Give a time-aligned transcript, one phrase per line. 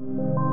[0.00, 0.47] you.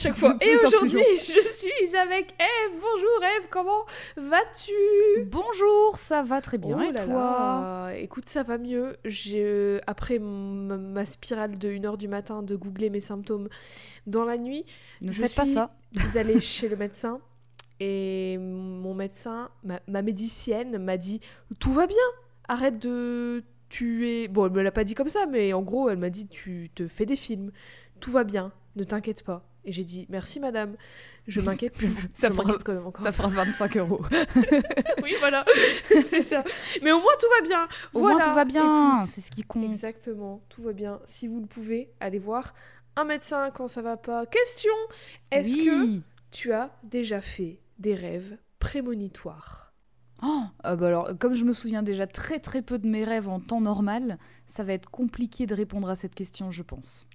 [0.00, 0.34] Chaque fois.
[0.34, 2.72] De Et aujourd'hui, je suis avec Eve.
[2.80, 3.84] Bonjour Eve, comment
[4.16, 4.72] vas-tu?
[5.26, 7.14] Bonjour, ça va très bien Oh et là toi?
[7.14, 8.96] là, Écoute, ça va mieux.
[9.04, 13.48] J'ai après m- ma spirale de 1h du matin de googler mes symptômes
[14.06, 14.64] dans la nuit,
[15.02, 15.74] Ne je faites pas suis ça.
[16.18, 17.20] allée chez le médecin
[17.78, 21.20] et mon médecin, ma, ma médicienne m'a dit
[21.58, 21.96] tout va bien,
[22.48, 24.28] arrête de tuer.
[24.28, 26.70] Bon, elle me l'a pas dit comme ça, mais en gros, elle m'a dit tu
[26.74, 27.52] te fais des films,
[28.00, 29.46] tout va bien, ne t'inquiète pas.
[29.64, 30.76] Et j'ai dit merci madame,
[31.26, 31.88] je m'inquiète plus.
[32.14, 33.04] Ça Je fera, m'inquiète quand même encore.
[33.04, 34.00] ça fera 25 euros.
[35.02, 35.44] oui, voilà,
[36.06, 36.42] c'est ça.
[36.82, 37.68] Mais au moins tout va bien.
[37.94, 38.16] Au Voilà.
[38.16, 39.70] moins tout va bien, c'est ce qui compte.
[39.70, 41.00] Exactement, tout va bien.
[41.04, 42.54] Si vous le pouvez, allez voir
[42.96, 44.26] un médecin quand ça va pas.
[44.26, 44.72] Question
[45.30, 49.72] Est-ce que tu as déjà fait des rêves prémonitoires?
[50.22, 53.28] Oh, ah bah alors, comme je me souviens déjà très très peu de mes rêves
[53.28, 57.06] en temps normal, ça va être compliqué de répondre à cette question, je pense.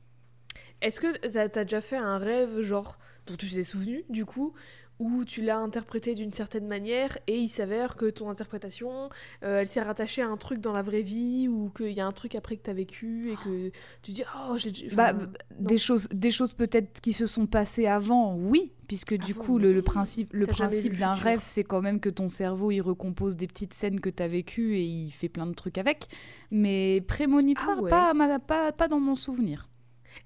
[0.82, 4.54] Est-ce que t'as as déjà fait un rêve, genre, dont tu t'es souvenu, du coup,
[5.00, 9.10] où tu l'as interprété d'une certaine manière et il s'avère que ton interprétation,
[9.44, 12.06] euh, elle s'est rattachée à un truc dans la vraie vie ou qu'il y a
[12.06, 14.72] un truc après que t'as vécu et que tu dis, oh, j'ai...
[14.94, 15.14] Bah,
[15.60, 19.82] des choses, des choses peut-être qui se sont passées avant, oui, puisque du coup le,
[19.82, 23.74] principe, le principe d'un rêve, c'est quand même que ton cerveau il recompose des petites
[23.74, 26.08] scènes que t'as vécues et il fait plein de trucs avec.
[26.52, 28.40] Mais prémonitoire, Ah ouais.
[28.40, 29.68] pas, pas dans mon souvenir.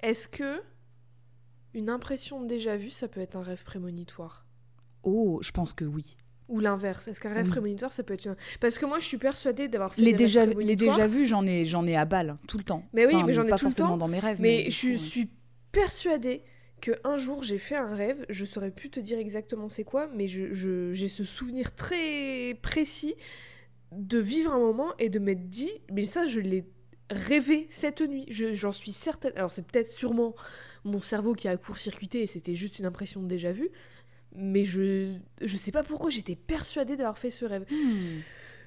[0.01, 0.61] Est-ce que
[1.73, 4.45] une impression déjà vue, ça peut être un rêve prémonitoire?
[5.03, 6.17] Oh, je pense que oui.
[6.47, 7.51] Ou l'inverse Est-ce qu'un rêve Oui.
[7.51, 8.35] prémonitoire, ça peut être une...
[8.59, 11.25] Parce que moi, je suis persuadée d'avoir fait Les des déjà, rêves les déjà vus,
[11.25, 12.87] j'en ai, j'en ai à balle tout le temps.
[12.93, 13.97] Mais oui, Enfin, mais j'en ai pas tout le forcément temps.
[13.97, 14.41] dans mes rêves.
[14.41, 15.29] Mais du je coup, suis
[15.71, 16.41] persuadée
[16.81, 20.07] que un jour j'ai fait un rêve, je saurais plus te dire exactement c'est quoi,
[20.15, 23.15] mais je- je- j'ai ce souvenir très précis
[23.91, 26.65] de vivre un moment et de m'être dit, mais ça je l'ai
[27.09, 29.33] rêvé cette nuit, Je- j'en suis certaine.
[29.35, 30.35] Alors c'est peut-être sûrement
[30.85, 33.69] mon cerveau qui a court-circuité et c'était juste une impression de déjà vu,
[34.35, 35.11] mais je
[35.41, 37.65] je sais pas pourquoi j'étais persuadée d'avoir fait ce rêve.
[37.71, 38.19] hmm.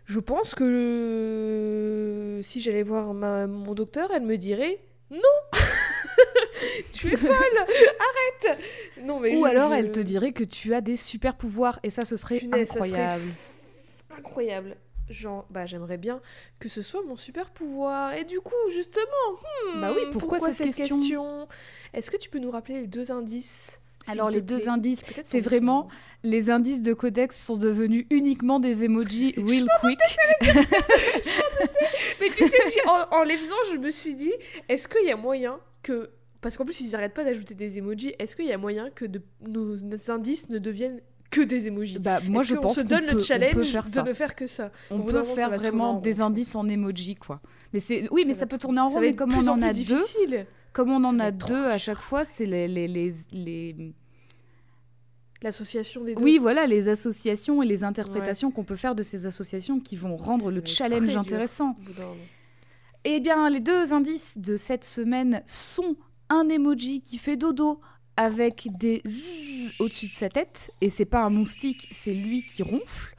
[0.04, 5.18] Je pense que euh, si j'allais voir ma- mon docteur, elle me dirait non,
[6.92, 8.58] tu es folle, arrête.
[9.02, 11.78] Non mais Ou je- alors je- elle te dirait que tu as des super pouvoirs
[11.82, 12.88] et ça ce serait ça serait
[14.18, 14.76] incroyable.
[15.10, 16.20] Genre, bah j'aimerais bien
[16.58, 18.14] que ce soit mon super pouvoir.
[18.14, 19.02] Et du coup, justement,
[19.74, 21.48] hmm, Bah oui, pourquoi cette question question?
[21.92, 25.88] Est-ce que tu peux nous rappeler les deux indices Alors les deux indices, c'est vraiment
[26.22, 29.98] les indices de codex sont devenus uniquement des emojis real quick.
[32.20, 32.58] Mais tu sais,
[32.88, 34.32] en, en les faisant, je me suis dit,
[34.68, 36.10] est-ce qu'il y a moyen que.
[36.40, 38.14] Parce qu'en plus, ils n'arrêtent pas d'ajouter des emojis.
[38.18, 41.00] Est-ce qu'il y a moyen que de- nos, nos indices ne deviennent
[41.32, 44.02] que des emojis Bah moi je pense se donne peut, le challenge peut faire ça.
[44.02, 44.70] de ne faire que ça.
[44.90, 47.40] On peut moment, faire vraiment des indices en emoji quoi.
[47.72, 49.00] Mais c'est oui, mais Ça peut tourner- en rond.
[49.00, 50.04] Mais comme on en a deux,
[50.72, 53.94] comme on en a deux à chaque fois, c'est les les, les les
[55.42, 56.22] L'association des deux.
[56.22, 60.14] oui voilà les associations et les interprétations qu'on peut faire de ces associations qui vont
[60.16, 61.76] rendre le challenge intéressant.
[63.04, 65.96] Eh bien, les deux indices de cette semaine sont
[66.28, 67.80] un emoji qui fait dodo
[68.16, 72.62] avec des zzz au-dessus de sa tête, et c'est pas un moustique, c'est lui qui
[72.62, 73.14] ronfle,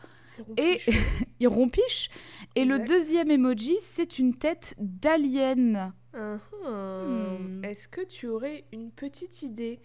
[0.57, 0.79] et
[1.39, 2.09] il rompiche.
[2.55, 5.93] Et le deuxième emoji, c'est une tête d'alien.
[6.13, 7.05] Ah, ah.
[7.05, 7.63] Hmm.
[7.63, 9.79] Est-ce que tu aurais une petite idée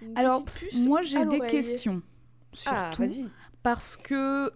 [0.00, 2.02] une Alors, petite puce moi j'ai des questions,
[2.66, 3.28] Ah, surtout vas-y.
[3.62, 4.50] parce que,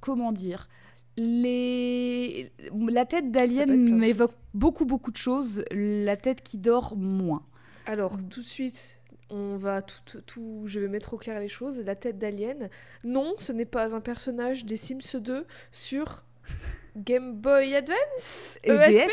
[0.00, 0.68] comment dire,
[1.16, 2.50] les...
[2.88, 7.44] la tête d'alien m'évoque beaucoup beaucoup de choses, la tête qui dort moins.
[7.86, 8.99] Alors, tout de suite,
[9.30, 11.82] on va tout, tout, je vais mettre au clair les choses.
[11.82, 12.68] La tête d'Alien,
[13.04, 16.24] non, ce n'est pas un personnage des Sims 2 sur
[16.96, 19.10] Game Boy Advance ESP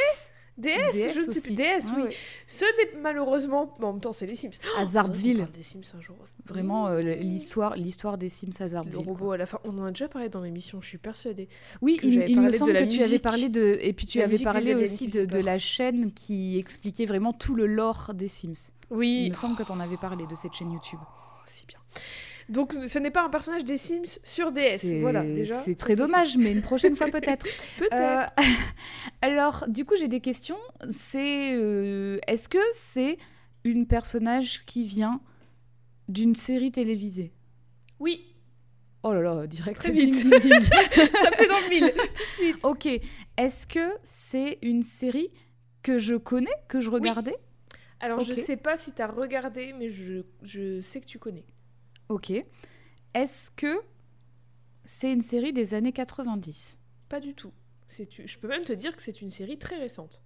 [0.58, 1.54] DS je ne sais plus.
[1.56, 2.16] DS, oui.
[2.48, 3.72] Ce n'est malheureusement.
[3.80, 4.52] bon, en même temps, c'est les Sims.
[4.86, 5.40] Zartville.
[5.40, 6.16] parle des Sims un jour.
[6.48, 8.94] Vraiment, euh, l'histoire, l'histoire des Sims à Le Zartville.
[8.94, 9.04] quoi.
[9.04, 9.60] robot à la fin.
[9.66, 11.48] On en a déjà parlé dans l'émission, je suis persuadée.
[11.82, 13.78] Oui, il, il me semble que tu avais parlé de.
[13.82, 17.68] Et puis tu La avais parlé aussi de, la chaîne qui expliquait vraiment tout le
[17.68, 18.72] lore des Sims.
[18.90, 21.00] Il Oui, me semble que tu en avais parlé de cette chaîne YouTube.
[21.04, 21.80] Oh, si bien.
[22.50, 24.78] Donc ce n'est pas un personnage des Sims sur DS.
[24.80, 25.60] C'est- Voilà, déjà.
[25.60, 27.46] C'est très dommage, mais une prochaine fois peut-être.
[27.78, 28.32] Peut-être.
[28.40, 28.44] Euh,
[29.22, 30.58] alors, du coup, j'ai des questions.
[30.92, 33.18] C'est euh, est-ce que c'est
[33.66, 35.20] une personnage qui vient
[36.08, 37.34] d'une série télévisée?
[38.00, 38.34] Oui,
[39.04, 39.78] Oh là là, direct.
[39.80, 40.28] Très ding, vite.
[40.28, 40.70] ding, ding.
[41.24, 42.66] tapez dans le mille, tout de suite.
[42.66, 42.88] ok.
[43.38, 45.30] Est-ce que c'est une série
[45.84, 47.36] que je connais, que je regardais?
[48.00, 48.40] Alors, je Ok.
[48.40, 51.46] sais pas si t'as regardé, mais je, je sais que tu connais.
[52.10, 52.32] Ok.
[53.14, 53.82] Est-ce que
[54.84, 56.78] c'est une série des années 90
[57.10, 57.52] Pas du tout.
[57.90, 60.22] Je peux même te dire que c'est une série très récente.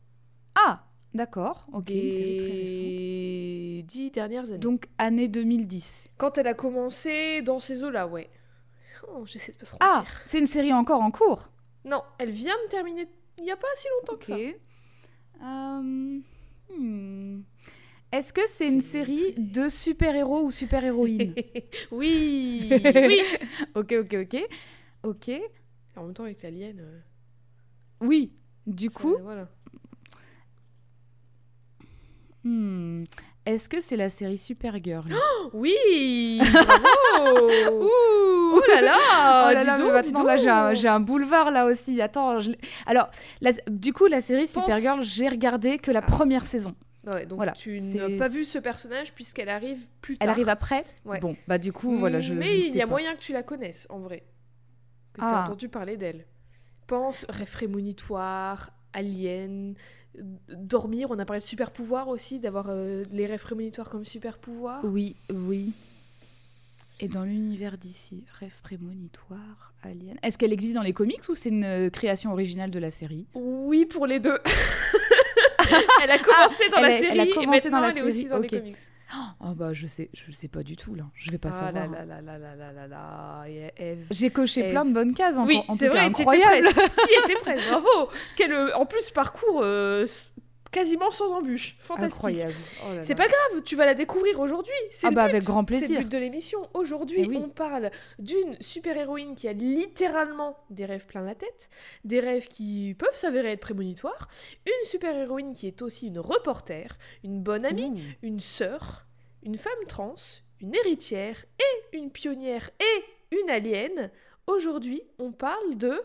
[0.56, 1.68] Ah, d'accord.
[1.74, 2.86] Ok, une série très récente.
[2.86, 4.58] Des dix dernières années.
[4.58, 6.10] Donc, année 2010.
[6.18, 8.30] Quand elle a commencé dans ces eaux-là, ouais.
[9.08, 11.52] Oh, j'essaie de pas se Ah, c'est une série encore en cours?
[11.86, 13.08] Non, elle vient de terminer
[13.40, 14.36] il y a pas si longtemps que ça.
[14.36, 14.56] Ok.
[15.42, 16.20] Euh,
[16.78, 17.42] hmm.
[18.12, 21.34] Est-ce que c'est une série de super-héros ou super-héroïnes?
[21.92, 23.22] Oui, oui.
[23.76, 24.48] Ok, ok, ok.
[25.04, 25.32] Ok.
[25.96, 26.78] En même temps, avec l'alien.
[26.80, 27.00] euh,
[28.02, 28.34] Oui,
[28.68, 29.48] du ça, coup, voilà.
[32.44, 33.04] hmm,
[33.46, 35.10] est-ce que c'est la série Supergirl?
[35.54, 37.50] Oui, bravo.
[37.82, 37.88] Ouh
[38.54, 38.98] Oh là là,
[39.50, 42.00] Oh là donc, là j'ai un, boulevard là aussi.
[42.02, 42.52] Attends, je
[42.86, 43.10] alors
[43.42, 46.06] la- du coup la série Pense- Supergirl, j'ai regardé que la Ah.
[46.06, 46.76] première saison.
[47.08, 50.26] Ouais, donc Voilà, tu n'as pas vu ce personnage puisqu'elle arrive plus tard.
[50.26, 50.84] Elle arrive après.
[51.06, 51.20] Ouais.
[51.20, 52.34] Bon, bah du coup voilà, je.
[52.36, 52.92] Mais je il sais y a pas.
[52.92, 54.24] moyen que tu la connaisses, en vrai.
[55.14, 55.44] Que tu as Ah.
[55.46, 56.26] entendu parler d'elle.
[56.88, 59.74] Pense rêve prémonitoire, alien,
[60.50, 61.08] dormir.
[61.10, 64.82] On a parlé de super pouvoir aussi, d'avoir euh, les rêves prémonitoires comme super pouvoir.
[64.84, 65.74] Oui, oui.
[67.00, 70.18] Et dans l'univers d'ici, rêve prémonitoire, alien.
[70.22, 73.26] Est-ce qu'elle existe dans les comics ou c'est une euh, création originale de la série?
[73.34, 74.38] Oui, pour les deux.
[76.04, 77.90] elle a commencé dans elle la a- série elle a et commencé dans maintenant la
[77.90, 78.52] elle est aussi série, dans ok.
[78.52, 78.78] les comics.
[79.42, 81.04] Oh bah je sais, je sais pas du tout là.
[81.16, 81.74] Je vais pas ah savoir.
[81.74, 83.44] là là là là là là là.
[83.78, 83.98] Et.
[84.10, 84.72] J'ai coché Eve.
[84.72, 86.66] plein de bonnes cases en, Oui, en c'est tout vrai, cas incroyable.
[86.68, 86.82] étais.
[86.86, 88.10] Tu étais presque, bravo.
[88.38, 90.06] Quel, euh, en plus, parcours euh,
[90.72, 91.76] quasiment sans embûche.
[91.80, 92.16] Fantastique.
[92.16, 92.54] Incroyable.
[92.86, 94.74] Oh C'est pas grave, tu vas la découvrir aujourd'hui.
[94.90, 95.32] C'est Ah bah, but.
[95.32, 95.98] avec grand C'est plaisir.
[96.00, 96.70] le but de l'émission.
[96.74, 97.38] Aujourd'hui, Eh oui.
[97.44, 101.70] on parle d'une super-héroïne qui a littéralement des rêves plein la tête,
[102.06, 104.28] des rêves qui peuvent s'avérer être prémonitoires,
[104.66, 109.06] une super-héroïne qui est aussi une reporter, une bonne amie, une sœur,
[109.44, 110.16] une femme trans,
[110.62, 114.12] une héritière et une pionnière et une alien.
[114.48, 116.02] Aujourd'hui, on parle de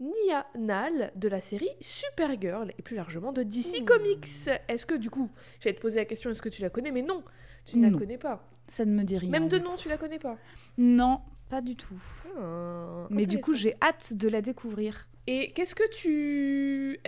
[0.00, 3.84] Nia Nal de la série Supergirl et plus largement de DC.
[3.84, 4.48] Comics.
[4.68, 5.30] Est-ce que du coup,
[5.60, 6.90] j'allais te poser la question, est-ce que tu la connais?
[6.90, 7.22] Mais non,
[7.66, 8.48] tu ne la connais pas.
[8.68, 9.30] Ça ne me dit rien.
[9.30, 10.38] Même de nom, tu la connais pas?
[10.78, 12.00] Non, pas du tout.
[12.38, 15.08] Ah, Mais du coup, j'ai hâte de la découvrir.
[15.26, 16.98] Et qu'est-ce que tu.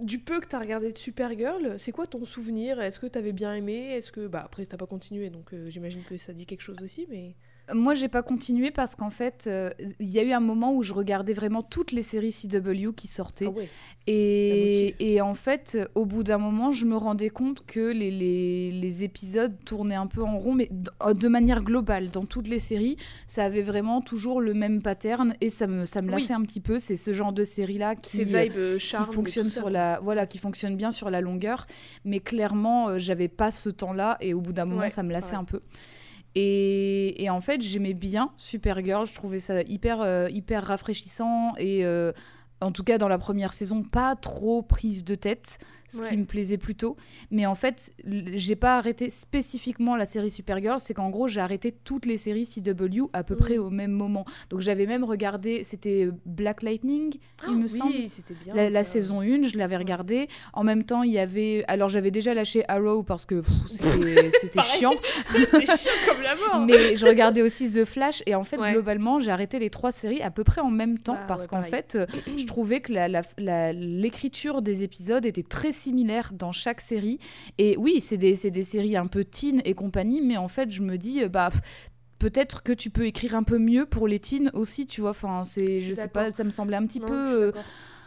[0.00, 2.80] Du peu que tu as regardé de Supergirl, c'est quoi ton souvenir?
[2.80, 3.94] Est-ce que tu avais bien aimé?
[3.94, 4.26] Est-ce que.
[4.26, 7.36] Bah, après, t'as pas continué, donc euh, j'imagine que ça dit quelque chose aussi, mais.
[7.72, 9.70] Moi, j'ai pas continué parce qu'en fait, euh,
[10.00, 13.06] il y a eu un moment où je regardais vraiment toutes les séries CW qui
[13.06, 13.46] sortaient.
[13.46, 13.68] Ah ouais.
[14.08, 18.10] Et, et en fait, euh, au bout d'un moment, je me rendais compte que les,
[18.10, 20.70] les- les épisodes tournaient un peu en rond, mais
[21.04, 22.10] euh, de manière globale.
[22.10, 22.96] Dans toutes les séries,
[23.28, 26.20] ça avait vraiment toujours le même pattern et ça me, ça me Oui.
[26.20, 26.80] lassait un petit peu.
[26.80, 29.12] C'est ce genre de série-là qui, euh, vibe euh, charme.
[29.12, 31.66] fonctionne sur la voilà qui fonctionne bien sur la longueur
[32.04, 35.12] mais clairement euh, j'avais pas ce temps-là et au bout d'un moment Ouais, ça me
[35.12, 35.60] lassait un peu
[36.34, 39.06] et, en fait j'aimais bien Supergirl.
[39.06, 41.54] Je trouvais ça hyper euh, hyper rafraîchissant.
[41.58, 42.12] Et euh,
[42.60, 45.58] en tout cas dans la première saison pas trop prise de tête
[45.92, 46.08] ce Ouais.
[46.08, 46.96] qui me plaisait plutôt
[47.30, 47.92] mais en fait
[48.34, 52.46] j'ai pas arrêté spécifiquement la série Supergirl c'est qu'en gros j'ai arrêté toutes les séries
[52.46, 57.14] CW à peu près au même moment donc j'avais même regardé c'était Black Lightning
[57.48, 58.70] il me Ah, semble Oui, c'était bien.
[58.70, 60.28] la, saison 1, je l'avais regardée.
[60.52, 61.64] En même temps, il y avait.
[61.66, 63.42] Alors, j'avais déjà lâché Arrow parce que
[64.40, 64.94] c'était chiant.
[65.32, 66.64] c'est chiant comme la mort.
[66.66, 68.22] Mais je regardais aussi The Flash.
[68.26, 68.72] Et en fait, Ouais.
[68.72, 71.48] globalement, j'ai arrêté les trois séries à peu près en même temps Bah, parce ouais,
[71.48, 72.06] qu'en fait, euh,
[72.36, 77.18] je trouvais que la- la- la- l'écriture des épisodes était très similaire dans chaque série.
[77.58, 80.70] Et oui, c'est des, c'est des séries un peu teen et compagnie, mais en fait,
[80.70, 81.50] je me dis, euh, bah.
[82.18, 85.10] Peut-être que tu peux écrire un peu mieux pour les teens aussi, tu vois.
[85.10, 87.52] Enfin, c'est, Je je, sais pas, ça me semblait un petit Non, peu, euh,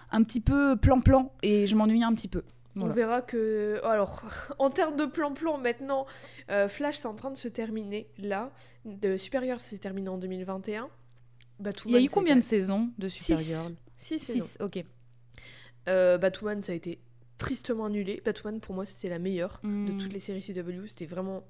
[0.09, 2.43] un petit peu plan-plan et je m'ennuyais un petit peu.
[2.75, 2.91] Voilà.
[2.91, 3.81] On verra que.
[3.83, 4.23] Alors,
[4.59, 6.05] en termes de plan-plan, maintenant,
[6.49, 8.51] euh, Flash, c'est en train de se terminer là.
[8.85, 10.87] De Supergirl, ça s'est terminé en 2021.
[11.59, 13.35] Batwoman, Il y a eu combien de saisons de Six.
[13.35, 13.75] Supergirl?
[13.97, 14.45] Six saisons.
[14.45, 14.85] 6, ok.
[15.87, 16.99] Euh, Batwoman, ça a été
[17.37, 18.21] tristement annulé.
[18.23, 19.97] Batwoman, pour moi, c'était la meilleure de Mm.
[19.97, 20.87] toutes les séries CW.
[20.87, 21.43] C'était vraiment.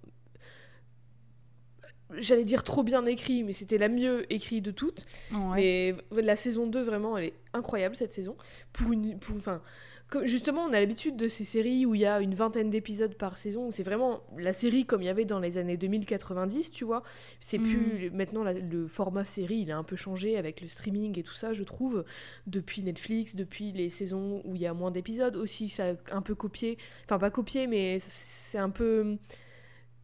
[2.17, 5.05] J'allais dire trop bien écrit, mais c'était la mieux écrite de toutes.
[5.33, 5.95] Ouais.
[6.11, 8.35] Mais la saison 2, vraiment, elle est incroyable cette saison.
[8.73, 9.17] Pour une.
[9.17, 9.61] Pour, enfin,
[10.09, 13.15] que- justement, on a l'habitude de ces séries où il y a une vingtaine d'épisodes
[13.15, 16.69] par saison, où c'est vraiment la série comme il y avait dans les années 2090,
[16.71, 17.01] tu vois.
[17.39, 17.63] C'est Mm.
[17.63, 18.12] plus.
[18.12, 21.33] Maintenant, la- le format série, il a un peu changé avec le streaming et tout
[21.33, 22.05] ça, je trouve,
[22.47, 26.21] depuis Netflix, depuis les saisons où il y a moins d'épisodes aussi, ça a un
[26.21, 26.77] peu copié.
[27.05, 29.17] Enfin, pas copié, mais c'est un peu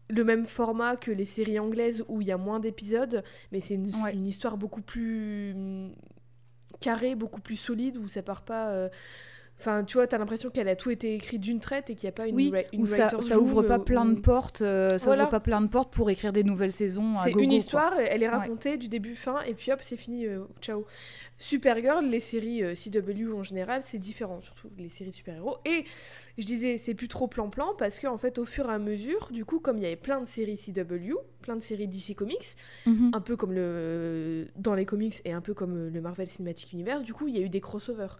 [0.10, 3.76] le même format que les séries anglaises où il y a moins d'épisodes, mais c'est
[3.76, 4.14] une, Ouais.
[4.14, 5.94] une histoire beaucoup plus hum,
[6.82, 8.72] carrée, beaucoup plus solide, où ça part pas.
[8.72, 8.90] euh,
[9.62, 12.10] Enfin, tu vois, t'as l'impression qu'elle a tout été écrit d'une traite et qu'il n'y
[12.10, 14.98] a pas une, Oui, une où ça, ça ouvre pas euh, plein de portes, euh,
[14.98, 15.24] ça Voilà.
[15.24, 17.58] ouvre pas plein de portes pour écrire des nouvelles saisons C'est une quoi.
[17.58, 20.84] histoire, elle est racontée du début fin, et puis hop, c'est fini, euh, ciao.
[21.38, 25.58] Supergirl, les séries euh, CW en général, c'est différent, surtout les séries de super-héros.
[25.66, 25.86] Et
[26.38, 29.46] je disais, c'est plus trop plan-plan, parce qu'en fait, au fur et à mesure, du
[29.46, 32.56] coup, comme il y avait plein de séries CW, plein de séries DC Comics,
[32.88, 33.12] Mhm.
[33.14, 37.04] un peu comme le dans les comics et un peu comme le Marvel Cinematic Universe,
[37.04, 38.18] du coup, il y a eu des crossovers.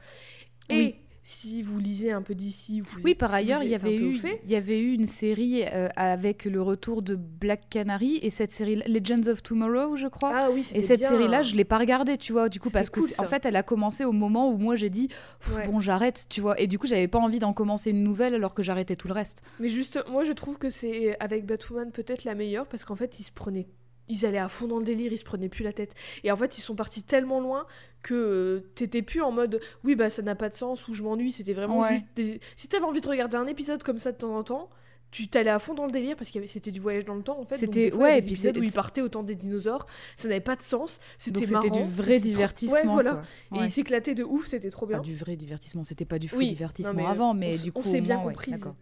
[0.70, 0.96] Et Oui.
[1.24, 4.20] Si vous lisez un peu d'ici, vous Oui, par si ailleurs, il y avait eu,
[4.44, 8.52] il y avait eu une série euh, avec le retour de Black Canary et cette
[8.52, 10.32] série Legends of Tomorrow, je crois.
[10.34, 13.00] Ah oui, Et cette série-là, je l'ai pas regardée, tu vois, du coup, parce que
[13.02, 15.10] cool, c'est- en fait, elle a commencé au moment où moi j'ai dit,
[15.56, 15.68] Ouais.
[15.68, 18.54] bon, j'arrête, tu vois, et du coup, j'avais pas envie d'en commencer une nouvelle alors
[18.56, 19.44] que j'arrêtais tout le reste.
[19.60, 23.20] Mais juste, moi je trouve que c'est avec Batwoman peut-être la meilleure parce qu'en fait
[23.20, 23.68] ils se prenaient,
[24.12, 25.94] ils allaient à fond dans le délire, ils se prenaient plus la tête.
[26.24, 27.66] Et en fait ils sont partis tellement loin
[28.04, 31.04] que euh, t'étais plus en mode oui bah ça n'a pas de sens ou je
[31.04, 31.32] m'ennuie.
[31.32, 31.92] C'était vraiment Ouais.
[31.94, 32.40] juste des...
[32.56, 34.70] si t'avais envie de regarder un épisode comme ça de temps en temps.
[35.14, 37.38] Tu t'allais à fond dans le délire parce que c'était du voyage dans le temps
[37.38, 37.58] en fait.
[37.58, 40.56] C'était- ouais, et puis c'est- où ils partaient au temps des dinosaures, ça n'avait pas
[40.56, 41.68] de sens, c'était c'était marrant.
[41.68, 42.76] du vrai c'était trop- divertissement.
[42.78, 43.22] Ouais, voilà.
[43.50, 43.60] quoi.
[43.60, 45.00] Et ils s'éclataient de ouf, c'était trop bien.
[45.00, 47.64] Pas du vrai divertissement, c'était pas du faux Oui, divertissement non, mais, avant, mais on
[47.64, 48.76] du on coup, s'est au bien d'accord.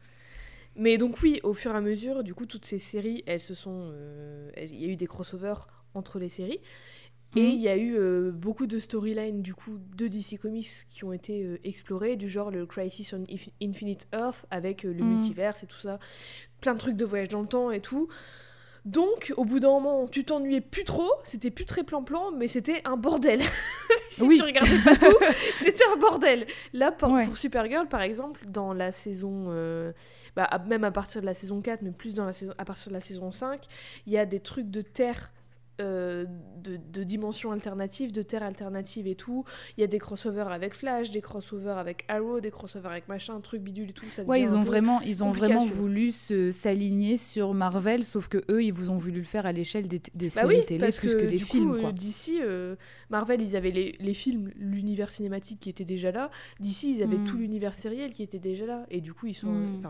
[0.80, 3.54] Mais donc oui, au fur et à mesure, du coup, toutes ces séries, elles se
[3.54, 3.90] sont...
[3.94, 6.60] euh, Il y a eu des crossovers entre les séries.
[7.36, 7.56] Et Mhm.
[7.56, 11.14] il y a eu euh, beaucoup de storylines, du coup, de DC Comics qui ont
[11.14, 15.06] été euh, explorées, du genre le Crisis on Inf- Infinite Earth, avec euh, le Mhm.
[15.06, 16.00] multiverse et tout ça.
[16.62, 18.10] Plein de trucs de voyage dans le temps et tout.
[18.86, 22.82] Donc, au bout d'un moment, tu t'ennuyais plus trop, c'était plus très plan-plan, mais c'était
[22.86, 23.42] un bordel.
[24.10, 24.38] si Oui.
[24.38, 25.16] tu regardais pas tout,
[25.56, 26.48] c'était un bordel.
[26.74, 27.26] Là, pour, Ouais.
[27.26, 29.92] pour Supergirl, par exemple, dans la saison, euh,
[30.36, 32.90] bah, même à partir de la saison 4, mais plus dans la saison, à partir
[32.90, 33.62] de la saison 5,
[34.08, 35.32] il y a des trucs de terre.
[35.80, 36.26] Euh,
[36.64, 39.46] de, de dimensions alternatives, de terres alternatives et tout.
[39.78, 43.40] Il y a des crossovers avec Flash, des crossovers avec Arrow, des crossovers avec machin,
[43.42, 44.06] truc bidule et tout.
[44.06, 48.64] Ça Ouais, ils ont vraiment, ils ont vraiment voulu s'aligner sur Marvel, sauf que eux,
[48.64, 51.00] ils vous ont voulu le faire à l'échelle des, des Bah séries oui, télé parce
[51.00, 51.92] plus que, des du films, coup, euh, quoi.
[51.92, 52.40] D'ici,
[53.10, 56.30] Marvel, ils avaient les, les films, l'univers cinématique qui était déjà là.
[56.60, 58.86] D'ici, ils avaient tout l'univers sériel qui était déjà là.
[58.90, 59.48] Et du coup, ils sont.
[59.52, 59.82] Mm.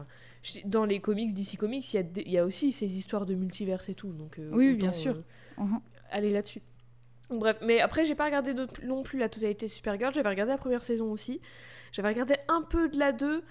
[0.44, 3.90] je- dans les comics, DC Comics, il y, a y aussi ces histoires de multiverse
[3.90, 4.12] et tout.
[4.14, 5.16] Donc, euh, Oui, oui, autant, bien sûr.
[5.16, 5.22] euh,
[5.60, 5.80] Mhm.
[6.12, 6.62] aller là-dessus.
[7.30, 10.12] Bref, mais après, j'ai pas regardé non plus- la totalité de Supergirl.
[10.14, 11.42] J'avais regardé la première saison aussi.
[11.92, 13.44] J'avais regardé un peu de la 2.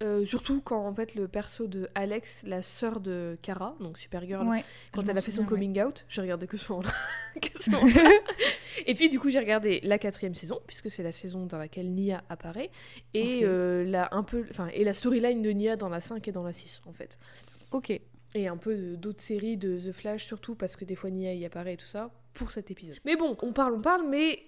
[0.00, 4.46] euh, surtout quand en fait le perso de Alex, la sœur de Kara, donc Supergirl,
[4.46, 4.62] Ouais,
[4.92, 5.48] quand elle a fait son ouais.
[5.48, 6.92] coming out, j'ai regardé que ce moment-là.
[7.68, 8.10] Moment-là.
[8.86, 11.90] et puis du coup j'ai regardé la quatrième saison puisque c'est la saison dans laquelle
[11.92, 12.70] Nia apparaît
[13.12, 16.30] et euh, la un peu, enfin et la storyline de Nia dans la 5 et
[16.32, 17.18] dans la 6 en fait.
[17.72, 18.00] Ok.
[18.34, 21.44] Et un peu d'autres séries de The Flash surtout parce que des fois Nia y
[21.46, 22.98] apparaît et tout ça pour cet épisode.
[23.04, 24.42] Mais bon, on parle, on parle, mais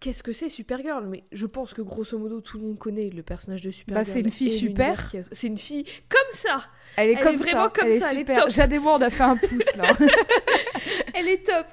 [0.00, 1.06] qu'est-ce que c'est Supergirl?
[1.06, 4.04] Mais je pense que grosso modo tout le monde connaît le personnage de Supergirl.
[4.04, 5.12] Bah, c'est une fille super.
[5.14, 6.64] a- C'est une fille comme ça.
[6.96, 8.36] Elle est Elle est comme vraiment ça, comme elle ça, est elle est super.
[8.42, 8.50] top.
[8.50, 9.90] Jade on a fait un pouce là.
[11.14, 11.66] Elle est top.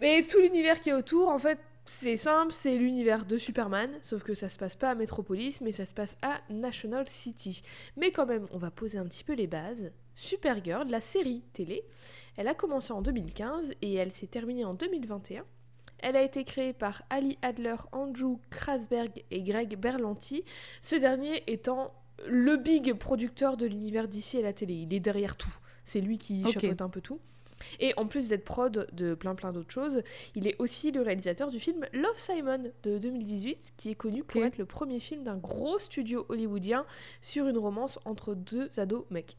[0.00, 4.22] Mais tout l'univers qui est autour, en fait, c'est simple, c'est l'univers de Superman, sauf
[4.22, 7.62] que ça se passe pas à Metropolis, mais ça se passe à National City.
[7.96, 9.92] Mais quand même, on va poser un petit peu les bases.
[10.16, 11.84] Supergirl, la série télé,
[12.36, 15.44] elle a commencé en 2015 et elle s'est terminée en 2021.
[15.98, 20.44] Elle a été créée par Ali Adler, Andrew Krasberg et Greg Berlanti,
[20.82, 21.94] ce dernier étant
[22.26, 24.74] le big producteur de l'univers d'ici à la télé.
[24.74, 25.54] Il est derrière tout.
[25.84, 27.20] C'est lui qui chapeaute un peu tout.
[27.80, 30.02] Et en plus d'être prod de plein plein d'autres choses,
[30.34, 34.44] il est aussi le réalisateur du film Love Simon de 2018, qui est connu pour
[34.44, 36.84] être le premier film d'un gros studio hollywoodien
[37.22, 39.36] sur une romance entre deux ados mecs.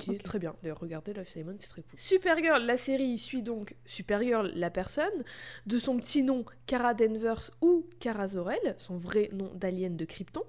[0.00, 0.22] Qui est Ok.
[0.22, 0.54] très bien.
[0.62, 1.92] D'ailleurs, regardez Love Simon, c'est très cool.
[1.98, 5.24] Supergirl, la série suit donc Supergirl, la personne,
[5.66, 10.42] de son petit nom Kara Danvers ou Kara Zor-El, son vrai nom d'alien de Krypton,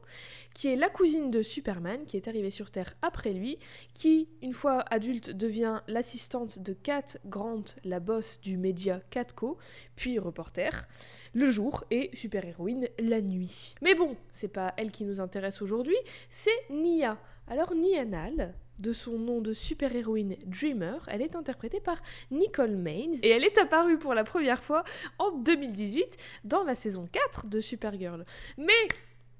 [0.53, 3.57] qui est la cousine de Superman, qui est arrivée sur Terre après lui,
[3.93, 9.57] qui, une fois adulte, devient l'assistante de Kat Grant, la boss du média Catco,
[9.95, 10.87] puis reporter,
[11.33, 13.75] le jour, et super-héroïne la nuit.
[13.81, 15.97] Mais bon, c'est pas elle qui nous intéresse aujourd'hui,
[16.29, 17.17] c'est Nia.
[17.51, 23.17] Alors Nia Nal, de son nom de super-héroïne Dreamer, elle est interprétée par Nicole Maines,
[23.23, 24.85] et elle est apparue pour la première fois
[25.19, 26.15] en 2018
[26.45, 28.23] dans la saison 4 de Supergirl.
[28.57, 28.87] Mais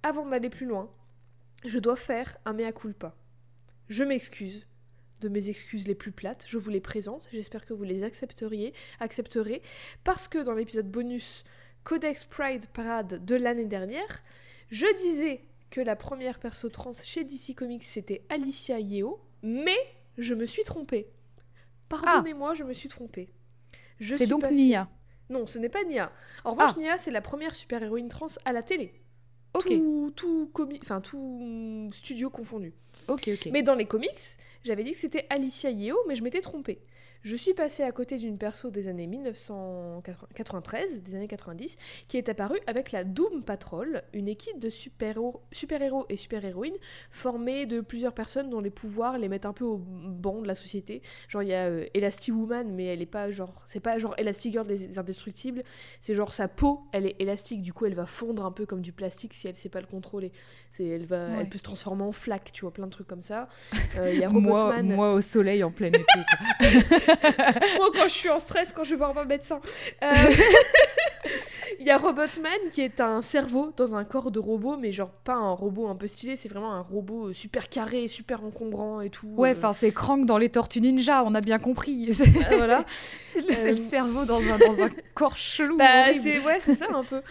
[0.04, 0.92] avant d'aller plus loin,
[1.64, 3.16] je dois faire un mea culpa.
[3.88, 4.68] Je m'excuse
[5.22, 8.74] de mes excuses les plus plates, je vous les présente, j'espère que vous les accepteriez,
[9.00, 9.62] accepterez,
[10.04, 11.46] parce que dans l'épisode bonus
[11.86, 14.22] Codex Pride Parade de l'année dernière,
[14.70, 19.78] je disais que la première perso trans chez DC Comics c'était Alicia Yeo, mais
[20.18, 21.08] je me suis trompée.
[21.90, 23.34] Pardonnez-moi, je me suis trompée.
[24.00, 24.90] Je C'est donc passée- Nia.
[25.30, 26.12] Non, ce n'est pas Nia.
[26.44, 26.80] En revanche, Ah.
[26.80, 28.94] Nia, c'est la première super-héroïne trans à la télé.
[29.54, 32.74] Ok, Tout, tout, comi- enfin, tout studio confondu.
[33.10, 33.50] ok, ok.
[33.52, 36.82] Mais dans les comics, j'avais dit que c'était Alicia Yeo, mais je m'étais trompée.
[37.24, 42.30] Je suis passée à côté d'une perso des années 1993, des années 90, qui est
[42.30, 46.78] apparue avec la Doom Patrol, une équipe de super-héros et super-héroïnes
[47.12, 50.56] formée de plusieurs personnes dont les pouvoirs les mettent un peu au banc de la
[50.56, 51.04] société.
[51.28, 54.66] Genre il y a euh, Elasti-Woman, mais elle est pas genre, c'est pas genre Elastigirl
[54.66, 55.62] des Indestructibles,
[56.00, 58.82] c'est genre sa peau, elle est élastique, du coup elle va fondre un peu comme
[58.82, 60.32] du plastique si elle sait pas le contrôler.
[60.74, 61.38] C'est, elle va, Ouais.
[61.42, 63.48] elle peut se transformer en flaque, tu vois, plein de trucs comme ça.
[64.00, 64.96] Euh, Il y a moi, Robotman.
[64.96, 66.00] moi au soleil en plein été.
[67.78, 69.60] Moi, quand je suis en stress, quand je vais voir mon médecin.
[70.04, 70.08] Euh,
[71.80, 75.12] Il y a Robotman qui est un cerveau dans un corps de robot, mais genre
[75.24, 79.10] pas un robot un peu stylé, c'est vraiment un robot super carré, super encombrant et
[79.10, 79.28] tout.
[79.36, 82.10] Ouais, euh, enfin c'est Crank dans les Tortues Ninja, on a bien compris.
[82.12, 82.86] Euh, voilà.
[83.26, 85.78] c'est le, Euh, cerveau dans un, dans un corps chelou.
[85.78, 87.22] Bah, c'est ouais, c'est ça un peu.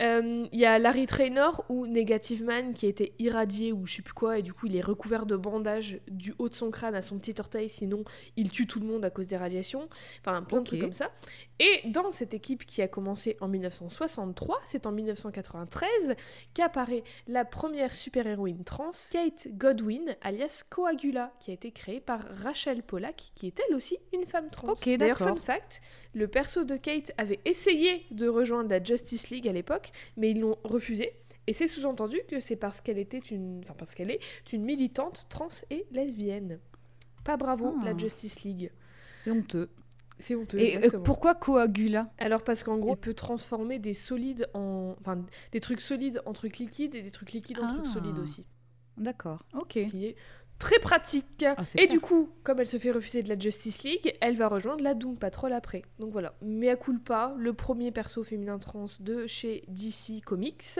[0.00, 3.96] Euh, Il y a Larry Traynor ou Negative Man qui a été irradié ou je
[3.96, 6.70] sais plus quoi et du coup il est recouvert de bandages du haut de son
[6.70, 8.04] crâne à son petit orteil sinon
[8.36, 9.88] il tue tout le monde à cause des radiations.
[10.24, 10.66] Enfin plein de Ok.
[10.68, 11.10] trucs comme ça.
[11.58, 16.14] Et dans cette équipe qui a commencé en 1963, c'est en 1993
[16.54, 22.82] qu'apparaît la première super-héroïne trans, Kate Godwin, alias Coagula, qui a été créée par Rachel
[22.82, 24.68] Pollack, qui est elle aussi une femme trans.
[24.72, 29.48] Ok, D'ailleurs, fun fact, le perso de Kate avait essayé de rejoindre la Justice League
[29.48, 31.12] à l'époque, mais ils l'ont refusé.
[31.46, 34.20] Et c'est sous-entendu que c'est parce qu'elle était une, enfin parce qu'elle est
[34.52, 36.58] une militante trans et lesbienne.
[37.24, 37.84] Pas bravo Ah.
[37.84, 38.70] la Justice League.
[39.18, 39.68] C'est honteux.
[40.18, 40.58] C'est honteux.
[40.58, 41.02] Et euh, exactement.
[41.02, 42.12] pourquoi Coagula?
[42.18, 46.32] Alors parce qu'en gros, elle peut transformer des solides en, enfin des trucs solides en
[46.34, 47.92] trucs liquides et des trucs liquides en trucs Ah.
[47.92, 48.44] solides aussi.
[48.98, 49.72] D'accord, ok.
[49.76, 50.16] Ce qui est
[50.60, 51.44] très pratique.
[51.44, 51.88] Ah, et clair.
[51.88, 54.94] du coup, comme elle se fait refuser de la Justice League, elle va rejoindre la
[54.94, 55.82] Doom Patrol après.
[55.98, 60.78] Donc voilà, Mea culpa, le premier perso féminin trans de chez DC Comics,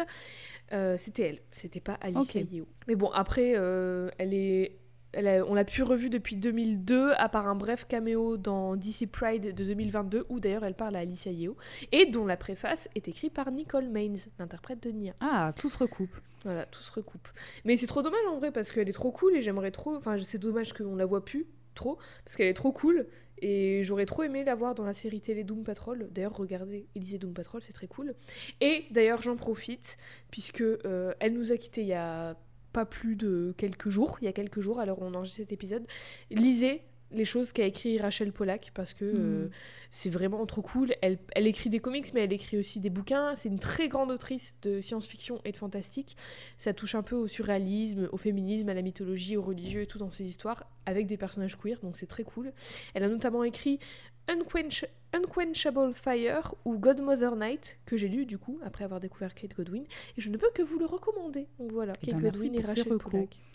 [0.72, 1.38] euh, c'était elle.
[1.50, 2.40] C'était pas Alicia.
[2.42, 2.66] Yeo.
[2.86, 4.76] Mais bon, après, euh, elle est
[5.12, 9.08] elle a- on l'a plus revue depuis 2002, à part un bref caméo dans DC
[9.10, 11.56] Pride de 2022, où d'ailleurs elle parle à Alicia Yeo,
[11.90, 15.14] et dont la préface est écrite par Nicole Maines, l'interprète de Nia.
[15.18, 16.14] Ah, tout se recoupe.
[16.44, 17.28] Voilà, tout se recoupe.
[17.64, 19.94] Mais c'est trop dommage en vrai, parce qu'elle est trop cool, et j'aimerais trop...
[19.94, 23.06] Enfin, c'est dommage qu'on la voit plus, trop, parce qu'elle est trop cool,
[23.42, 26.08] et j'aurais trop aimé la voir dans la série télé Doom Patrol.
[26.10, 28.14] D'ailleurs, regardez Élysée Doom Patrol, c'est très cool.
[28.60, 29.96] Et d'ailleurs, j'en profite,
[30.30, 32.36] puisque euh, elle nous a quittés il y a
[32.72, 35.86] pas plus de quelques jours, il y a quelques jours, alors on enregistre cet épisode.
[36.30, 39.50] Lisez les choses qu'a écrit Rachel Pollack, parce que euh, Mhm.
[39.90, 40.94] c'est vraiment trop cool.
[41.02, 43.34] Elle, elle écrit des comics, mais elle écrit aussi des bouquins.
[43.36, 46.16] C'est une très grande autrice de science-fiction et de fantastique.
[46.56, 49.98] Ça touche un peu au surréalisme, au féminisme, à la mythologie, au religieux et tout
[49.98, 52.52] dans ses histoires, avec des personnages queer, donc c'est très cool.
[52.94, 53.78] Elle a notamment écrit
[54.28, 59.54] Unquench- Unquenchable Fire ou Godmother Night, que j'ai lu du coup, après avoir découvert Kate
[59.54, 59.84] Godwin,
[60.16, 61.48] et je ne peux que vous le recommander.
[61.58, 62.86] Donc voilà, Eh Kate ben, Godwin et Rachel.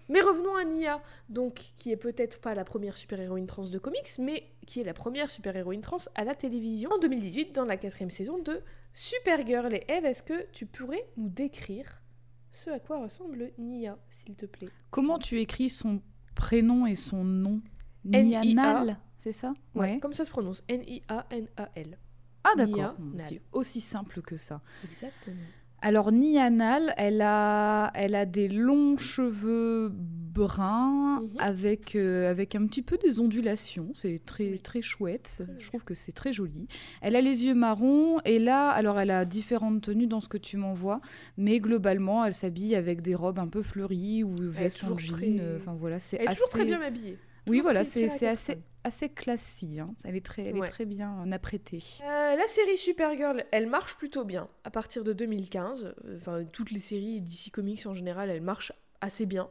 [0.07, 4.19] Mais revenons à Nia, donc qui est peut-être pas la première super-héroïne trans de comics,
[4.19, 8.11] mais qui est la première super-héroïne trans à la télévision en 2018 dans la quatrième
[8.11, 8.61] saison de
[8.93, 9.73] Supergirl.
[9.73, 12.03] Et Eve, est-ce que tu pourrais nous décrire
[12.51, 14.69] ce à quoi ressemble Nia, s'il te plaît?
[14.91, 16.01] Comment tu écris son
[16.35, 17.61] prénom et son nom?
[18.05, 18.45] N-I-A.
[18.45, 19.97] Nianal, c'est ça Ouais.
[19.99, 21.97] Comme ça se prononce, N-I-A-N-A-L.
[22.43, 24.61] Ah d'accord, c'est aussi simple que ça.
[24.83, 25.35] Exactement.
[25.81, 31.29] Alors Nianal, elle a, elle a des longs cheveux bruns Mhm.
[31.39, 33.91] avec, euh, avec un petit peu des ondulations.
[33.95, 34.59] C'est très, Oui.
[34.59, 35.41] très chouette.
[35.43, 36.67] Très Je trouve que c'est très joli.
[37.01, 40.37] Elle a les yeux marrons et là, alors elle a différentes tenues dans ce que
[40.37, 41.01] tu m'envoies,
[41.37, 45.13] mais globalement, elle s'habille avec des robes un peu fleuries ou vestes en jean.
[45.15, 46.41] très- euh, Enfin voilà, c'est Elle est assez.
[46.41, 47.17] toujours très bien habillée.
[47.47, 49.79] Oui, voilà, c'est assez, assez classique.
[49.79, 49.93] hein.
[50.03, 50.67] Elle, est très, elle Ouais.
[50.67, 51.83] est très bien euh, apprêtée.
[52.03, 55.85] Euh, la série Supergirl, elle marche plutôt bien à partir de 2015.
[56.05, 59.49] Euh, Enfin, toutes les séries DC Comics en général, elles marchent assez bien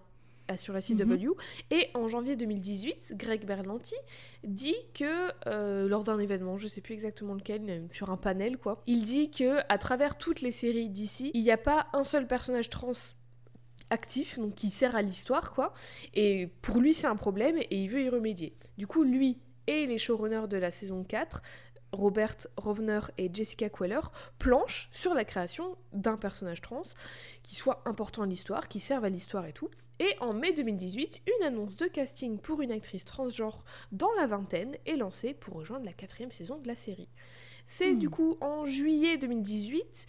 [0.56, 1.30] sur la CW.
[1.70, 3.94] Et en janvier 2018, Greg Berlanti
[4.44, 8.82] dit que euh, lors d'un événement, je sais plus exactement lequel, sur un panel quoi,
[8.86, 12.26] il dit que à travers toutes les séries DC, il n'y a pas un seul
[12.26, 12.92] personnage trans
[13.90, 15.72] actif, donc qui sert à l'histoire quoi.
[16.14, 18.56] Et pour lui, c'est un problème et il veut y remédier.
[18.78, 21.40] Du coup, lui et les showrunners de la saison 4
[21.94, 24.00] Robert Rovner et Jessica Queller
[24.38, 26.82] planchent sur la création d'un personnage trans
[27.42, 29.70] qui soit important à l'histoire, qui serve à l'histoire et tout.
[30.00, 34.76] Et en mai 2018, une annonce de casting pour une actrice transgenre dans la vingtaine
[34.86, 37.08] est lancée pour rejoindre la quatrième saison de la série.
[37.66, 37.98] C'est Hmm.
[37.98, 40.06] du coup en juillet 2018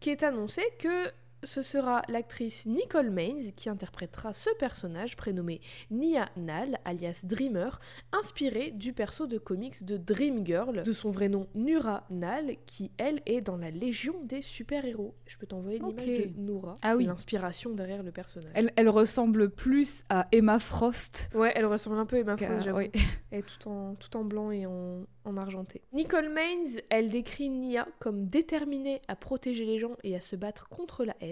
[0.00, 1.12] qu'est annoncé que
[1.44, 7.80] ce sera l'actrice Nicole Maines qui interprétera ce personnage prénommé Nia Nal, alias Dreamer,
[8.12, 12.90] inspiré du perso de comics de Dream Girl, de son vrai nom Nura Nal, qui
[12.98, 15.14] elle est dans la Légion des super-héros.
[15.26, 16.34] Je peux t'envoyer l'image Ok.
[16.34, 17.04] de Nura, Ah oui.
[17.06, 18.50] l'inspiration derrière le personnage.
[18.54, 21.30] Elle, elle ressemble plus à Emma Frost.
[21.34, 22.78] Ouais, elle ressemble un peu à Emma Frost, j'avoue.
[22.78, 22.90] oui.
[23.32, 25.82] Elle est tout en, tout en blanc et en, en argenté.
[25.92, 30.68] Nicole Maines, elle décrit Nia comme déterminée à protéger les gens et à se battre
[30.68, 31.29] contre la haine.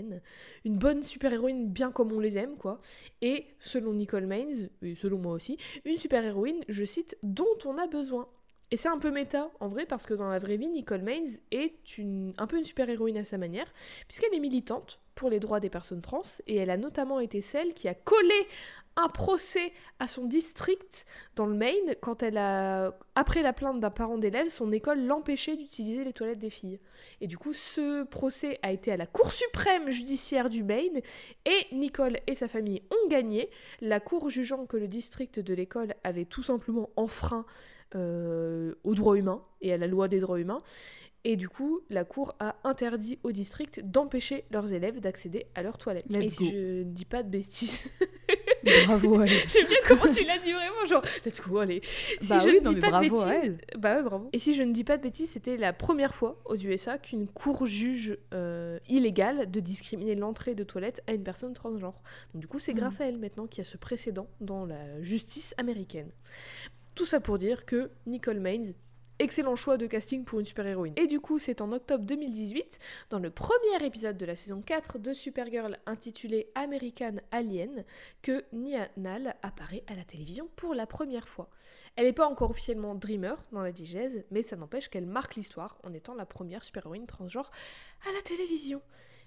[0.65, 2.81] Une bonne super-héroïne bien comme on les aime, quoi.
[3.23, 7.87] Et selon Nicole Maines, et selon moi aussi, une super-héroïne, je cite, dont on a
[7.87, 8.29] besoin.
[8.71, 11.39] Et c'est un peu méta, en vrai, parce que dans la vraie vie, Nicole Maines
[11.51, 13.73] est une, un peu une super-héroïne à sa manière,
[14.07, 17.73] puisqu'elle est militante pour les droits des personnes trans, et elle a notamment été celle
[17.73, 18.47] qui a collé
[18.99, 21.07] un procès à son district
[21.37, 25.57] dans le Maine quand elle a, après la plainte d'un parent d'élève, son école l'empêchait
[25.57, 26.81] d'utiliser les toilettes des filles.
[27.21, 31.01] Et du coup, ce procès a été à la Cour suprême judiciaire du Maine
[31.47, 35.95] et Nicole et sa famille ont gagné, la Cour jugeant que le district de l'école
[36.03, 37.47] avait tout simplement enfreint
[37.95, 40.63] euh, aux droits humains et à la loi des droits humains.
[41.25, 45.79] Et du coup, la Cour a interdit au district d'empêcher leurs élèves d'accéder à leurs
[45.79, 46.07] toilettes.
[46.09, 46.51] Let's et si go.
[46.53, 47.91] je ne dis pas de bêtises,
[48.87, 49.31] Bravo à elle.
[49.49, 51.81] J'aime bien comment tu l'as dit vraiment, genre, let's go, allez.
[52.21, 53.41] Si bah je oui, ne non, dis mais pas de bravo à bêtises-
[53.73, 53.81] elle.
[53.81, 54.29] Bah ouais, bravo.
[54.33, 57.27] Et si je ne dis pas de bêtises, c'était la première fois aux USA qu'une
[57.29, 62.01] cour juge euh, illégal de discriminer l'entrée de toilette à une personne transgenre.
[62.35, 62.77] Donc du coup, c'est Mm.
[62.77, 66.11] grâce à elle maintenant qu'il y a ce précédent dans la justice américaine.
[66.95, 68.73] Tout ça pour dire que Nicole Maines,
[69.19, 70.95] excellent choix de casting pour une super-héroïne.
[70.97, 72.79] Et du coup, c'est en octobre 2018,
[73.11, 77.85] dans le premier épisode de la saison 4 de Supergirl intitulé American Alien,
[78.23, 81.51] que Nia Nal apparaît à la télévision pour la première fois.
[81.97, 85.79] Elle n'est pas encore officiellement Dreamer dans la digèse, mais ça n'empêche qu'elle marque l'histoire
[85.83, 87.51] en étant la première super-héroïne transgenre
[88.09, 88.81] à la télévision.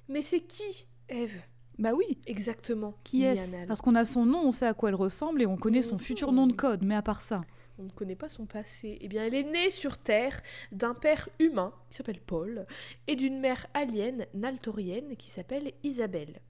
[0.07, 1.41] Mais c'est qui, Eve?
[1.77, 2.19] Bah oui.
[2.27, 2.93] Exactement.
[3.03, 3.65] Qui est-ce?
[3.65, 5.97] Parce qu'on a son nom, on sait à quoi elle ressemble et on connaît son
[5.97, 6.83] futur nom de code.
[6.83, 7.41] Mais à part ça,
[7.81, 8.99] On ne connaît pas son passé.
[9.01, 10.39] Eh bien, elle est née sur Terre
[10.71, 12.67] d'un père humain qui s'appelle Paul
[13.07, 16.41] et d'une mère alien naltorienne qui s'appelle Isabelle.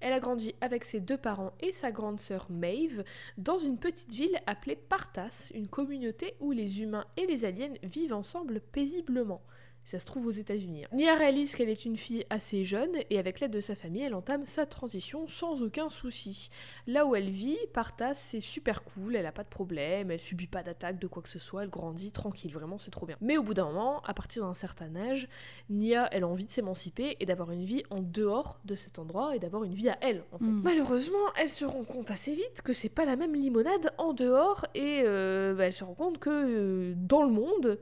[0.00, 3.04] Elle a grandi avec ses deux parents et sa grande sœur Maeve
[3.38, 8.12] dans une petite ville appelée Partas, une communauté où les humains et les aliens vivent
[8.12, 9.40] ensemble paisiblement.
[9.86, 10.84] Ça se trouve aux États-Unis.
[10.84, 10.88] hein.
[10.92, 14.16] Nia réalise qu'elle est une fille assez jeune et avec l'aide de sa famille, elle
[14.16, 16.50] entame sa transition sans aucun souci.
[16.88, 20.48] Là où elle vit, Partas, c'est super cool, elle a pas de problème, elle subit
[20.48, 23.16] pas d'attaque de quoi que ce soit, elle grandit tranquille, vraiment c'est trop bien.
[23.20, 25.28] Mais au bout d'un moment, à partir d'un certain âge,
[25.70, 29.36] Nia, elle a envie de s'émanciper et d'avoir une vie en dehors de cet endroit
[29.36, 30.44] et d'avoir une vie à elle, en fait.
[30.44, 30.62] Mm.
[30.64, 34.66] Malheureusement, elle se rend compte assez vite que c'est pas la même limonade en dehors
[34.74, 37.78] et euh, bah, elle se rend compte que euh, dans le monde,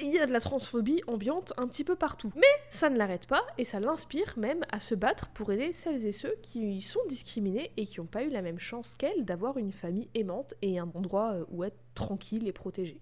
[0.00, 2.32] il y a de la transphobie ambiante un petit peu partout.
[2.36, 6.06] Mais ça ne l'arrête pas et ça l'inspire même à se battre pour aider celles
[6.06, 9.56] et ceux qui sont discriminés et qui n'ont pas eu la même chance qu'elle d'avoir
[9.56, 13.00] une famille aimante et un endroit euh, où être tranquille et protégé.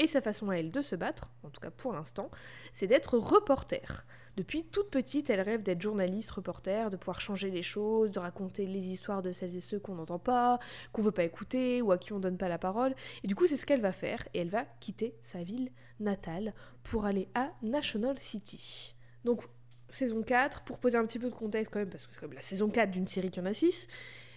[0.00, 2.30] Et sa façon à elle de se battre, en tout cas pour l'instant,
[2.72, 4.06] c'est d'être reporter.
[4.38, 8.66] Depuis toute petite, elle rêve d'être journaliste, reporter, de pouvoir changer les choses, de raconter
[8.66, 10.60] les histoires de celles et ceux qu'on n'entend pas,
[10.92, 12.94] qu'on veut pas écouter ou à qui on donne pas la parole.
[13.24, 16.54] Et du coup, c'est ce qu'elle va faire et elle va quitter sa ville natale
[16.84, 18.94] pour aller à National City.
[19.24, 19.42] Donc,
[19.88, 22.34] saison 4, pour poser un petit peu de contexte quand même, parce que c'est même
[22.34, 23.88] la saison 4 d'une série qui en a 6.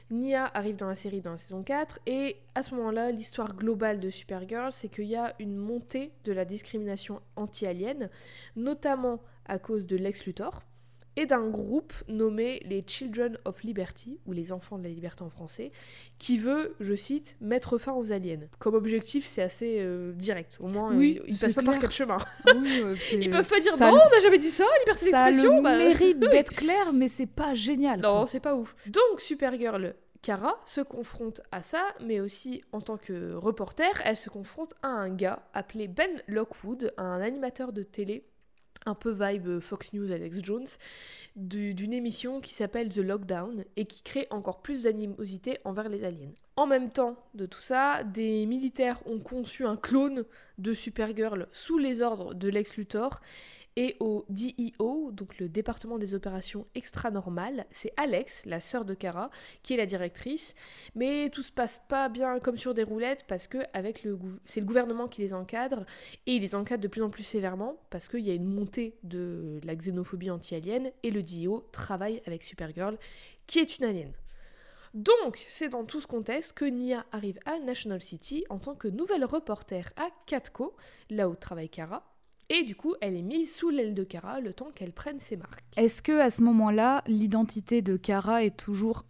[0.10, 4.00] Nia arrive dans la série dans la saison 4 et à ce moment-là, l'histoire globale
[4.00, 8.10] de Supergirl, c'est qu'il y a une montée de la discrimination anti-alien,
[8.56, 10.62] notamment à cause de Lex Luthor
[11.18, 15.30] et d'un groupe nommé les Children of Liberty, ou les Enfants de la Liberté en
[15.30, 15.72] français,
[16.20, 18.40] qui veut, je cite, mettre fin aux aliens.
[18.60, 20.58] Comme objectif, c'est assez euh, direct.
[20.60, 22.20] Au moins, Oui, ils, ils passent pas par quatre chemins.
[22.56, 25.26] oui, euh, Ils peuvent pas dire ça non, on n'a jamais dit ça, liberté ça
[25.26, 25.58] d'expression.
[25.58, 28.00] le bah, mérite d'être clair, mais c'est pas génial.
[28.00, 28.74] non, c'est pas ouf.
[28.88, 34.30] Donc Supergirl Kara se confronte à ça, mais aussi en tant que reporter, elle se
[34.30, 38.24] confronte à un gars appelé Ben Lockwood, un animateur de télé
[38.86, 40.66] un peu vibe Fox News Alex Jones,
[41.36, 46.04] du- d'une émission qui s'appelle The Lockdown et qui crée encore plus d'animosité envers les
[46.04, 46.32] aliens.
[46.56, 50.26] En même temps de tout ça, des militaires ont conçu un clone
[50.58, 53.22] de Supergirl sous les ordres de Lex Luthor
[53.78, 59.30] Et au DEO, donc le département des opérations extra-normales, c'est Alex, la sœur de Kara,
[59.64, 60.54] qui est la directrice.
[60.96, 63.60] Mais tout se passe pas bien comme sur des roulettes parce que
[64.46, 65.86] c'est le gouvernement qui les encadre
[66.26, 68.98] et il les encadre de plus en plus sévèrement parce qu'il y a une montée
[69.04, 72.98] de la xénophobie anti-alienne et le DEO travaille avec Supergirl
[73.48, 74.12] qui est une alien.
[74.94, 78.90] Donc, c'est dans tout ce contexte que Nia arrive à National City en tant que
[78.90, 80.76] nouvelle reporter à Catco,
[81.10, 82.11] là où travaille Kara.
[82.54, 85.38] Et du coup, elle est mise sous l'aile de Kara le temps qu'elle prenne ses
[85.38, 85.64] marques.
[85.78, 89.06] Est-ce que à ce moment-là, l'identité de Kara est toujours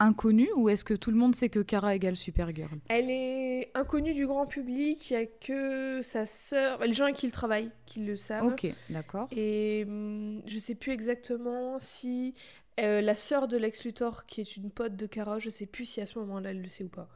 [0.00, 2.80] inconnue ou est-ce que tout le monde sait que Kara égale Supergirl?
[2.88, 7.14] Elle est inconnue du grand public, il n'y a que sa sœur, les gens avec
[7.14, 8.44] qui il travaille qui le savent.
[8.44, 9.28] Ok, d'accord.
[9.30, 12.34] Et hum, je sais plus exactement si
[12.80, 15.84] euh, la sœur de Lex Luthor, qui est une pote de Kara, je sais plus
[15.84, 17.08] si à ce moment-là elle le sait ou pas.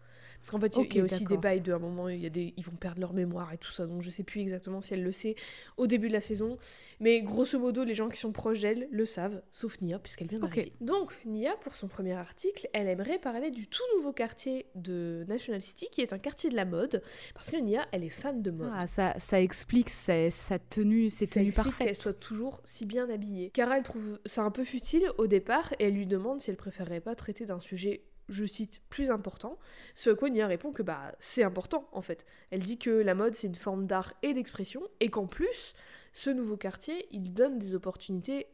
[0.44, 2.28] Parce qu'en fait, il y a aussi des bails de un moment, il y a
[2.28, 4.92] des, ils vont perdre leur mémoire et tout ça, donc je sais plus exactement si
[4.92, 5.36] elle le sait
[5.78, 6.58] au début de la saison.
[7.00, 10.40] Mais grosso modo, les gens qui sont proches d'elle le savent, sauf Nia, puisqu'elle vient
[10.40, 10.74] d'arriver.
[10.82, 15.62] Donc, Nia, pour son premier article, elle aimerait parler du tout nouveau quartier de National
[15.62, 17.02] City, qui est un quartier de la mode,
[17.32, 18.70] parce que Nia, elle est fan de mode.
[18.74, 21.86] Ah, ça, ça explique sa, sa tenue, ses tenues parfaites.
[21.86, 23.48] qu'elle soit toujours si bien habillée.
[23.48, 26.56] Cara, elle trouve ça un peu futile au départ, et elle lui demande si elle
[26.58, 29.58] préférerait pas traiter d'un sujet je cite, plus important,
[29.94, 32.24] ce à répond que bah c'est important en fait.
[32.50, 35.74] Elle dit que la mode c'est une forme d'art et d'expression et qu'en plus,
[36.12, 38.46] ce nouveau quartier, il donne des opportunités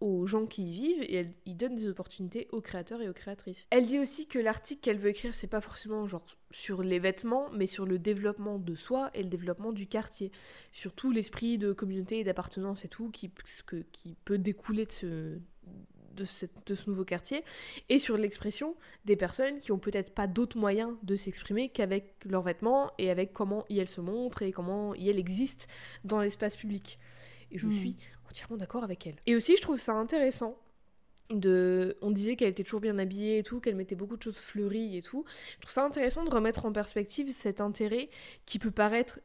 [0.00, 3.12] aux gens qui y vivent et elle, il donne des opportunités aux créateurs et aux
[3.12, 3.66] créatrices.
[3.70, 7.50] Elle dit aussi que l'article qu'elle veut écrire, c'est pas forcément genre sur les vêtements,
[7.50, 10.30] mais sur le développement de soi et le développement du quartier,
[10.70, 13.30] sur tout l'esprit de communauté et d'appartenance et tout qui,
[13.92, 15.38] qui peut découler de ce,
[16.24, 17.44] de, ce nouveau quartier
[17.88, 22.42] et sur l'expression des personnes qui ont peut-être pas d'autres moyens de s'exprimer qu'avec leurs
[22.42, 25.66] vêtements et avec comment elles se montrent et comment elles existent
[26.04, 26.98] dans l'espace public.
[27.50, 27.72] Et je hmm.
[27.72, 27.96] suis
[28.28, 29.16] entièrement d'accord avec elle.
[29.26, 30.58] Et aussi, je trouve ça intéressant
[31.30, 31.96] de...
[32.02, 34.96] On disait qu'elle était toujours bien habillée et tout, qu'elle mettait beaucoup de choses fleuries
[34.96, 35.24] et tout.
[35.56, 38.10] Je trouve ça intéressant de remettre en perspective cet intérêt
[38.46, 39.20] qui peut paraître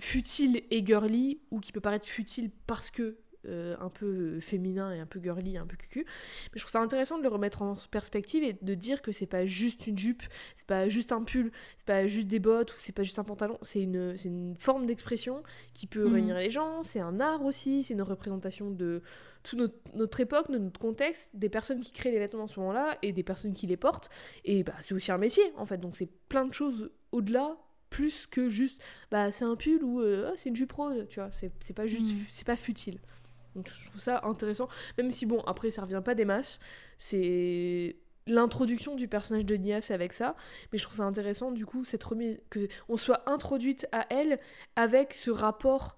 [0.00, 4.98] futile et girly ou qui peut paraître futile parce que euh, un peu féminin et
[4.98, 6.04] un peu girly, un peu cucu.
[6.04, 9.26] Mais je trouve ça intéressant de le remettre en perspective et de dire que c'est
[9.26, 10.22] pas juste une jupe,
[10.54, 13.24] c'est pas juste un pull, c'est pas juste des bottes ou c'est pas juste un
[13.24, 16.12] pantalon, c'est une, une forme d'expression qui peut mm.
[16.12, 19.02] réunir les gens, c'est un art aussi, c'est une représentation de
[19.44, 22.58] toute notre, notre, époque, de notre contexte, des personnes qui créent les vêtements en ce
[22.60, 24.10] moment-là et des personnes qui les portent.
[24.44, 27.56] Et bah, c'est aussi un métier en fait, donc c'est plein de choses au-delà
[27.90, 31.20] plus que juste bah c'est un pull ou euh, ah, c'est une jupe rose tu
[31.20, 32.26] vois c'est pas juste mm.
[32.30, 33.00] c'est pas futile
[33.58, 36.60] donc je trouve ça intéressant, même si bon, après ça revient pas des masses,
[36.98, 40.36] c'est l'introduction du personnage de Nia, c'est avec ça,
[40.72, 44.38] mais je trouve ça intéressant du coup cette remise, que on soit introduite à elle
[44.76, 45.96] avec ce rapport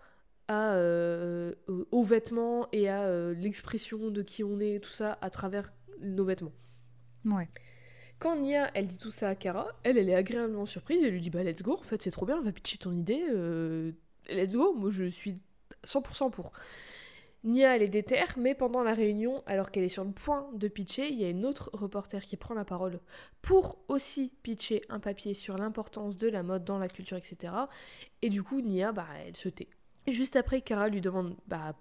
[0.48, 1.54] à, euh,
[1.90, 6.24] aux vêtements et à euh, l'expression de qui on est, tout ça, à travers nos
[6.24, 6.52] vêtements.
[7.26, 7.48] Ouais.
[8.18, 11.20] Quand Nia, elle dit tout ça à Kara, elle, elle est agréablement surprise, elle lui
[11.20, 13.92] dit bah let's go, en fait c'est trop bien, va pitcher ton idée, euh,
[14.28, 15.38] let's go, moi je suis
[15.84, 16.52] 100% pour.
[17.42, 20.68] Nia, elle est déterre, mais pendant la réunion, alors qu'elle est sur le point de
[20.68, 23.00] pitcher, il y a une autre reporter qui prend la parole
[23.40, 27.52] pour aussi pitcher un papier sur l'importance de la mode dans la culture, etc.
[28.20, 29.68] Et du coup, Nia, bah, elle se tait.
[30.06, 31.74] Et juste après, Kara lui demande bah,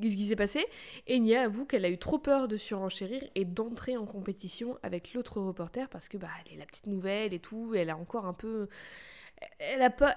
[0.00, 0.64] qu'est-ce qui s'est passé,
[1.06, 5.12] et Nia avoue qu'elle a eu trop peur de surenchérir et d'entrer en compétition avec
[5.12, 8.24] l'autre reporter parce que bah, elle est la petite nouvelle et tout, elle a encore
[8.24, 8.68] un peu.
[9.58, 10.14] Elle a pas.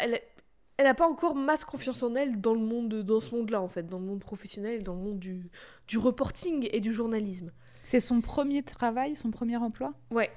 [0.77, 3.69] Elle n'a pas encore masse confiance en elle dans le monde dans ce monde-là en
[3.69, 5.49] fait, dans le monde professionnel, dans le monde du,
[5.87, 7.51] du reporting et du journalisme.
[7.83, 9.93] C'est son premier travail, son premier emploi?
[10.11, 10.31] Ouais.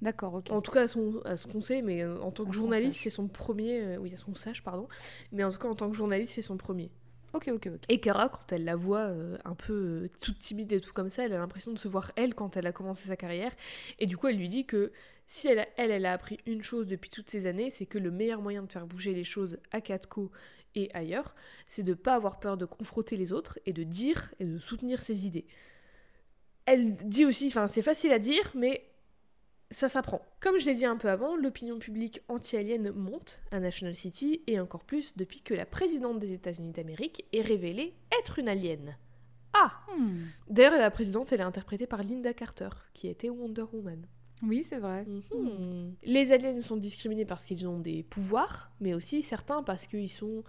[0.00, 0.50] D'accord, ok.
[0.50, 3.00] En tout cas, à, son, à ce qu'on sait, mais euh, en tant que journaliste,
[3.02, 3.80] c'est son premier.
[3.80, 4.86] Euh, oui, à son sage, pardon.
[5.32, 6.90] Mais en tout cas, en tant que journaliste, c'est son premier.
[7.34, 7.80] Ok, ok, ok.
[7.88, 11.24] Et Kara, quand elle la voit euh, un peu toute timide et tout comme ça,
[11.24, 13.50] elle a l'impression de se voir elle quand elle a commencé sa carrière.
[13.98, 14.92] Et du coup, elle lui dit que
[15.26, 18.12] si elle, elle, elle a appris une chose depuis toutes ces années, c'est que le
[18.12, 20.30] meilleur moyen de faire bouger les choses à Katko
[20.76, 21.34] et ailleurs,
[21.66, 24.58] c'est de ne pas avoir peur de confronter les autres et de dire et de
[24.58, 25.46] soutenir ses idées.
[26.66, 28.84] Elle dit aussi, enfin c'est facile à dire, mais
[29.74, 30.22] ça s'apprend.
[30.40, 34.60] Comme je l'ai dit un peu avant, l'opinion publique anti-alienne monte à National City et
[34.60, 38.96] encore plus depuis que la présidente des États-Unis d'Amérique est révélée être une alien.
[39.52, 40.26] Ah hmm.
[40.48, 44.06] D'ailleurs, la présidente, elle est interprétée par Linda Carter, qui était Wonder Woman.
[44.42, 45.06] Oui, c'est vrai.
[45.06, 45.94] Mhm.
[46.04, 50.44] Les aliens sont discriminés parce qu'ils ont des pouvoirs, mais aussi certains parce qu'ils sont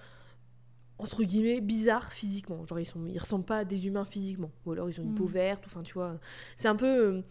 [0.97, 2.65] entre guillemets bizarres physiquement.
[2.65, 5.15] Genre ils sont ils ressemblent pas à des humains physiquement ou alors ils ont une
[5.15, 5.31] peau hmm.
[5.31, 6.19] verte, enfin tu vois.
[6.57, 7.21] C'est un peu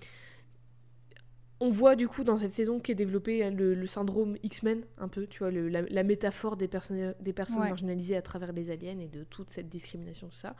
[1.61, 5.27] On voit du coup dans cette saison qu'est développé le, le syndrome X-Men, un peu,
[5.27, 7.69] tu vois, le- la, la métaphore des personnes, des personnes Ouais.
[7.69, 10.57] marginalisées à travers les aliens et de toute cette discrimination, tout ça.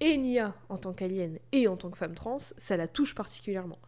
[0.00, 3.78] Et Nia, en tant qu'alien et en tant que femme trans, ça la touche particulièrement.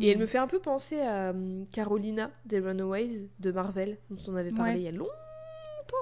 [0.00, 0.20] Et elle Mm.
[0.22, 4.50] me fait un peu penser à hum, Carolina des Runaways de Marvel, dont on avait
[4.50, 4.80] parlé Ouais.
[4.80, 5.08] il y a longtemps,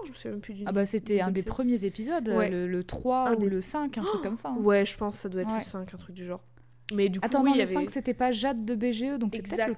[0.07, 2.48] je me souviens même plus du Ah bah c'était un des premiers épisodes, Ouais.
[2.48, 4.48] le, le 3 Un ou des- le 5, un truc comme ça.
[4.48, 4.57] hein.
[4.59, 6.40] Ouais, je pense que ça doit être le 5, un truc du genre.
[6.92, 7.74] Mais du coup, Attends, oui, non, il y le avait...
[7.74, 9.74] 5 c'était pas Jade de BGE, donc c'est peut-être le...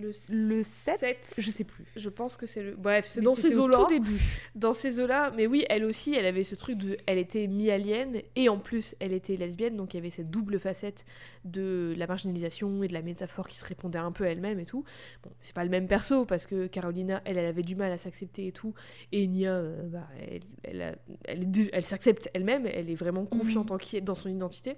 [0.00, 1.84] Le, le 7, sept, Je sais plus.
[1.96, 2.76] Je pense que c'est le.
[2.76, 3.78] Bref, c'est dans ces au eaux-là.
[3.78, 4.20] tout début.
[4.54, 6.96] Dans ces eaux-là, mais oui, elle aussi, elle avait ce truc de.
[7.06, 10.60] Elle était mi-alien et en plus, elle était lesbienne, donc il y avait cette double
[10.60, 11.04] facette
[11.44, 14.66] de la marginalisation et de la métaphore qui se répondait un peu à elle-même et
[14.66, 14.84] tout.
[15.24, 17.98] Bon, c'est pas le même perso parce que Carolina, elle, elle avait du mal à
[17.98, 18.74] s'accepter et tout.
[19.10, 23.78] Et Nia, euh, bah, elle, elle, elle, elle s'accepte elle-même, elle est vraiment confiante en
[23.78, 24.76] qui, dans son identité.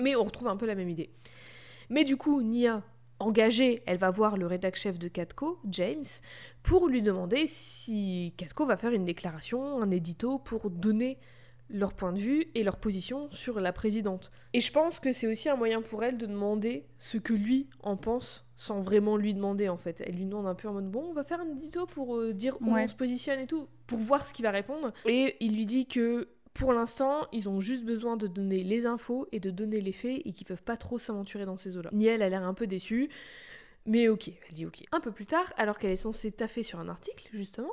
[0.00, 1.10] Mais on retrouve un peu la même idée.
[1.90, 2.82] Mais du coup, Nia,
[3.18, 6.04] engagée, elle va voir le rédac chef de Catco, James,
[6.62, 11.18] pour lui demander si Catco va faire une déclaration, un édito pour donner
[11.70, 14.30] leur point de vue et leur position sur la présidente.
[14.54, 17.68] Et je pense que c'est aussi un moyen pour elle de demander ce que lui
[17.82, 20.02] en pense sans vraiment lui demander en fait.
[20.04, 22.32] Elle lui demande un peu en mode bon, on va faire un édito pour euh,
[22.32, 22.84] dire Ouais.
[22.84, 24.92] on se positionne et tout, pour voir ce qu'il va répondre.
[25.06, 29.28] Et il lui dit que pour l'instant, ils ont juste besoin de donner les infos
[29.32, 31.90] et de donner les faits et qu'ils peuvent pas trop s'aventurer dans ces eaux-là.
[31.92, 33.08] Niel a l'air un peu déçue.
[33.86, 34.82] Mais ok, elle dit ok.
[34.92, 37.72] Un peu plus tard, alors qu'elle est censée taffer sur un article, justement,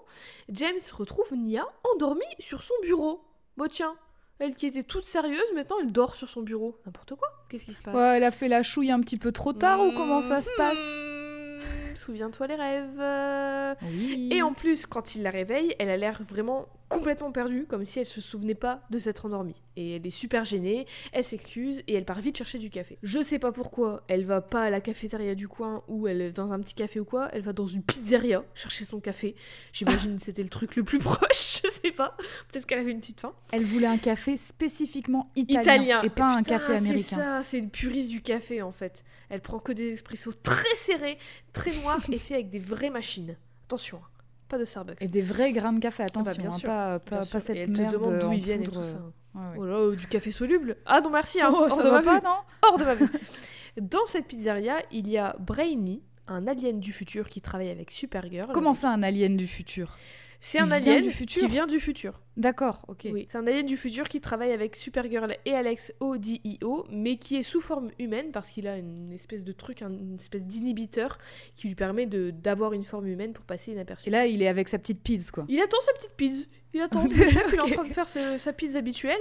[0.49, 3.21] James retrouve Nia endormie sur son bureau.
[3.57, 3.95] Bon tiens,
[4.39, 6.79] elle qui était toute sérieuse, maintenant elle dort sur son bureau.
[6.85, 7.95] N'importe quoi, qu'est-ce qui se passe?
[7.95, 10.51] Ouais, elle a fait la chouille un petit peu trop tard ou comment ça se
[10.55, 11.03] passe?
[11.05, 13.77] Hmm, Souviens-toi les rêves.
[13.81, 14.29] Oui.
[14.31, 17.99] Et en plus, quand il la réveille, elle a l'air vraiment complètement perdue, comme si
[17.99, 19.61] elle se souvenait pas de s'être endormie.
[19.75, 22.97] Et elle est super gênée, elle s'excuse et elle part vite chercher du café.
[23.03, 26.31] Je sais pas pourquoi, elle va pas à la cafétéria du coin ou elle est
[26.31, 29.35] dans un petit café ou quoi, elle va dans une pizzeria chercher son café.
[29.73, 32.15] J'imagine que c'était le truc le plus proche, je sais pas.
[32.51, 33.33] Peut-être qu'elle avait une petite faim.
[33.51, 36.01] Elle voulait un café spécifiquement italien, Italien.
[36.03, 37.03] et pas un Putain, café américain.
[37.09, 39.03] C'est ça, c'est une puriste du café en fait.
[39.29, 41.17] Elle prend que des expressos très serrés,
[41.51, 43.35] très noirs et faits avec des vraies machines.
[43.67, 44.07] Attention, hein,
[44.47, 45.01] pas de Starbucks.
[45.01, 47.31] Et des vrais grains de café, attention, Ah bah, bien hein, pas, Bien pas, sûr.
[47.33, 48.97] pas cette et elle merde te demande d'où ils viennent et tout ça.
[49.33, 49.55] ouais, ouais.
[49.57, 52.01] Oh là, euh, du café soluble Ah non merci, hein, Oh, hors ça de va
[52.01, 52.23] ma pas, vue.
[52.23, 52.37] non
[52.69, 53.07] Hors de ma vue.
[53.81, 58.51] Dans cette pizzeria, il y a Brainy, un alien du futur qui travaille avec Supergirl.
[58.53, 59.97] Comment ça, un alien du futur?
[60.47, 62.21] C'est un alien du futur qui vient du futur.
[62.37, 63.07] D'accord, ok.
[63.11, 67.17] Oui, c'est un alien du futur qui travaille avec Supergirl et Alex au DIO, mais
[67.17, 70.45] qui est sous forme humaine parce qu'il a une espèce de truc, un- une espèce
[70.45, 71.17] d'inhibiteur
[71.55, 74.07] qui lui permet de d'avoir une forme humaine pour passer inaperçu.
[74.09, 75.45] Et là, il est avec sa petite pizza, quoi.
[75.49, 76.45] Il attend sa petite pizza.
[76.75, 77.07] Il attend.
[77.09, 79.17] Chef, il est en train de faire ce- sa pizza habituelle.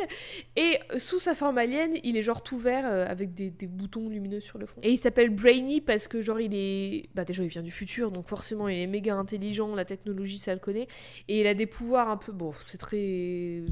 [0.57, 4.09] Et sous sa forme alien, il est genre tout vert euh, avec des, des boutons
[4.09, 4.81] lumineux sur le front.
[4.83, 7.09] Et il s'appelle Brainy parce que, genre, il est.
[7.15, 9.75] Bah, déjà, il vient du futur, donc forcément, il est méga intelligent.
[9.75, 10.89] La technologie, ça le connaît.
[11.29, 12.33] Et il a des pouvoirs un peu.
[12.33, 13.63] Bon, c'est très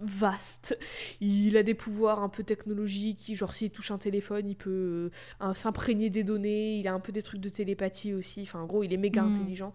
[0.00, 0.78] vaste.
[1.20, 5.10] Il a des pouvoirs un peu technologiques, genre s'il touche un téléphone, il peut
[5.42, 8.66] euh, s'imprégner des données, il a un peu des trucs de télépathie aussi, enfin en
[8.66, 9.32] gros il est méga Mm.
[9.34, 9.72] intelligent.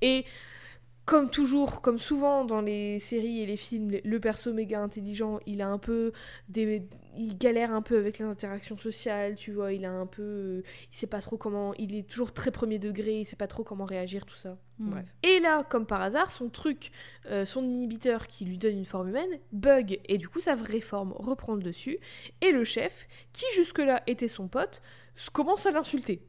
[0.00, 0.24] Et
[1.06, 5.62] comme toujours, comme souvent dans les séries et les films, le- perso méga intelligent, il
[5.62, 6.12] a un peu
[6.48, 6.82] des...
[7.16, 10.62] Il galère un peu avec les interactions sociales, tu vois, il a un peu...
[10.92, 11.74] Il sait pas trop comment...
[11.74, 14.58] Il est toujours très premier degré, il sait pas trop comment réagir, tout ça.
[14.78, 14.90] Hmm.
[14.90, 15.06] Bref.
[15.22, 16.90] Et là, comme par hasard, son truc,
[17.30, 20.80] euh, son inhibiteur qui lui donne une forme humaine, bug, et du coup sa vraie
[20.80, 21.98] forme reprend le dessus,
[22.40, 24.82] et le chef, qui jusque-là était son pote,
[25.32, 26.20] commence à l'insulter.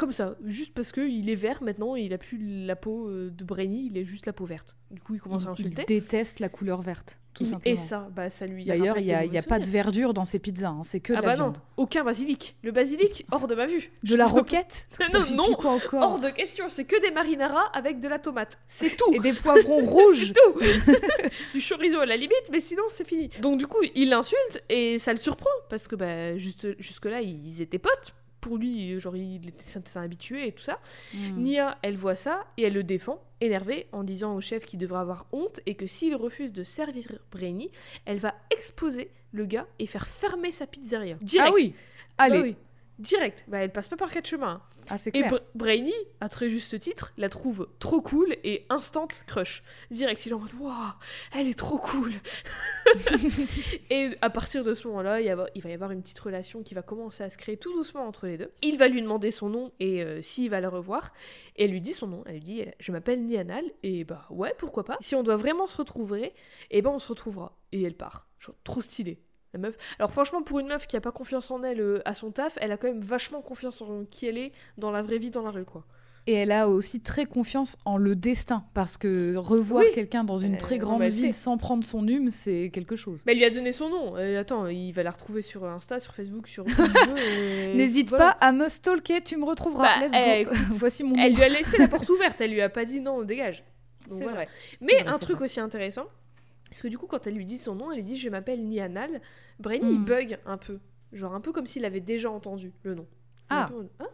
[0.00, 3.28] Comme ça, juste parce qu'il est vert maintenant et il a plus la peau euh,
[3.30, 4.74] de Brainy, il est juste la peau verte.
[4.90, 5.84] Du coup, il commence à Il, il insulter.
[5.84, 7.74] déteste la couleur verte, tout Il- simplement.
[7.74, 8.64] et ça, bah ça lui.
[8.64, 11.00] D'ailleurs, il n'y a, il y a pas de verdure dans ces pizzas, hein, c'est
[11.00, 11.58] que de Ah la bah viande.
[11.58, 12.56] non, aucun basilic.
[12.62, 13.92] Le basilic, hors de ma vue.
[14.02, 16.70] De la Je roquette Non, non, quoi encore hors de question.
[16.70, 18.58] C'est que des marinara avec de la tomate.
[18.68, 19.12] C'est tout.
[19.12, 23.28] Et des poivrons rouges C'est tout Du chorizo à la limite, mais sinon c'est fini.
[23.42, 27.60] Donc du coup, il l'insulte et ça le surprend parce que bah, juste, jusque-là, ils
[27.60, 28.14] étaient potes.
[28.40, 30.78] Pour lui, genre, il était habitué et tout ça.
[31.14, 31.42] Hmm.
[31.42, 35.00] Nia, elle voit ça et elle le défend, énervée, en disant au chef qu'il devrait
[35.00, 37.70] avoir honte et que s'il refuse de servir Brainy,
[38.06, 41.16] elle va exposer le gars et faire fermer sa pizzeria.
[41.20, 41.50] Direct.
[41.50, 41.74] Ah oui
[42.18, 42.56] Bah Allez, oui.
[43.00, 43.44] Direct.
[43.48, 44.60] Bah, elle passe pas par quatre chemins.
[44.62, 44.82] hein.
[44.90, 45.30] ah, c'est Et clair.
[45.30, 49.62] Bra- Brainy, à très juste titre, la trouve trop cool et instant crush.
[49.90, 50.74] Direct, il est en mode Waouh,
[51.34, 52.12] elle est trop cool
[53.90, 56.82] Et à partir de ce moment-là, il, va y avoir une petite relation qui va
[56.82, 58.50] commencer à se créer tout doucement entre les deux.
[58.62, 61.12] Il va lui demander son nom et euh, s'il va la revoir.
[61.56, 62.22] Et elle lui dit son nom.
[62.26, 63.64] Elle lui dit Je m'appelle Nianal.
[63.82, 64.98] Et bah ouais, pourquoi pas.
[65.00, 66.32] Si on doit vraiment se retrouver,
[66.70, 67.56] et ben on se retrouvera.
[67.72, 68.26] Et elle part.
[68.38, 69.18] Genre, trop stylé.
[69.52, 69.76] La meuf.
[69.98, 72.56] Alors franchement, pour une meuf qui a pas confiance en elle euh, à son taf,
[72.60, 75.42] elle a quand même vachement confiance en qui elle est dans la vraie vie, dans
[75.42, 75.84] la rue, quoi.
[76.26, 79.90] Et elle a aussi très confiance en le destin, parce que revoir Oui.
[79.94, 83.22] quelqu'un dans une Euh, très grande ville sans prendre son hume, c'est quelque chose.
[83.26, 84.16] Mais elle lui a donné son nom.
[84.18, 86.64] Euh, attends, il va la retrouver sur Insta, sur Facebook, sur.
[87.74, 88.32] N'hésite voilà.
[88.34, 89.98] pas à me stalker, tu me retrouveras.
[90.00, 90.44] Bah, Let's eh.
[90.70, 91.38] Voici mon Elle nom.
[91.38, 92.40] lui a laissé la porte ouverte.
[92.40, 93.64] Elle lui a pas dit non, dégage.
[94.08, 94.38] Donc C'est voilà.
[94.44, 94.48] vrai.
[94.80, 95.46] Mais vrai, un truc vrai.
[95.46, 96.04] aussi intéressant,
[96.70, 98.64] parce que du coup, quand elle lui dit son nom, elle lui dit Je m'appelle
[98.64, 99.20] Nianal.
[99.58, 100.04] Brainy, il Mm.
[100.04, 100.78] bug un peu.
[101.12, 103.06] Genre un peu comme s'il avait déjà entendu le nom.
[103.48, 103.68] Ah.
[103.70, 104.08] peu Hein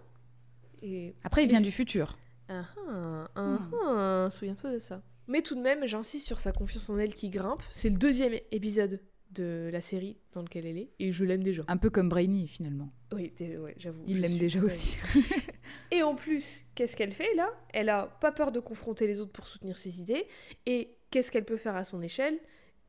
[0.82, 1.14] Et.
[1.22, 2.18] Après, il vient du futur.
[2.48, 5.02] Ah ah, ah ah, souviens-toi de ça.
[5.28, 7.62] Mais tout de même, j'insiste sur sa confiance en elle qui grimpe.
[7.72, 9.00] C'est le deuxième épisode
[9.32, 11.62] de la série dans lequel elle est, et je l'aime déjà.
[11.66, 12.90] Un peu comme Brainy, finalement.
[13.12, 14.02] Oui, ouais, j'avoue.
[14.06, 14.98] Il l'aime déjà aussi.
[15.90, 17.50] Et en plus, qu'est-ce qu'elle fait là?
[17.74, 20.26] Elle a pas peur de confronter les autres pour soutenir ses idées.
[20.64, 22.38] Et qu'est-ce qu'elle peut faire à son échelle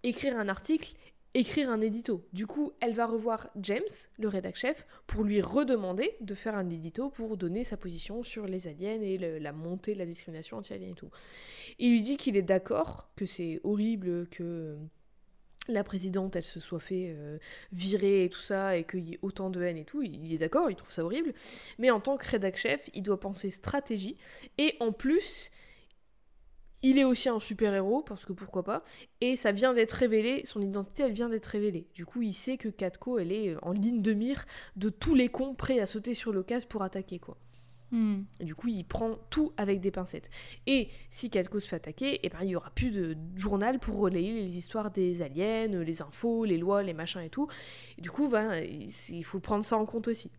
[0.03, 0.95] Écrire un article,
[1.34, 2.28] écrire un édito.
[2.34, 3.88] Du coup, elle va revoir James,
[4.19, 8.45] le rédac chef, pour lui redemander de faire un édito pour donner sa position sur
[8.45, 11.09] les aliens et la montée de la discrimination anti-alien et tout.
[11.80, 14.78] Il lui dit qu'il est d'accord, que c'est horrible que
[15.69, 17.38] la présidente, elle se soit fait euh,
[17.71, 20.38] virer et tout ça, et qu'il y ait autant de haine et tout, il est
[20.38, 21.34] d'accord, il trouve ça horrible.
[21.80, 24.17] Mais en tant que rédac chef, il doit penser stratégie.
[24.57, 25.49] Et en plus,
[26.84, 28.84] il est aussi un super-héros, parce que pourquoi pas.
[29.21, 31.88] Et ça vient d'être révélé, son identité, elle vient d'être révélée.
[31.93, 35.15] Du coup, il sait que Katko, elle est euh, en ligne de mire de tous
[35.15, 37.38] les cons prêts à sauter sur l'occasion pour attaquer, quoi.
[37.91, 38.23] Hmm.
[38.41, 40.30] Et du coup, il prend tout avec des pincettes.
[40.65, 43.97] Et si Katko se fait attaquer, eh ben, il y aura plus de journal pour
[43.97, 47.47] relayer les histoires des aliens, les infos, les lois, les machins et tout.
[47.97, 50.32] Et du coup, ben, il faut prendre ça en compte aussi.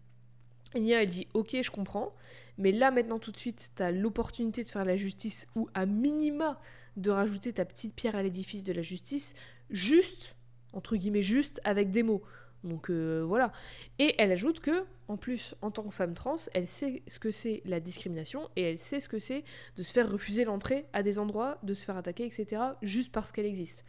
[0.75, 2.15] Nia, elle dit Ok, je comprends,
[2.59, 6.61] mais là, maintenant, tout de suite, t'as l'opportunité de faire la justice ou à minima
[6.97, 9.35] de rajouter ta petite pierre à l'édifice de la justice,
[9.71, 10.35] juste,
[10.73, 12.23] entre guillemets, juste avec des mots.
[12.65, 13.53] Donc euh, voilà.
[13.99, 17.31] Et elle ajoute que, en plus, en tant que femme trans, elle sait ce que
[17.31, 19.45] c'est la discrimination et elle sait ce que c'est
[19.77, 23.31] de se faire refuser l'entrée à des endroits, de se faire attaquer, etc., juste parce
[23.31, 23.85] qu'elle existe.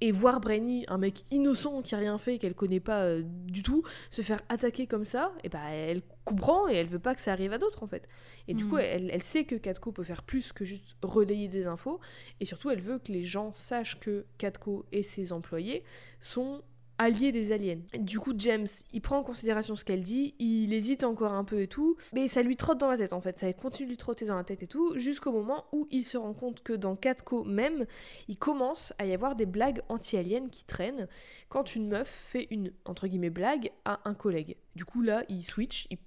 [0.00, 3.62] Et voir Brainy, un mec innocent qui a rien fait, qu'elle connaît pas euh, du
[3.62, 7.22] tout, se faire attaquer comme ça, et ben elle comprend et elle veut pas que
[7.22, 8.06] ça arrive à d'autres en fait.
[8.46, 11.66] Et du coup, elle, elle sait que Katko peut faire plus que juste relayer des
[11.66, 11.98] infos,
[12.40, 15.82] et surtout elle veut que les gens sachent que Katko et ses employés
[16.20, 16.62] sont
[16.98, 17.80] alliés des aliens.
[17.98, 21.60] Du coup, James, il prend en considération ce qu'elle dit, il hésite encore un peu
[21.60, 23.96] et tout, mais ça lui trotte dans la tête en fait, ça continue de lui
[23.96, 26.96] trotter dans la tête et tout, jusqu'au moment où il se rend compte que dans
[26.96, 27.86] Katko même,
[28.28, 31.08] il commence à y avoir des blagues anti-aliens qui traînent
[31.48, 34.56] quand une meuf fait une, entre guillemets, blague à un collègue.
[34.74, 35.98] Du coup, là, il switch, il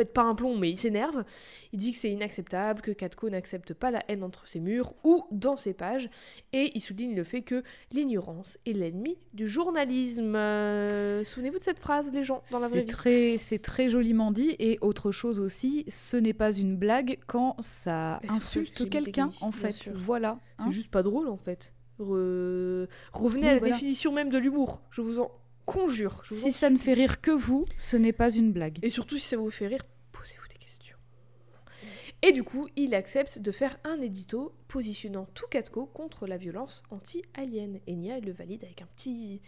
[0.00, 1.24] pète pas un plomb, mais il s'énerve.
[1.72, 5.24] Il dit que c'est inacceptable, que Katko n'accepte pas la haine entre ses murs ou
[5.30, 6.08] dans ses pages,
[6.52, 10.34] et il souligne le fait que l'ignorance est l'ennemi du journalisme.
[10.36, 12.90] Euh, Souvenez-vous de cette phrase, les gens, dans la vraie C'est vie.
[12.90, 14.56] très, c'est très joliment dit.
[14.58, 19.92] Et autre chose aussi, ce n'est pas une blague quand ça insulte quelqu'un, en fait.
[19.94, 20.38] Voilà.
[20.58, 20.70] C'est hein.
[20.70, 21.72] juste pas drôle, en fait.
[21.98, 23.74] Re- Revenez Oui, à la voilà.
[23.74, 24.80] définition même de l'humour.
[24.90, 25.30] Je vous en
[25.70, 26.22] conjure.
[26.24, 28.78] je vous Si en ça ne fait rire que vous, ce n'est pas une blague.
[28.82, 30.96] Et surtout, si ça vous fait rire, posez-vous des questions.
[32.22, 36.82] Et du coup, il accepte de faire un édito positionnant tout Katko contre la violence
[36.90, 37.78] anti-alien.
[37.86, 39.40] Et Nia, elle le valide avec un petit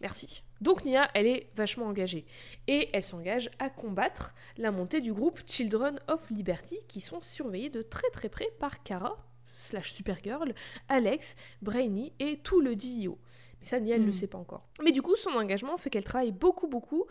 [0.00, 0.42] merci.
[0.60, 2.26] Donc Nia, elle est vachement engagée.
[2.66, 7.70] Et elle s'engage à combattre la montée du groupe Children of Liberty, qui sont surveillés
[7.70, 9.16] de très très près par Kara,
[9.46, 10.54] slash Supergirl,
[10.88, 13.18] Alex, Brainy et tout le DIO.
[13.60, 14.14] Mais ça, Nia, elle ne le Hmm.
[14.14, 14.62] sait pas encore.
[14.84, 17.06] Mais du coup, son engagement fait qu'elle travaille beaucoup, beaucoup.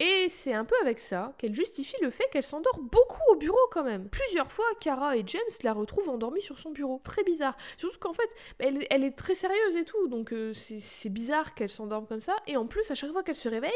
[0.00, 3.56] Et c'est un peu avec ça qu'elle justifie le fait qu'elle s'endort beaucoup au bureau
[3.70, 4.08] quand même.
[4.08, 7.00] Plusieurs fois, Kara et James la retrouvent endormie sur son bureau.
[7.04, 7.56] Très bizarre.
[7.76, 8.28] Surtout qu'en fait,
[8.58, 10.08] elle, elle est très sérieuse et tout.
[10.08, 12.34] Donc euh, c'est bizarre qu'elle s'endorme comme ça.
[12.48, 13.70] Et en plus, à chaque fois qu'elle se réveille,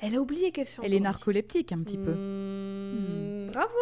[0.00, 2.12] elle a oublié qu'elle s'est Elle est narcoleptique un petit peu.
[2.12, 3.74] Mmh, Bravo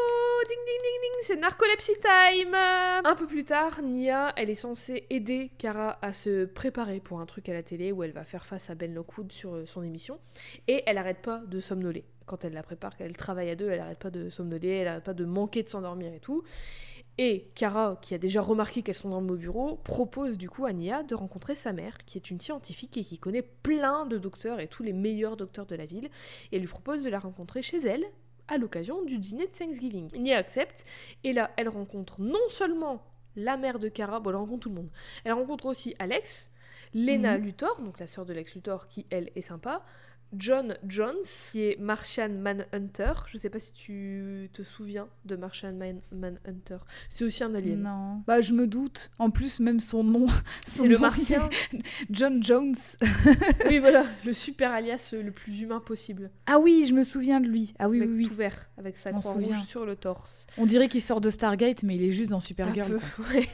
[0.49, 5.07] Ding ding ding ding C'est narcolepsy time Un peu plus tard, Nia, elle est censée
[5.11, 8.45] aider Kara à se préparer pour un truc à la télé où elle va faire
[8.45, 10.19] face à Ben Lockwood sur euh, son émission.
[10.66, 12.05] Et elle arrête pas de somnoler.
[12.27, 15.05] Quand elle la prépare, qu'elle travaille à deux, elle arrête pas de somnoler, elle arrête
[15.05, 16.43] pas de manquer de s'endormir et tout.
[17.21, 21.03] Et Kara, qui a déjà remarqué qu'elle s'endorme au bureau, propose du coup à Nia
[21.03, 24.69] de rencontrer sa mère, qui est une scientifique et qui connaît plein de docteurs et
[24.69, 26.07] tous les meilleurs docteurs de la ville.
[26.53, 28.05] Et elle lui propose de la rencontrer chez elle
[28.47, 30.09] à l'occasion du dîner de Thanksgiving.
[30.16, 30.85] Nia accepte,
[31.25, 33.03] et là, elle rencontre non seulement
[33.35, 34.91] la mère de Kara, bon, elle rencontre tout le monde,
[35.25, 36.51] elle rencontre aussi Alex,
[36.95, 37.45] Lena Mhm.
[37.45, 39.85] Luthor, donc la sœur de Lex Luthor, qui elle est sympa,
[40.37, 43.12] John Jones, qui est Martian Manhunter.
[43.26, 46.79] Je sais pas si tu te souviens de Martian Man- Manhunter.
[47.11, 47.83] C'est aussi un alien.
[47.83, 48.22] Non.
[48.26, 49.11] Bah, je me doute.
[49.18, 50.26] En plus, même son nom.
[50.66, 51.49] C'est le nom, martien.
[52.11, 52.74] John Jones.
[53.68, 56.31] oui, voilà, le super alias le plus humain possible.
[56.47, 57.72] Ah oui, je me souviens de lui.
[57.79, 58.29] Ah oui, Mec oui, oui.
[58.29, 60.47] tout vert, avec sa On croix rouge sur le torse.
[60.59, 62.99] On dirait qu'il sort de Stargate, mais il est juste dans Un Supergirl.
[63.33, 63.49] ouais.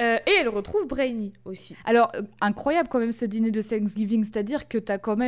[0.00, 1.76] Euh, et elle retrouve Brainy aussi.
[1.84, 5.21] Alors, euh, incroyable quand même ce dîner de Thanksgiving, c'est-à-dire que t'as quand même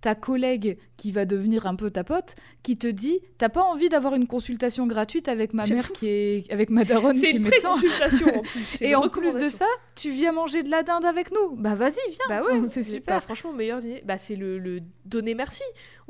[0.00, 3.88] ta collègue qui va devenir un peu ta pote, qui te dit T'as pas envie
[3.88, 5.92] d'avoir une consultation gratuite avec ma mère fou.
[5.94, 6.52] qui est.
[6.52, 7.90] avec ma daronne qui C'est est une médecin en plus.
[8.80, 11.94] Et en plus de ça, tu viens manger de la dinde avec nous Bah vas-y,
[12.08, 13.16] viens Bah ouais, C'est super.
[13.16, 14.02] bah, franchement, meilleur dîner.
[14.04, 15.62] Bah, c'est le, le donner merci.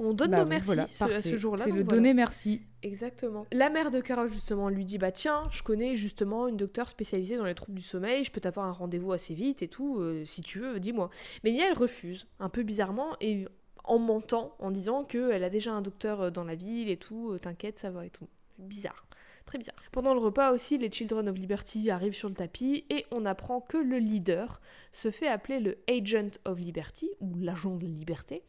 [0.02, 1.64] On donne Bah nos merci voilà, ce, à ce jour-là.
[1.64, 1.88] C'est le voilà.
[1.88, 2.62] donner merci.
[2.82, 3.46] Exactement.
[3.52, 7.36] La mère de Cara, justement, lui dit Bah tiens, je connais justement une docteure spécialisée
[7.36, 10.24] dans les troubles du sommeil, je peux t'avoir un rendez-vous assez vite et tout, euh,
[10.24, 11.10] si tu veux, dis-moi.
[11.44, 13.46] Mais Nia, elle refuse, un peu bizarrement, et
[13.84, 17.32] en mentant, en disant qu'elle a déjà un docteur euh, dans la ville et tout,
[17.32, 18.26] euh, t'inquiète, ça va et tout.
[18.58, 19.06] Bizarre.
[19.44, 19.74] Très bizarre.
[19.92, 23.60] Pendant le repas aussi, les Children of Liberty arrivent sur le tapis et on apprend
[23.60, 24.60] que le leader
[24.92, 28.42] se fait appeler le Agent of Liberty, ou l'agent de liberté.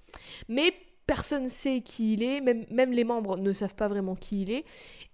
[0.48, 0.74] Mais
[1.08, 4.52] personne sait qui il est, même, même les membres ne savent pas vraiment qui il
[4.52, 4.64] est.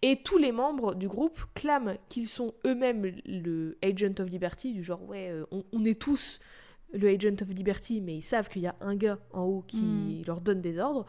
[0.02, 4.84] Et tous les membres du groupe clament qu'ils sont eux-mêmes le Agent of Liberty, du
[4.84, 6.40] genre, ouais, euh, on, on est tous
[6.94, 9.82] le Agent of Liberty, mais ils savent qu'il y a un gars en haut qui
[9.82, 10.24] Mm.
[10.28, 11.06] leur donne des ordres.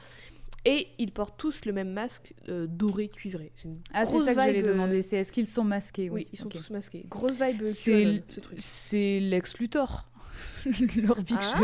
[0.65, 3.53] Et ils portent tous le même masque euh, doré cuivré.
[3.65, 6.11] Une Ah, c'est ça que j'allais euh, demander, c'est est-ce qu'ils sont masqués?
[6.11, 7.05] Oui, ils sont tous masqués.
[7.09, 8.21] Grosse vibe euh, ce.
[8.57, 10.09] C'est Lex Luthor,
[10.97, 11.59] leur big Ah.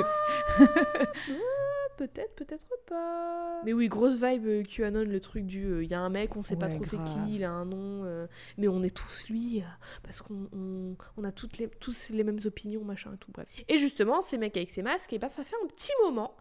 [0.59, 0.69] chef.
[1.97, 3.62] Peut-être, peut-être pas.
[3.64, 5.82] Mais oui, grosse vibe euh, QAnon, le truc du.
[5.82, 8.05] Il y a un mec, on sait pas trop c'est qui, il a un nom,
[8.05, 8.26] euh,
[8.59, 9.64] mais on est tous lui, euh,
[10.03, 13.49] parce qu'on on, on a toutes les, tous les mêmes opinions, machin et tout, bref.
[13.68, 16.36] Et justement, ces mecs avec ces masques, et ben ça fait un petit moment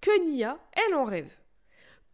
[0.00, 1.32] que Nia, elle en rêve.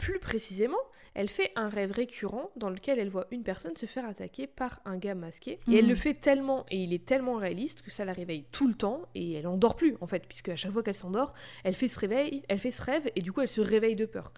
[0.03, 0.79] Plus précisément,
[1.15, 4.81] elle fait un rêve récurrent dans lequel elle voit une personne se faire attaquer par
[4.85, 5.61] un gars masqué.
[5.71, 5.91] Et elle Mhm.
[5.91, 9.03] le fait tellement, et il est tellement réaliste que ça la réveille tout le temps,
[9.15, 11.87] et elle en dort plus en fait, puisque à chaque fois qu'elle s'endort, elle fait
[11.87, 14.33] ce réveil, elle fait ce rêve, et du coup elle se réveille de peur.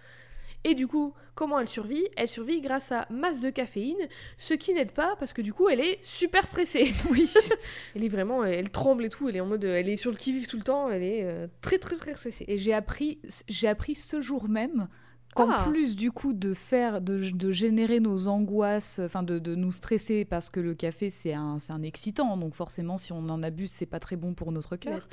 [0.67, 2.07] Et du coup, comment elle survit?
[2.17, 3.97] Elle survit grâce à masse de caféine,
[4.37, 6.85] ce qui n'aide pas parce que du coup elle est super stressée.
[7.11, 7.31] Oui,
[7.97, 10.17] elle est vraiment, elle tremble et tout, elle est en mode, elle est sur le
[10.19, 12.45] qui-vive tout le temps, elle est euh, très très très stressée.
[12.49, 14.89] Et j'ai appris, j'ai appris ce jour même
[15.35, 15.63] qu'en Ah.
[15.69, 20.25] plus du coup de faire, de, de générer nos angoisses, enfin de, de nous stresser
[20.25, 23.87] parce que le café c'est un, un excitant, donc forcément si on en abuse c'est
[23.87, 25.07] pas très bon pour notre cœur.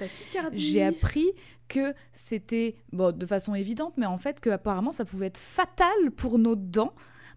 [0.54, 1.32] J'ai appris
[1.68, 6.12] que c'était, bon, de façon évidente, mais en fait que apparemment ça pouvait être fatal
[6.16, 6.94] pour nos dents.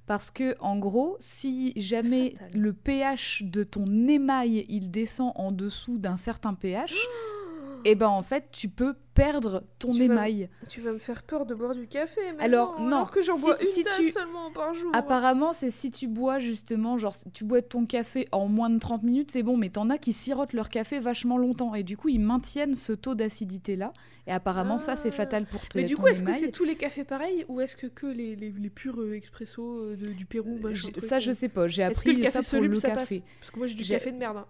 [0.06, 2.60] Parce que, en gros, si jamais Fatal.
[2.60, 6.94] le pH de ton émail il descend en dessous d'un certain pH,
[7.86, 10.48] et ben en fait tu peux perdre ton Tu vas- émail.
[10.68, 12.20] Tu vas me faire peur de boire du café.
[12.36, 14.74] Mais Alors, non, non, alors que j'en si- bois une si tasse tu- seulement par
[14.74, 14.90] jour.
[14.92, 19.02] Apparemment, c'est si tu bois justement, genre tu bois ton café en moins de 30
[19.02, 22.08] minutes, c'est bon, mais t'en as qui sirotent leur café vachement longtemps et du coup
[22.08, 23.92] ils maintiennent ce taux d'acidité là.
[24.26, 25.12] Et apparemment, ça c'est Ah.
[25.12, 27.76] fatal pour te Mais du coup, est-ce que c'est tous les cafés pareils ou est-ce
[27.76, 31.18] que que les, les, les purs euh, expresso euh, de- du Pérou machin, truc, Ça,
[31.18, 31.34] je euh.
[31.34, 31.68] sais pas.
[31.68, 33.22] J'ai appris ça pour soluble, le ça café.
[33.40, 34.38] Parce que moi j'ai du café de merde.
[34.38, 34.46] hein.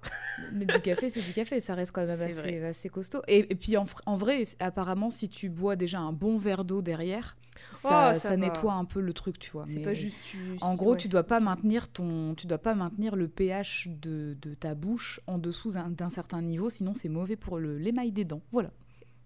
[0.53, 3.21] Mais du café, c'est du café, ça reste quand même assez, assez costaud.
[3.27, 6.83] Et, et puis en, en vrai, apparemment, si tu bois déjà un bon verre d'eau
[6.83, 7.37] derrière,
[7.73, 9.65] ça, Oh, ça ça nettoie un peu le truc, tu vois.
[9.67, 10.39] C'est Mais pas juste tu.
[10.61, 10.97] En gros, ouais.
[10.97, 15.21] tu dois pas maintenir ton, tu dois pas maintenir le pH de, de ta bouche
[15.27, 18.43] en dessous d'un certain niveau, sinon c'est mauvais pour l'émail des dents.
[18.53, 18.71] Voilà,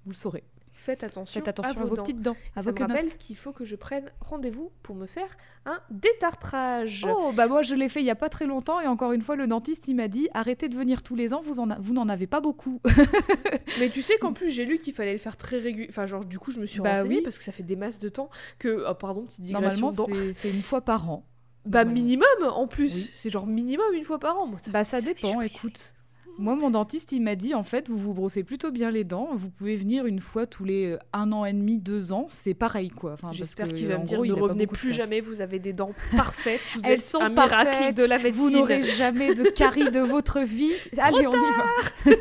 [0.04, 0.44] vous le saurez.
[0.80, 2.02] Faites attention, Faites attention à, vos vos dents.
[2.02, 5.06] petites dents, à Ça vos me rappelle qu'il faut que je prenne rendez-vous pour me
[5.06, 5.28] faire
[5.66, 7.06] un détartrage.
[7.10, 9.22] Oh bah moi je l'ai fait il y a pas très longtemps et encore une
[9.22, 11.78] fois le dentiste il m'a dit arrêtez de venir tous les ans vous en a-
[11.80, 12.80] vous n'en avez pas beaucoup.
[13.80, 15.90] Mais tu sais qu'en plus j'ai lu qu'il fallait le faire très régulièrement.
[15.90, 17.22] Enfin genre du coup je me suis Bah renseignée oui.
[17.22, 19.90] parce que ça fait des masses de temps que oh, pardon petite digression.
[19.90, 21.24] Normalement c'est une fois par an.
[21.66, 22.94] Bah minimum en plus.
[22.94, 23.10] Oui.
[23.14, 24.46] C'est genre minimum une fois par an.
[24.46, 25.92] Moi, ça, Bah ça ça dépend, écoute.
[26.38, 29.30] Moi, mon dentiste, il m'a dit, en fait, vous vous brossez plutôt bien les dents.
[29.34, 32.26] Vous pouvez venir une fois tous les euh, un an et demi, deux ans.
[32.28, 33.14] C'est pareil, quoi.
[33.14, 35.72] Enfin, J'espère qu'il va me dire gros, il ne revenez plus jamais, vous avez des
[35.72, 37.96] dents parfaites, vous Elles êtes sont un miracle parfaites.
[37.96, 38.40] de la médecine.
[38.40, 40.72] Vous n'aurez jamais de caries de votre vie.
[40.98, 42.12] Allez, on y va.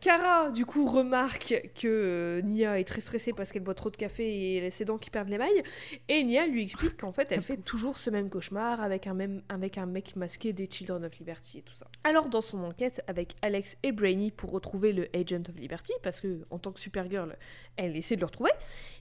[0.00, 3.96] Cara, du coup, remarque que euh, Nia est très stressée parce qu'elle boit trop de
[3.96, 5.62] café et elle a ses dents qui perdent l'émail.
[6.08, 9.42] Et Nia lui explique qu'en fait, elle fait toujours ce même cauchemar avec un, même,
[9.48, 11.88] avec un mec masqué des Children of Liberty et tout ça.
[12.04, 16.20] Alors, dans son enquête avec Alex et Brainy pour retrouver le Agent of Liberty, parce
[16.20, 17.36] que en tant que Supergirl,
[17.76, 18.52] elle essaie de le retrouver,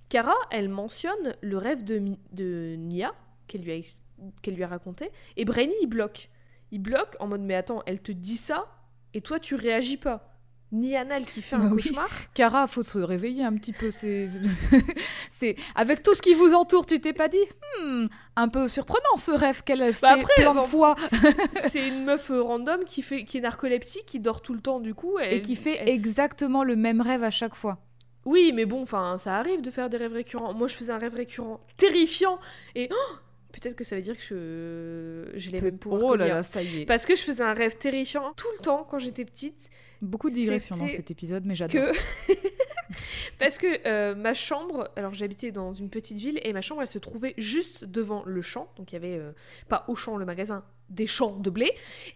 [0.09, 3.13] Cara, elle mentionne le rêve de, de Nia
[3.47, 6.29] qu'elle lui, a lui a raconté, et Brainy, il bloque.
[6.71, 8.67] Il bloque en mode, mais attends, elle te dit ça,
[9.13, 10.36] et toi, tu réagis pas.
[10.72, 11.82] Ni anal qui fait Bah un oui.
[11.84, 12.09] cauchemar.
[12.34, 13.89] Cara, faut se réveiller un petit peu.
[15.30, 17.38] C'est, avec tout ce qui vous entoure, tu t'es pas dit,
[17.82, 20.61] Hmm, un peu surprenant ce rêve qu'elle a fait Bah après, plein bon.
[20.61, 20.95] de fois
[21.70, 24.80] c'est une meuf euh, random qui, fait, qui est narcoleptique, qui dort tout le temps
[24.80, 25.20] du coup.
[25.20, 27.78] et qui fait elle- exactement le même rêve à chaque fois.
[28.26, 30.53] Oui, mais bon, enfin, ça arrive de faire des rêves récurrents.
[30.53, 32.39] Moi, je faisais un rêve récurrent terrifiant
[32.76, 33.15] et oh,
[33.51, 36.61] peut-être que ça veut dire que je j'ai les mêmes pouvoirs oh là là, ça
[36.61, 36.85] y est.
[36.85, 39.69] Parce que je faisais un rêve terrifiant tout le temps quand j'étais petite.
[40.01, 41.91] Beaucoup de digressions dans cet épisode, mais j'adore.
[41.91, 42.33] Que...
[43.39, 46.87] Parce que euh, ma chambre, alors j'habitais dans une petite ville et ma chambre elle
[46.87, 48.71] se trouvait juste devant le champ.
[48.77, 49.31] Donc il y avait euh,
[49.67, 51.73] pas au champ le magasin, des champs de blé.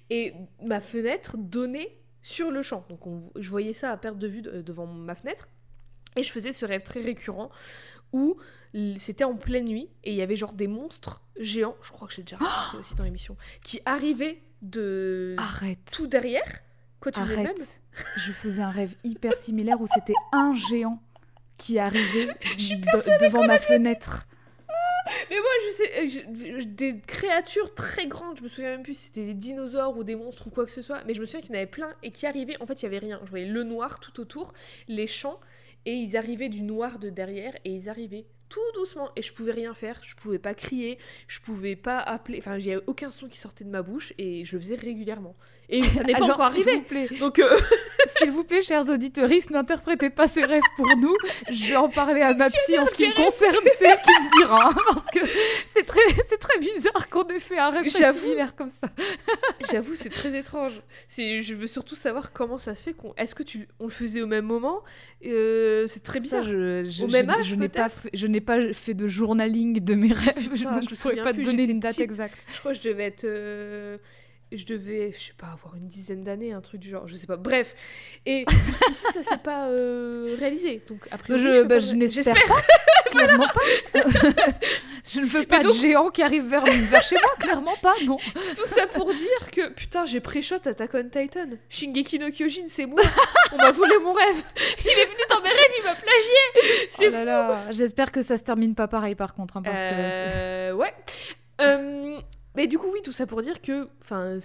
[0.09, 2.85] Et ma fenêtre donnait sur le champ.
[2.89, 5.47] Donc on- je voyais ça à perte de vue de- devant ma fenêtre.
[6.15, 7.49] Et je faisais ce rêve très récurrent
[8.13, 8.37] où
[8.97, 12.13] c'était en pleine nuit et il y avait genre des monstres géants, je crois que
[12.13, 15.91] j'ai déjà raconté aussi dans l'émission, qui arrivaient de Arrête.
[15.93, 16.43] tout derrière.
[16.99, 17.79] Quoi, tu faisais le même Arrête.
[18.17, 21.01] Je faisais un rêve hyper similaire où c'était un géant
[21.57, 24.25] qui arrivait de- devant ma fenêtre.
[25.29, 28.83] Mais moi, je sais, euh, je- je- des créatures très grandes, je me souviens même
[28.83, 31.19] plus si c'était des dinosaures ou des monstres ou quoi que ce soit, mais je
[31.21, 32.99] me souviens qu'il y en avait plein et qui arrivaient, en fait, il y avait
[32.99, 33.19] rien.
[33.25, 34.53] Je voyais le noir tout autour,
[34.87, 35.39] les champs,
[35.85, 39.53] et ils arrivaient du noir de derrière, et ils arrivaient tout doucement, et je pouvais
[39.53, 43.37] rien faire, je pouvais pas crier, je pouvais pas appeler, enfin, avait aucun son qui
[43.37, 45.35] sortait de ma bouche, et je faisais régulièrement.
[45.73, 46.75] Et ça n'est pas encore s'il arrivé.
[46.79, 47.59] vous plaît, Donc, euh,
[48.17, 51.15] S'il vous plaît, chers auditeurs, n'interprétez pas ces rêves pour nous.
[51.49, 54.09] Je vais en parler à ma psy en ce qui me concerne, c'est elle qui
[54.11, 54.69] me dira.
[54.69, 55.19] hein, parce que
[55.67, 58.87] c'est très, c'est très bizarre qu'on ait fait un rêve similaire comme ça.
[59.71, 60.81] J'avoue, c'est très étrange.
[61.07, 63.13] C'est, je veux surtout savoir comment ça se fait qu'on.
[63.15, 64.81] Est-ce que tu, on le faisait au même moment?
[65.25, 66.43] Euh, C'est très Ça, bizarre.
[66.43, 69.79] je, je, Au même âge, je n'ai pas fait, je n'ai pas fait de journaling
[69.79, 72.03] de mes rêves, je, Ah, donc je ne pourrais pas te donner une date petite.
[72.03, 72.39] exacte.
[72.53, 73.23] Je crois que je devais être.
[73.25, 73.97] euh,
[74.53, 77.25] Je devais, je sais pas, avoir une dizaine d'années, un truc du genre, je sais
[77.27, 77.37] pas.
[77.37, 77.73] Bref.
[78.25, 80.81] Et jusqu'ici, ça s'est pas euh, réalisé.
[80.89, 82.61] Donc, après, Je, bah, je n'espère pas,
[83.11, 83.99] clairement pas.
[85.05, 87.93] je ne veux pas donc- de géant qui arrive vers, vers chez moi, clairement pas,
[88.05, 88.17] non.
[88.55, 91.47] Tout ça pour dire que, putain, j'ai pré-shot Attack on Titan.
[91.69, 92.99] Shingeki no Kyojin, c'est moi.
[93.53, 94.43] On m'a volé mon rêve.
[94.83, 96.87] Il est venu dans mes rêves, il m'a plagié.
[96.89, 99.79] C'est Oh là là, J'espère que ça se termine pas pareil par contre, hein, parce
[99.81, 100.93] que Euh, ouais.
[101.61, 102.17] Euh,
[102.55, 104.39] mais du coup, oui, tout ça pour dire que, enfin,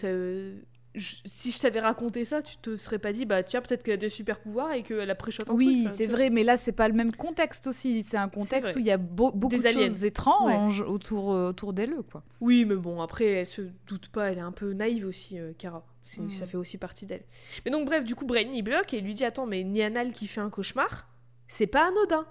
[0.99, 3.99] si je t'avais raconté ça, tu te serais pas dit, bah tiens, peut-être qu'elle a
[3.99, 6.89] des super pouvoirs et qu'elle a pré-shot un Oui, c'est vrai, mais là, c'est pas
[6.89, 8.03] le même contexte aussi.
[8.03, 9.87] C'est un contexte où il y a beau- beaucoup Des de aliens.
[9.87, 12.23] choses étranges autour, euh, autour d'elle, quoi.
[12.41, 15.53] Oui, mais bon, après, elle se doute pas, elle est un peu naïve aussi, euh,
[15.59, 15.85] Kara.
[16.03, 16.31] C'est- Mm.
[16.31, 17.25] Ça fait aussi partie d'elle.
[17.65, 20.13] Mais donc, bref, du coup, Brain, il bloque et il lui dit, attends, mais Nianal
[20.13, 21.09] qui fait un cauchemar,
[21.49, 22.25] c'est pas anodin.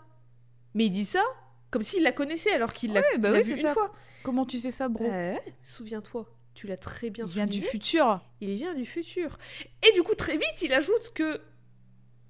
[0.73, 1.21] Mais il dit ça
[1.71, 3.73] comme s'il la connaissait alors qu'il l'a bah oui, une ça.
[3.73, 3.91] fois.
[4.25, 8.21] Comment tu sais ça, bro Euh, Souviens-toi, tu l'as très bien Il vient du futur.
[8.41, 9.37] Il vient du futur.
[9.87, 11.39] Et du coup, très vite, il ajoute que.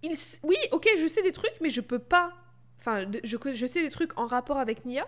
[0.03, 0.11] Il...
[0.43, 2.33] Oui, ok, je sais des trucs, mais je peux pas.
[2.79, 5.07] Enfin, je, je sais des trucs en rapport avec Nia,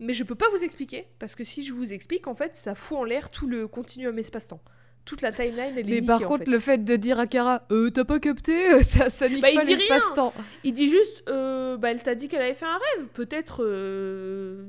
[0.00, 1.06] mais je peux pas vous expliquer.
[1.18, 4.18] Parce que si je vous explique, en fait, ça fout en l'air tout le continuum
[4.18, 4.62] espace-temps.
[5.04, 6.50] Toute la timeline, elle est Mais niquée, par en contre, fait.
[6.50, 9.64] le fait de dire à Kara, euh, t'as pas capté, ça, ça nique Bah, pas
[9.64, 10.32] l'espace-temps.
[10.64, 13.08] Il dit juste, euh, bah, elle t'a dit qu'elle avait fait un rêve.
[13.12, 13.64] Peut-être.
[13.64, 14.64] euh,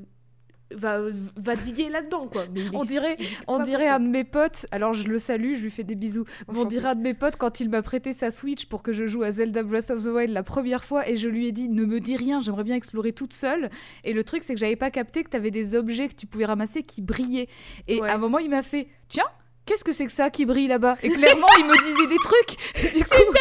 [0.76, 1.00] Va,
[1.36, 2.42] va diguer là-dedans, quoi.
[2.54, 3.16] Mais On dirait-
[3.48, 6.24] On dirait un de mes potes, alors je le salue, je lui fais des bisous.
[6.52, 8.92] Mais on dirait un de mes potes quand il m'a prêté sa Switch pour que
[8.92, 11.52] je joue à Zelda Breath of the Wild la première fois et je lui ai
[11.52, 13.70] dit ne me dis rien, j'aimerais bien explorer toute seule.
[14.04, 16.44] Et le truc c'est que j'avais pas capté que t'avais des objets que tu pouvais
[16.46, 17.48] ramasser qui brillaient.
[17.88, 18.08] Et Ouais.
[18.08, 19.24] à un moment il m'a fait tiens.
[19.66, 20.96] Qu'est-ce que c'est que ça qui brille là-bas?
[21.02, 22.54] Et clairement, il me disait des trucs.
[22.94, 23.32] Du coup,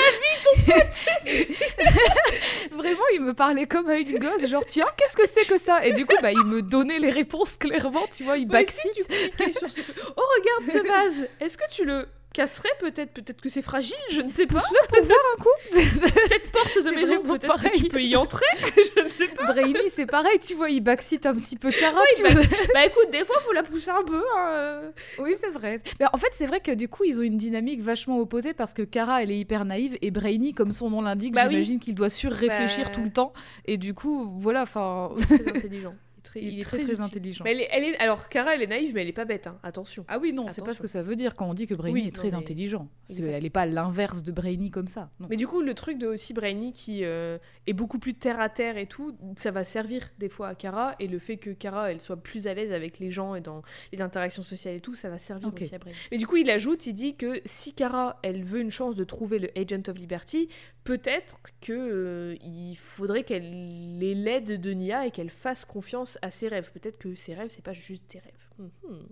[2.77, 5.85] Vraiment, il me parlait comme à une gosse, genre tiens, qu'est-ce que c'est que ça?
[5.85, 8.91] Et du coup, bah, il me donnait les réponses clairement, tu vois, il backseat.
[8.93, 9.95] tu cliquais sur ce truc.
[10.15, 11.27] Oh, regarde ce vase.
[11.41, 14.55] Est-ce que tu le casserais peut-être Peut-être que c'est fragile, je ne sais pas.
[14.59, 15.49] Pousse-le pour voir un coup.
[16.27, 18.45] Cette porte de C'est maison, peut-être que tu peux y entrer
[18.97, 19.45] Je ne sais pas.
[19.45, 22.01] Brainy, c'est pareil, tu vois, il backseat un petit peu Cara.
[22.01, 22.41] Oui, bah.
[22.73, 24.21] Bah écoute, des fois, faut la pousser un peu.
[24.37, 24.81] hein.
[25.19, 25.77] Oui, c'est vrai.
[25.99, 28.73] Mais en fait, c'est vrai que du coup, ils ont une dynamique vachement opposée parce
[28.73, 31.51] que Kara, elle est hyper naïve et Brainy, comme son nom l'indique, Bah oui.
[31.51, 32.91] j'imagine qu'il doit surréfléchir Bah.
[32.93, 33.33] tout le temps.
[33.65, 35.95] Et du coup, voilà, enfin, Très intelligent.
[36.39, 37.43] Très- il est très très, intelligent.
[37.43, 39.45] Mais elle est, elle est- alors, Cara, elle est naïve, mais elle est pas bête.
[39.47, 39.57] hein.
[39.63, 40.03] Attention.
[40.07, 41.93] Ah oui, non, c'est pas ce que ça veut dire quand on dit que Brainy
[42.01, 42.87] Oui, est très mais- intelligent.
[43.09, 43.31] Exact.
[43.33, 45.09] Elle est pas l'inverse de Brainy comme ça.
[45.19, 45.27] non.
[45.29, 48.49] Mais du coup, le truc de aussi Brainy qui euh, est beaucoup plus terre à
[48.49, 50.95] terre et tout, ça va servir des fois à Kara.
[50.99, 53.61] Et le fait que Kara, elle soit plus à l'aise avec les gens et dans
[53.91, 55.95] les interactions sociales et tout, ça va servir aussi à Brainy.
[56.11, 59.03] Mais du coup, il ajoute, il dit que si Kara, elle veut une chance de
[59.03, 60.47] trouver le Agent of Liberty,
[60.83, 66.47] peut-être que euh, faudrait qu'elle les l'aide de Nia et qu'elle fasse confiance à ses
[66.47, 66.71] rêves.
[66.71, 68.49] Peut-être que ses rêves, c'est pas juste des rêves.
[68.59, 69.07] Mhm.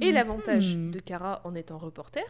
[0.00, 0.14] Et Mhm.
[0.14, 2.24] l'avantage de Kara en étant reporter,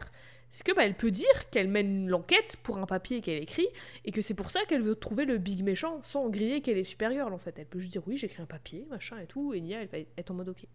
[0.49, 3.67] c'est que bah, elle peut dire qu'elle mène l'enquête pour un papier qu'elle écrit
[4.03, 6.83] et que c'est pour ça qu'elle veut trouver le big méchant sans griller qu'elle est
[6.83, 7.57] supérieure en fait.
[7.57, 9.99] Elle peut juste dire oui, j'écris un papier, machin et tout, et Nia elle va
[10.17, 10.65] être en mode ok.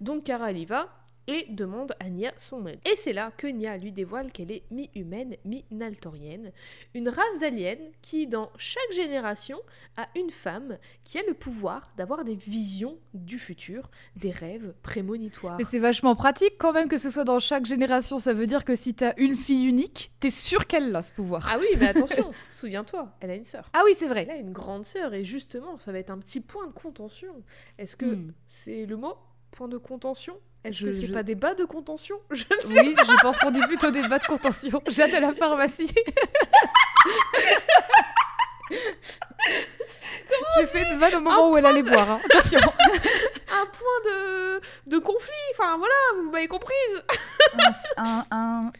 [0.00, 2.78] Donc Kara elle y va et demande à Nia son aide.
[2.84, 6.52] Et c'est là que Nia lui dévoile qu'elle est mi-humaine, mi-naltorienne,
[6.94, 9.58] une race d'aliens qui, dans chaque génération,
[9.96, 15.56] a une femme qui a le pouvoir d'avoir des visions du futur, des rêves prémonitoires.
[15.58, 18.18] Mais c'est vachement pratique quand même que ce soit dans chaque génération.
[18.18, 21.48] Ça veut dire que si t'as une fille unique, t'es sûr qu'elle a ce pouvoir.
[21.52, 23.68] Ah oui, mais attention, souviens-toi, elle a une sœur.
[23.72, 24.28] Ah oui, c'est Elle vrai.
[24.30, 27.34] a une grande sœur et justement, ça va être un petit point de contention.
[27.78, 28.32] Est-ce que Hmm.
[28.48, 29.14] c'est le mot
[29.50, 30.38] point de contention?
[30.66, 32.16] Est-ce Je- que c'est je- pas des bas de contention?
[32.30, 34.82] Je ne sais Oui, je pense qu'on dit plutôt des bas de contention.
[34.88, 35.92] J'ai de la pharmacie.
[40.58, 42.10] J'ai fait une vanne au moment où elle allait boire.
[42.10, 42.20] hein.
[42.24, 42.58] Attention.
[42.60, 45.32] un point de, de conflit.
[45.54, 47.02] Enfin voilà, vous m'avez comprise.
[47.58, 48.72] Un, un, un,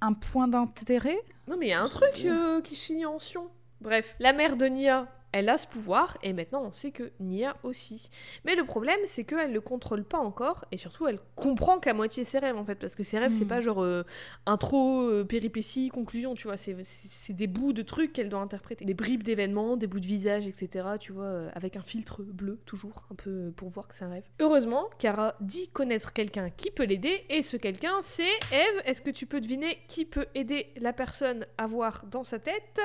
[0.00, 1.18] un point d'intérêt?
[1.48, 3.48] Non mais il y a un truc euh, qui finit en sion.
[3.80, 7.56] Bref, la mère de Nia, elle a ce pouvoir et maintenant on sait que Nia
[7.62, 8.08] aussi.
[8.44, 12.24] Mais le problème c'est qu'elle le contrôle pas encore et surtout elle comprend qu'à moitié
[12.24, 13.48] ses rêves en fait parce que ses rêves c'est Hmm.
[13.48, 14.04] pas genre euh,
[14.46, 18.84] intro, euh, péripétie, conclusion, tu vois, c'est des bouts de trucs qu'elle doit interpréter.
[18.84, 20.68] Des bribes d'événements, des bouts de visage, etc.
[21.00, 24.10] Tu vois, euh, avec un filtre bleu toujours, un peu pour voir que c'est un
[24.10, 24.24] rêve.
[24.40, 28.22] Heureusement, Kara dit connaître quelqu'un qui peut l'aider et ce quelqu'un c'est
[28.52, 28.82] Eve.
[28.84, 32.80] Est-ce que tu peux deviner qui peut aider la personne à voir dans sa tête?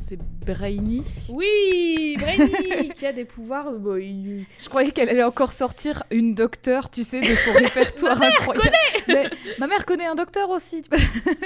[0.00, 1.02] C'est Brainy.
[1.30, 3.68] Oui, Brainy qui a des pouvoirs.
[3.68, 7.52] euh, bah, il- Je croyais qu'elle allait encore sortir une docteur, tu sais, de son
[7.54, 8.76] répertoire incroyable.
[9.08, 10.82] Mais ma mère connaît un docteur aussi.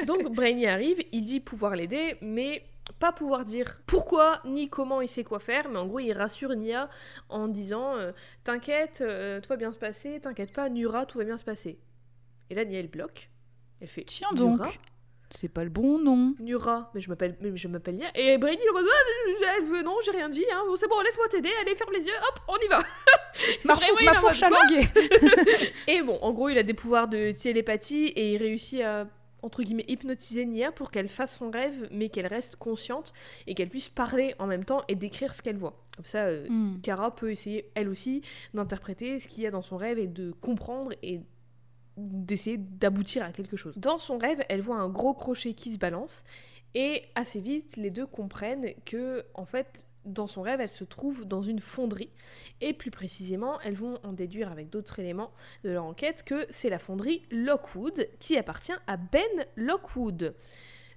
[0.06, 2.64] Donc Brainy arrive, il dit pouvoir l'aider, mais
[2.98, 6.54] pas pouvoir dire pourquoi ni comment il sait quoi faire, mais en gros il rassure
[6.56, 6.90] Nia
[7.28, 8.10] en disant euh,
[8.44, 11.78] t'inquiète, euh, tout va bien se passer, t'inquiète pas, Nura, tout va bien se passer.
[12.50, 13.30] Et là Nia elle bloque,
[13.80, 14.78] elle fait Tiens Nura donc.
[15.32, 16.34] C'est pas le bon nom.
[16.40, 18.08] Nura, mais je m'appelle, mais je m'appelle Nia.
[18.16, 18.86] Et est en mode,
[19.46, 20.62] Ah, non, j'ai rien dit, hein.
[20.76, 22.80] C'est bon, laisse-moi t'aider, allez, ferme les yeux, hop, on y va.
[23.64, 24.42] Ma, fou- ma fourche.
[25.88, 29.06] Et bon, en gros, il a des pouvoirs de télépathie et il réussit à,
[29.42, 33.12] entre guillemets, hypnotiser Nia pour qu'elle fasse son rêve, mais qu'elle reste consciente
[33.46, 35.76] et qu'elle puisse parler en même temps et décrire ce qu'elle voit.
[35.96, 36.80] Comme ça, euh, Hmm.
[36.82, 38.22] Kara peut essayer, elle aussi,
[38.54, 41.20] d'interpréter ce qu'il y a dans son rêve et de comprendre et
[41.96, 43.74] d'essayer d'aboutir à quelque chose.
[43.76, 46.22] Dans son rêve, elle voit un gros crochet qui se balance
[46.74, 51.26] et assez vite, les deux comprennent que, en fait, dans son rêve, elle se trouve
[51.26, 52.10] dans une fonderie.
[52.60, 55.32] Et plus précisément, elles vont en déduire avec d'autres éléments
[55.64, 60.34] de leur enquête que c'est la fonderie Lockwood qui appartient à Ben Lockwood.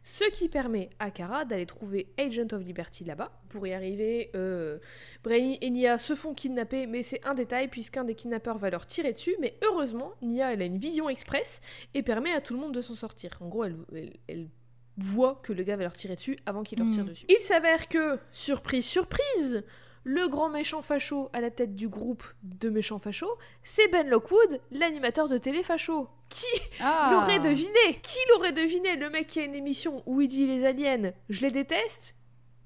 [0.05, 3.31] Ce qui permet à Kara d'aller trouver Agent of Liberty là-bas.
[3.47, 4.77] Pour y arriver, euh,
[5.23, 8.85] Brainy et Nia se font kidnapper, mais c'est un détail puisqu'un des kidnappeurs va leur
[8.85, 9.35] tirer dessus.
[9.39, 11.61] Mais heureusement, Nia elle a une vision express
[11.93, 13.37] et permet à tout le monde de s'en sortir.
[13.39, 14.49] En gros, elle, elle- elle
[14.97, 17.07] voit que le gars va leur tirer dessus avant qu'il leur tire Mm.
[17.09, 17.25] dessus.
[17.29, 19.63] Il s'avère que, surprise, surprise,
[20.03, 24.59] le grand méchant facho à la tête du groupe de méchants fachos, c'est Ben Lockwood,
[24.71, 26.07] l'animateur de télé facho.
[26.29, 26.45] Qui
[26.81, 27.11] Ah.
[27.13, 27.99] l'aurait deviné?
[28.01, 28.95] Qui l'aurait deviné?
[28.95, 32.15] Le mec qui a une émission où il dit les aliens, je les déteste,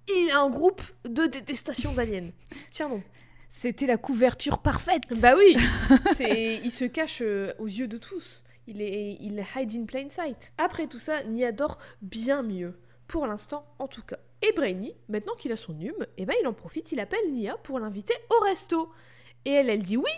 [0.07, 2.31] il a un groupe de détestation d'aliens.
[2.71, 3.03] Tiens non.
[3.49, 5.03] C'était la couverture parfaite.
[5.21, 5.55] Bah oui
[6.15, 8.43] c'est, Il se cache euh, aux yeux de tous.
[8.67, 10.51] Il est, il hide in plain sight.
[10.57, 12.77] Après tout ça, Nia dort bien mieux.
[13.07, 14.17] Pour l'instant, en tout cas.
[14.41, 17.57] Et Brainy, maintenant qu'il a son hume, eh ben il en profite, il appelle Nia
[17.63, 18.89] pour l'inviter au resto.
[19.45, 20.11] Et elle, elle dit oui,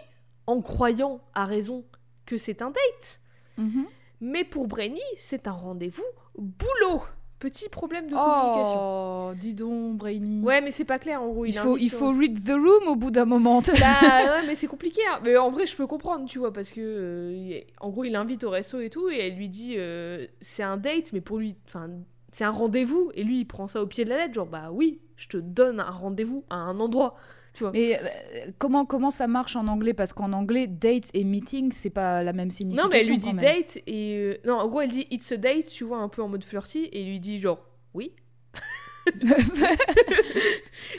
[0.47, 1.85] en croyant, à raison,
[2.25, 3.21] que c'est un date.
[3.57, 3.85] Mhm.
[4.21, 6.03] Mais pour Brainy, c'est un rendez-vous
[6.37, 7.01] boulot.
[7.39, 9.29] Petit problème de communication.
[9.29, 10.43] Oh, dis donc, Brainy.
[10.43, 11.45] Ouais, mais c'est pas clair en gros.
[11.45, 13.61] il, Il, faut, il faut en- read the room au bout d'un moment.
[13.61, 13.71] Bah
[14.41, 14.99] ouais, mais c'est compliqué.
[15.09, 15.21] hein.
[15.23, 18.43] Mais en vrai, je peux comprendre, tu vois, parce que euh, en gros, il l'invite
[18.43, 21.55] au resto et tout, et elle lui dit euh, c'est un date, mais pour lui,
[21.65, 21.89] enfin,
[22.31, 24.69] c'est un rendez-vous, et lui, il prend ça au pied de la lettre, genre bah
[24.71, 27.15] oui, je te donne un rendez-vous à un endroit,
[27.53, 27.71] tu vois.
[27.71, 29.93] Mais euh, comment, comment ça marche en anglais?
[29.93, 32.87] Parce qu'en anglais, date et meeting, c'est pas la même signification.
[32.87, 35.37] Non, mais elle lui dit date, et euh, non, en gros, elle dit it's a
[35.37, 38.13] date, tu vois, un peu en mode flirty, et il lui dit genre oui.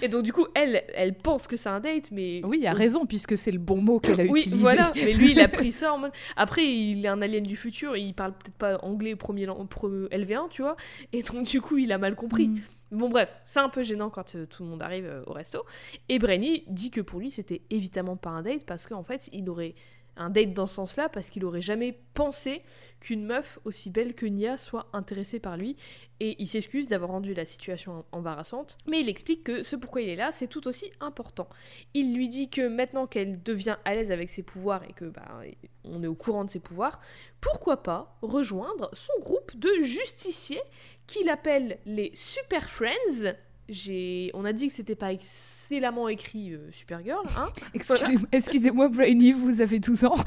[0.02, 2.72] Et donc du coup, elle, elle pense que c'est un date, mais oui, il a
[2.72, 4.60] raison, puisque c'est le bon mot qu'elle a Oui, utilisé.
[4.62, 4.92] voilà.
[4.96, 6.12] Mais lui, il a pris ça en mode.
[6.36, 10.08] Après, il est un alien du futur, il parle peut-être pas anglais premier lang- pre-
[10.10, 10.76] LV1, tu vois.
[11.12, 12.48] Et donc, du coup, il a mal compris.
[12.48, 12.60] Mm.
[12.92, 15.62] Bon, bref, c'est un peu gênant quand euh, tout le monde arrive euh, au resto.
[16.08, 19.48] Et Brenny dit que pour lui, c'était évidemment pas un date parce qu'en fait, il
[19.48, 19.74] aurait
[20.20, 22.62] un date dans ce sens-là parce qu'il aurait jamais pensé
[23.00, 25.76] qu'une meuf aussi belle que Nia soit intéressée par lui
[26.20, 30.10] et il s'excuse d'avoir rendu la situation embarrassante mais il explique que ce pourquoi il
[30.10, 31.48] est là c'est tout aussi important.
[31.94, 35.40] Il lui dit que maintenant qu'elle devient à l'aise avec ses pouvoirs et que bah,
[35.84, 37.00] on est au courant de ses pouvoirs,
[37.40, 40.62] pourquoi pas rejoindre son groupe de justiciers
[41.06, 43.34] qu'il appelle les Super Friends
[43.70, 49.32] j'ai, on a dit que c'était pas excellemment écrit euh, Supergirl, hein Excusez-moi, excusez-moi, Brainy,
[49.32, 50.16] vous avez 12 ans.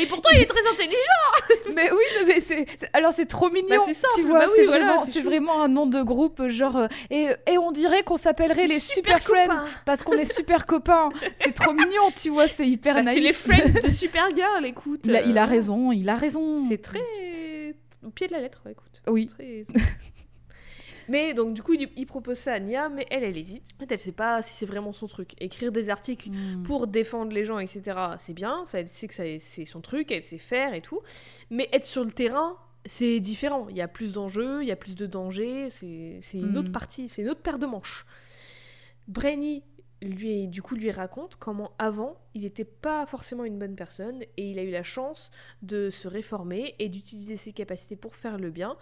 [0.00, 0.94] Et pourtant, il est très intelligent.
[1.74, 3.68] mais oui, mais c'est, alors c'est trop mignon.
[3.76, 5.26] Bah, c'est simple, tu vois, bah oui, c'est voilà, vraiment, c'est c'est chou.
[5.26, 9.18] vraiment un nom de groupe genre euh, et, et on dirait qu'on s'appellerait les Super,
[9.22, 11.10] Super Friends parce qu'on est super copains.
[11.36, 13.14] C'est trop mignon, tu vois, c'est hyper Bah, naïf.
[13.16, 15.02] c'est les Friends de Supergirl, écoute.
[15.04, 16.66] il, a, il a euh, raison, il a raison.
[16.68, 17.00] C'est très
[18.04, 19.00] au pied de la lettre, écoute.
[19.06, 19.28] Oui.
[19.28, 19.64] Très-
[21.10, 23.64] Mais donc du coup il, il propose ça à Nia, mais elle elle hésite.
[23.76, 25.32] En fait elle sait pas si c'est vraiment son truc.
[25.40, 26.62] Écrire des articles Hmm.
[26.62, 27.98] pour défendre les gens, etc.
[28.18, 31.00] C'est bien, ça, elle sait que c'est son truc, elle sait faire et tout.
[31.50, 32.56] Mais être sur le terrain,
[32.86, 33.66] c'est différent.
[33.70, 36.56] Il y a plus d'enjeux, il y a plus de dangers, c'est une Mm.
[36.56, 38.06] autre partie, c'est une autre paire de manches.
[39.08, 39.62] Brainy,
[40.02, 44.50] lui, du coup, lui raconte comment avant, il n'était pas forcément une bonne personne et
[44.50, 45.30] il a eu la chance
[45.62, 48.76] de se réformer et d'utiliser ses capacités pour faire le bien.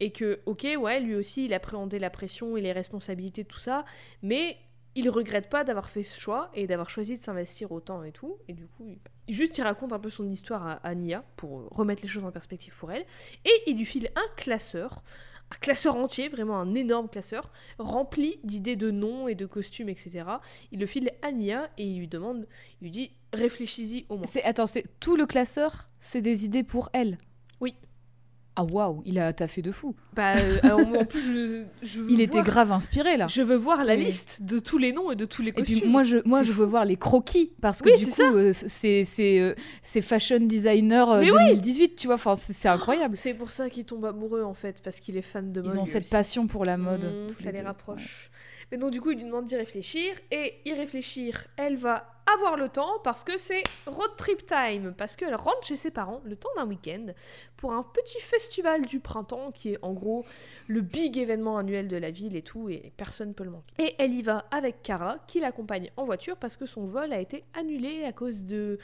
[0.00, 3.84] Et que, ok, ouais, lui aussi, il appréhendait la pression et les responsabilités, tout ça,
[4.22, 4.56] mais
[4.96, 8.38] il regrette pas d'avoir fait ce choix et d'avoir choisi de s'investir autant et tout.
[8.48, 11.68] Et du coup, il- juste il raconte un peu son histoire à, à Nia pour
[11.70, 13.04] remettre les choses en perspective pour elle.
[13.44, 15.02] Et il lui file un classeur,
[15.50, 20.24] un classeur entier, vraiment un énorme classeur, rempli d'idées de noms et de costumes, etc.
[20.72, 22.46] Il le file à Nia et il lui demande,
[22.80, 24.26] il lui dit réfléchis-y au moins.
[24.44, 27.18] Attends, c'est tout le classeur, c'est des idées pour elle.
[28.56, 29.96] Ah waouh, il a taffé de fou.
[30.14, 33.26] Bah, euh, alors, en plus, je, je veux Il était voir- grave inspiré là.
[33.26, 35.80] Je veux voir la liste de tous les noms et de tous les Et costumes.
[35.80, 36.60] puis moi je moi je fou.
[36.60, 39.04] veux voir les croquis parce que Oui, du coup euh, c'est
[39.40, 39.54] euh,
[40.02, 41.38] fashion designer euh, Mais oui.
[41.54, 43.16] 2018 tu vois enfin c'est c'est incroyable.
[43.16, 45.72] C'est pour ça qu'il tombe amoureux en fait, parce qu'il est fan de mode.
[45.74, 46.10] Ils ont cette aussi.
[46.12, 47.04] passion pour la mode.
[47.04, 48.30] Mmh, tous ça les rapproche.
[48.74, 52.56] Mais donc du coup, il lui demande d'y réfléchir et y réfléchir, elle va avoir
[52.56, 56.34] le temps parce que c'est road trip time, parce qu'elle rentre chez ses parents le
[56.34, 57.06] temps d'un week-end
[57.56, 60.24] pour un petit festival du printemps qui est en gros
[60.66, 63.72] le big événement annuel de la ville et tout et personne peut le manquer.
[63.78, 67.20] Et elle y va avec Kara qui l'accompagne en voiture parce que son vol a
[67.20, 68.80] été annulé à cause de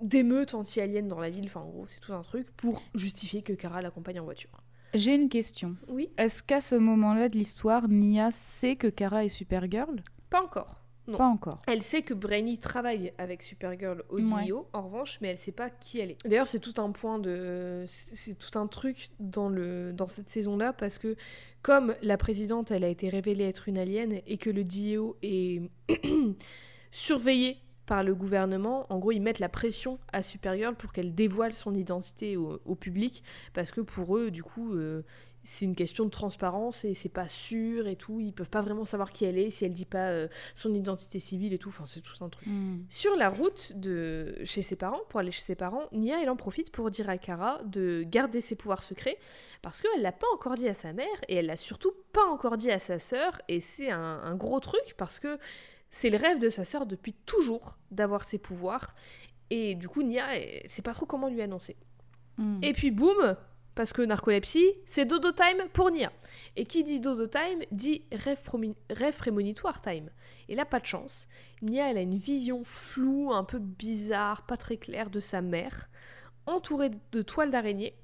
[0.00, 3.52] d'émeutes anti-aliens dans la ville, enfin en gros c'est tout un truc pour justifier que
[3.52, 4.62] Kara l'accompagne en voiture.
[4.94, 5.76] J'ai une question.
[5.88, 10.02] Oui, Est-ce qu'à ce moment-là de l'histoire, Nia sait que Kara est Supergirl?
[10.30, 10.82] Pas encore.
[11.06, 11.16] Non.
[11.16, 11.62] Pas encore.
[11.66, 14.44] Elle sait que Brainy travaille avec Supergirl au Ouais.
[14.44, 16.18] DIO, en revanche, mais elle sait pas qui elle est.
[16.26, 17.84] D'ailleurs, c'est tout un point de.
[17.86, 19.92] C'est c'est tout un truc dans, le...
[19.94, 21.16] dans cette saison-là, parce que
[21.62, 25.62] comme la présidente, elle a été révélée être une alien et que le DIO est
[26.90, 27.56] surveillé
[27.88, 31.74] par le gouvernement, en gros, ils mettent la pression à Supergirl pour qu'elle dévoile son
[31.74, 33.24] identité au, au public,
[33.54, 34.74] parce que pour eux, du coup.
[34.74, 35.02] euh,
[35.44, 38.20] c'est une question de transparence et c'est pas sûr et tout.
[38.20, 41.20] Ils peuvent pas vraiment savoir qui elle est si elle dit pas euh, son identité
[41.20, 41.70] civile et tout.
[41.70, 42.46] Enfin, c'est tout un truc.
[42.46, 42.80] Hmm.
[42.90, 46.36] Sur la route de chez ses parents, pour aller chez ses parents, Nia, elle en
[46.36, 49.16] profite pour dire à Kara de garder ses pouvoirs secrets
[49.62, 52.58] parce qu'elle l'a pas encore dit à sa mère et elle l'a surtout pas encore
[52.58, 53.40] dit à sa sœur.
[53.48, 55.38] Et c'est un, un gros truc parce que
[55.90, 58.94] c'est le rêve de sa sœur depuis toujours d'avoir ses pouvoirs.
[59.50, 61.76] Et du coup, Nia, elle sait pas trop comment lui annoncer.
[62.36, 62.60] Hmm.
[62.62, 63.36] Et puis boum,
[63.74, 66.12] parce que narcolepsie, c'est dodo time pour Nia.
[66.56, 68.42] Et qui dit dodo time dit rêve,
[68.90, 70.10] rêve prémonitoire time.
[70.48, 71.28] Et là, pas de chance.
[71.62, 75.88] Nia, elle a une vision floue, un peu bizarre, pas très claire de sa mère,
[76.46, 77.94] entourée de toiles d'araignée,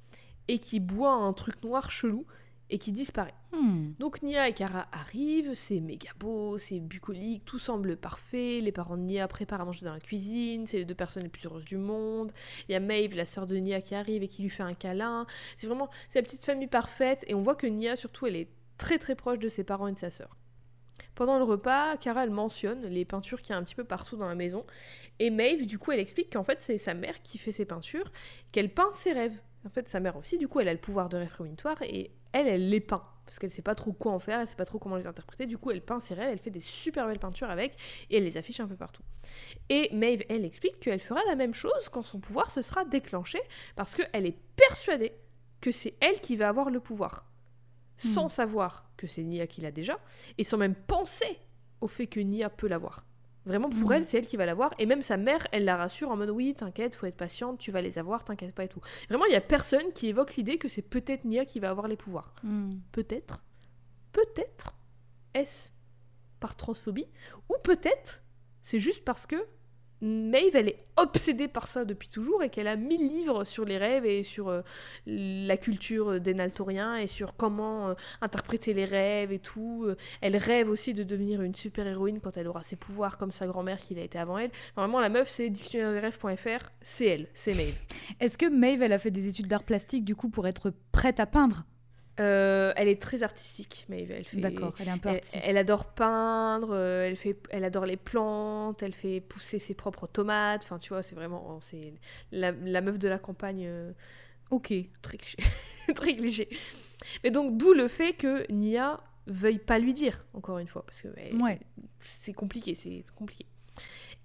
[0.47, 2.25] et qui boit un truc noir chelou,
[2.69, 3.33] et qui disparaît.
[3.51, 3.91] Hmm.
[3.99, 8.97] Donc Nia et Kara arrivent, c'est méga beau, c'est bucolique, tout semble parfait, les parents
[8.97, 11.65] de Nia préparent à manger dans la cuisine, c'est les deux personnes les plus heureuses
[11.65, 12.31] du monde,
[12.67, 14.73] il y a Maeve, la sœur de Nia qui arrive et qui lui fait un
[14.73, 15.25] câlin,
[15.57, 18.49] c'est vraiment, c'est la petite famille parfaite, et on voit que Nia surtout elle est
[18.77, 20.35] très très proche de ses parents et de sa sœur.
[21.13, 24.17] Pendant le repas, Kara elle mentionne les peintures qu'il y a un petit peu partout
[24.17, 24.65] dans la maison,
[25.19, 28.11] et Maeve du coup elle explique qu'en fait c'est sa mère qui fait ses peintures,
[28.51, 29.39] qu'elle peint ses rêves.
[29.65, 32.11] En fait sa mère aussi du coup elle a le pouvoir de rêve prémonitoire et
[32.31, 34.65] elle elle les peint parce qu'elle sait pas trop quoi en faire, elle sait pas
[34.65, 35.47] trop comment les interpréter.
[35.47, 37.73] Du coup, elle peint ses rêves, elle fait des super belles peintures avec
[38.11, 39.01] et elle les affiche un peu partout.
[39.69, 43.39] Et Maeve, elle explique qu'elle fera la même chose quand son pouvoir se sera déclenché
[43.75, 45.11] parce qu'elle est persuadée
[45.59, 47.25] que c'est elle qui va avoir le pouvoir.
[47.97, 48.29] Sans Hmm.
[48.29, 49.97] savoir que c'est Nia qui l'a déjà
[50.37, 51.39] et sans même penser
[51.81, 53.05] au fait que Nia peut l'avoir.
[53.45, 53.93] Vraiment, pour Hmm.
[53.93, 54.73] elle, c'est elle qui va l'avoir.
[54.79, 57.71] Et même sa mère, elle la rassure en mode oui, t'inquiète, faut être patiente, tu
[57.71, 58.81] vas les avoir, t'inquiète pas et tout.
[59.09, 61.87] Vraiment, il y a personne qui évoque l'idée que c'est peut-être Nia qui va avoir
[61.87, 62.77] les pouvoirs Hmm.
[62.91, 63.43] peut-être,
[64.13, 64.73] peut-être,
[65.33, 65.69] est-ce
[66.39, 67.07] par transphobie,
[67.49, 68.21] ou peut-être
[68.61, 69.35] c'est juste parce que
[70.01, 73.77] Maeve, elle est obsédée par ça depuis toujours et qu'elle a mille livres sur les
[73.77, 74.61] rêves et sur euh,
[75.05, 79.85] la culture des Naltoriens et sur comment euh, interpréter les rêves et tout.
[79.85, 83.47] Euh, Elle rêve aussi de devenir une super-héroïne quand elle aura ses pouvoirs comme sa
[83.47, 84.51] grand-mère qui l'a été avant elle.
[84.75, 87.77] Vraiment, la meuf, c'est dictionnaire des rêves.fr, c'est elle, c'est Maeve.
[88.19, 91.19] Est-ce que Maeve, elle a fait des études d'art plastique du coup pour être prête
[91.19, 91.65] à peindre?
[92.19, 94.11] Euh, elle est très artistique, Maeve.
[94.11, 94.37] Elle fait...
[94.37, 95.37] D'accord, elle est un peu artiste.
[95.45, 100.07] elle adore peindre, euh, elle, fait, elle adore les plantes, elle fait pousser ses propres
[100.07, 100.61] tomates.
[100.63, 101.93] Enfin, tu vois, c'est vraiment c'est
[102.31, 103.91] la, la meuf de la campagne euh,
[104.51, 104.73] Ok.
[105.01, 105.37] très cliché.
[105.95, 106.49] très cliché.
[107.23, 111.01] Mais donc, d'où le fait que Nia veuille pas lui dire, encore une fois, parce
[111.01, 111.59] que elle- Ouais.
[111.99, 113.45] c'est compliqué, c'est compliqué.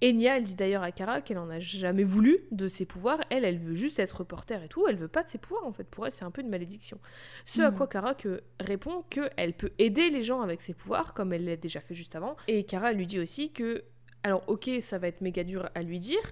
[0.02, 3.20] Et Nia, elle dit d'ailleurs à Kara qu'elle en a jamais voulu de ses pouvoirs.
[3.28, 4.86] Elle, elle veut juste être reporter et tout.
[4.88, 5.84] Elle veut pas de ses pouvoirs, en fait.
[5.84, 6.98] Pour elle, c'est un peu une malédiction.
[7.44, 7.76] Ce à Mhm.
[7.76, 11.56] quoi Kara que répond qu'elle peut aider les gens avec ses pouvoirs, comme elle l'a
[11.56, 12.36] déjà fait juste avant.
[12.48, 13.84] Et Kara lui dit aussi que,
[14.22, 16.22] alors ok, ça va être méga dur à lui dire,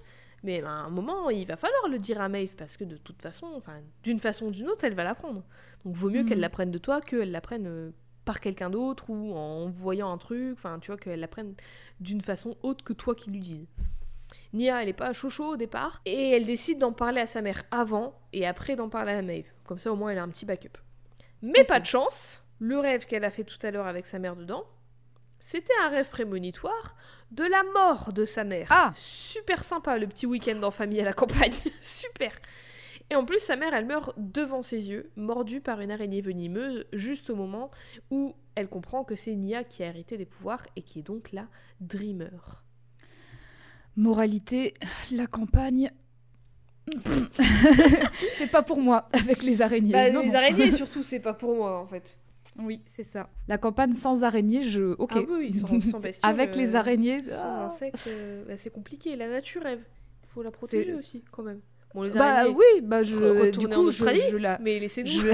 [0.41, 3.21] mais à un moment, il va falloir le dire à Maeve, parce que de toute
[3.21, 5.43] façon, enfin, d'une façon ou d'une autre, elle va l'apprendre.
[5.85, 7.91] Donc vaut mieux qu'elle l'apprenne de toi qu'elle l'apprenne euh,
[8.29, 11.55] par quelqu'un d'autre ou en voyant un truc, enfin, tu vois, qu'elle l'apprenne
[11.99, 13.65] d'une façon autre que toi qui lui dise.
[14.53, 17.63] Nia, elle est pas chaud au départ, et elle décide d'en parler à sa mère
[17.71, 19.51] avant et après d'en parler à Maeve.
[19.63, 20.77] Comme ça, au moins, elle a un petit backup.
[21.41, 24.35] Mais pas de chance, le rêve qu'elle a fait tout à l'heure avec sa mère
[24.35, 24.63] dedans,
[25.39, 26.95] c'était un rêve prémonitoire
[27.31, 28.67] de la mort de sa mère.
[28.69, 31.51] Ah Super sympa le petit week-end en famille à la campagne.
[31.81, 32.33] Super.
[33.11, 36.85] Et en plus, sa mère, elle meurt devant ses yeux, mordue par une araignée venimeuse,
[36.93, 37.71] juste au moment
[38.11, 41.31] où elle comprend que c'est Nia qui a hérité des pouvoirs et qui est donc
[41.31, 41.47] la
[41.81, 42.63] Dreamer.
[43.95, 44.73] Moralité,
[45.11, 45.91] la campagne.
[48.35, 49.91] c'est pas pour moi avec les araignées.
[49.91, 50.35] Bah, Non, les non.
[50.35, 52.17] araignées, surtout, c'est pas pour moi en fait.
[52.57, 53.29] Oui, c'est ça.
[53.47, 54.95] La campagne sans araignées, je.
[54.97, 55.11] Ok.
[55.15, 57.19] Ah oui, sans, sans avec les euh, araignées.
[57.19, 57.65] Sans ah.
[57.65, 59.15] insectes, euh, bah, c'est compliqué.
[59.15, 59.81] La nature rêve.
[60.23, 61.61] Il faut la protéger aussi, quand même.
[61.95, 63.15] Bon, les Bah oui, bah je.
[63.15, 64.59] Du retourner en coup, je, la.
[64.61, 65.09] mais laissez-nous.
[65.09, 65.29] je-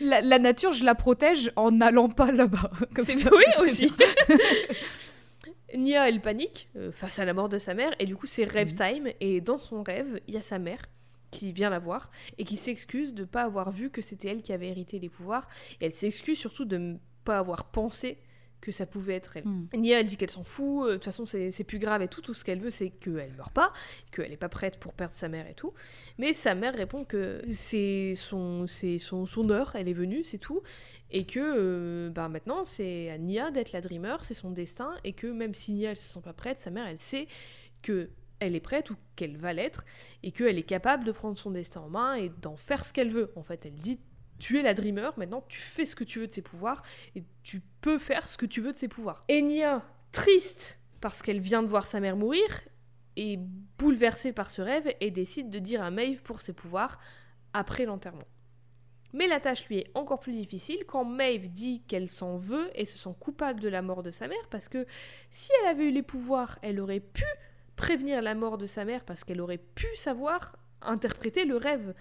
[0.04, 2.70] la, la nature, je la protège en n'allant pas là-bas.
[3.02, 3.92] C'est oui aussi.
[5.76, 8.44] Nia, elle panique euh, face à la mort de sa mère, et du coup, c'est
[8.44, 9.08] rêve time.
[9.20, 10.82] Et dans son rêve, il y a sa mère
[11.30, 14.52] qui vient la voir et qui s'excuse de pas avoir vu que c'était elle qui
[14.52, 15.46] avait hérité les pouvoirs.
[15.80, 18.18] Et elle s'excuse surtout de ne pas avoir pensé
[18.60, 19.46] que ça pouvait être elle.
[19.46, 19.68] Hmm.
[19.74, 22.20] Nia, elle dit qu'elle s'en fout, euh, de toute façon, c'est plus grave et tout.
[22.20, 23.72] Tout ce qu'elle veut, c'est qu'elle meure pas,
[24.12, 25.72] qu'elle n'est pas prête pour perdre sa mère et tout.
[26.18, 30.60] Mais sa mère répond que c'est son, son, son heure, elle est venue, c'est tout.
[31.10, 34.94] Et que euh, bah, maintenant, c'est à Nia d'être la dreamer, c'est son destin.
[35.04, 37.26] Et que même si Nia, elle se sent pas prête, sa mère, elle sait
[37.82, 39.84] que elle est prête ou qu'elle va l'être
[40.22, 43.10] et qu'elle est capable de prendre son destin en main et d'en faire ce qu'elle
[43.10, 43.30] veut.
[43.36, 44.00] En fait, elle dit
[44.40, 46.82] tu es la dreamer, maintenant tu fais ce que tu veux de ses pouvoirs
[47.14, 49.24] et tu peux faire ce que tu veux de ses pouvoirs.
[49.28, 52.46] Et Nia, triste parce qu'elle vient de voir sa mère mourir,
[53.16, 53.38] est
[53.78, 56.98] bouleversée par ce rêve et décide de dire à Maeve pour ses pouvoirs
[57.52, 58.26] après l'enterrement.
[59.12, 62.84] Mais la tâche lui est encore plus difficile quand Maeve dit qu'elle s'en veut et
[62.84, 64.86] se sent coupable de la mort de sa mère parce que
[65.30, 67.24] si elle avait eu les pouvoirs, elle aurait pu
[67.74, 71.94] prévenir la mort de sa mère parce qu'elle aurait pu savoir interpréter le rêve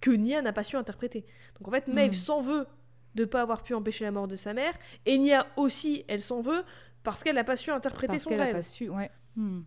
[0.00, 1.24] que Nia n'a pas su interpréter.
[1.58, 2.16] Donc en fait, Maeve Mhm.
[2.16, 2.66] s'en veut
[3.14, 4.74] de pas avoir pu empêcher la mort de sa mère
[5.06, 6.64] et Nia aussi, elle s'en veut
[7.02, 8.52] parce qu'elle n'a pas su interpréter Parce son rêve.
[8.52, 9.10] pas su, ouais.
[9.36, 9.62] Hmm.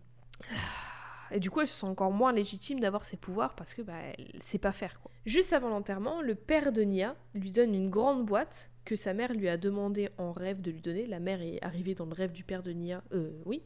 [1.32, 3.94] Et du coup, elle se sent encore moins légitime d'avoir ses pouvoirs parce que bah,
[4.18, 5.00] elle sait pas faire.
[5.00, 5.10] Quoi.
[5.26, 9.32] Juste avant l'enterrement, le père de Nia lui donne une grande boîte que sa mère
[9.32, 11.06] lui a demandé en rêve de lui donner.
[11.06, 13.02] La mère est arrivée dans le rêve du père de Nia.
[13.12, 13.62] Euh, oui.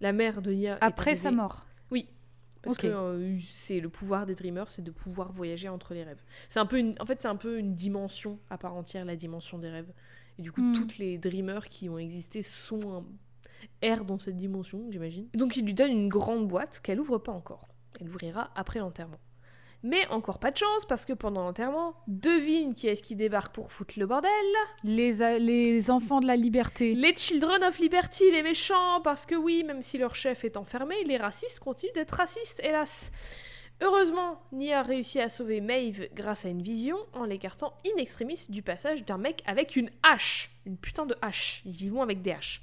[0.00, 0.76] La mère de Nia.
[0.80, 1.66] Après sa mort.
[1.90, 2.08] Oui.
[2.62, 6.22] Parce que euh, c'est le pouvoir des dreamers, c'est de pouvoir voyager entre les rêves.
[6.48, 9.16] C'est un peu une, en fait, c'est un peu une dimension à part entière, la
[9.16, 9.92] dimension des rêves.
[10.38, 10.72] Et du coup, Hmm.
[10.72, 13.04] toutes les dreamers qui ont existé sont un...
[13.82, 15.28] errent dans cette dimension, j'imagine.
[15.34, 17.68] Donc, il lui donne une grande boîte qu'elle ouvre pas encore.
[18.00, 19.18] Elle ouvrira après l'enterrement.
[19.84, 23.72] Mais encore pas de chance parce que pendant l'enterrement, devine qui est-ce qui débarque pour
[23.72, 24.30] foutre le bordel?
[24.84, 26.94] Les, enfants de la liberté.
[26.94, 30.94] Les Children of Liberty, les méchants, parce que oui, même si leur chef est enfermé,
[31.04, 33.10] les racistes continuent d'être racistes, hélas.
[33.80, 38.46] Heureusement, Nia a réussi à sauver Maeve grâce à une vision en l'écartant in extremis
[38.48, 40.52] du passage d'un mec avec une hache.
[40.66, 41.62] Une putain de hache.
[41.66, 42.62] Ils y vont avec des haches.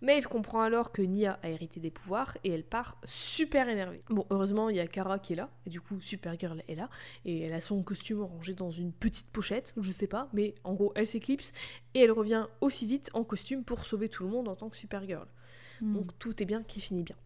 [0.00, 4.02] Maeve comprend alors que Nia a hérité des pouvoirs et elle part super énervée.
[4.08, 6.88] Bon, heureusement, il y a Kara qui est là, et du coup, Supergirl est là,
[7.24, 10.74] et elle a son costume rangé dans une petite pochette, je sais pas, mais en
[10.74, 11.52] gros, elle s'éclipse
[11.94, 14.76] et elle revient aussi vite en costume pour sauver tout le monde en tant que
[14.76, 15.26] Supergirl.
[15.80, 15.94] Hmm.
[15.94, 17.16] Donc tout est bien qui finit bien.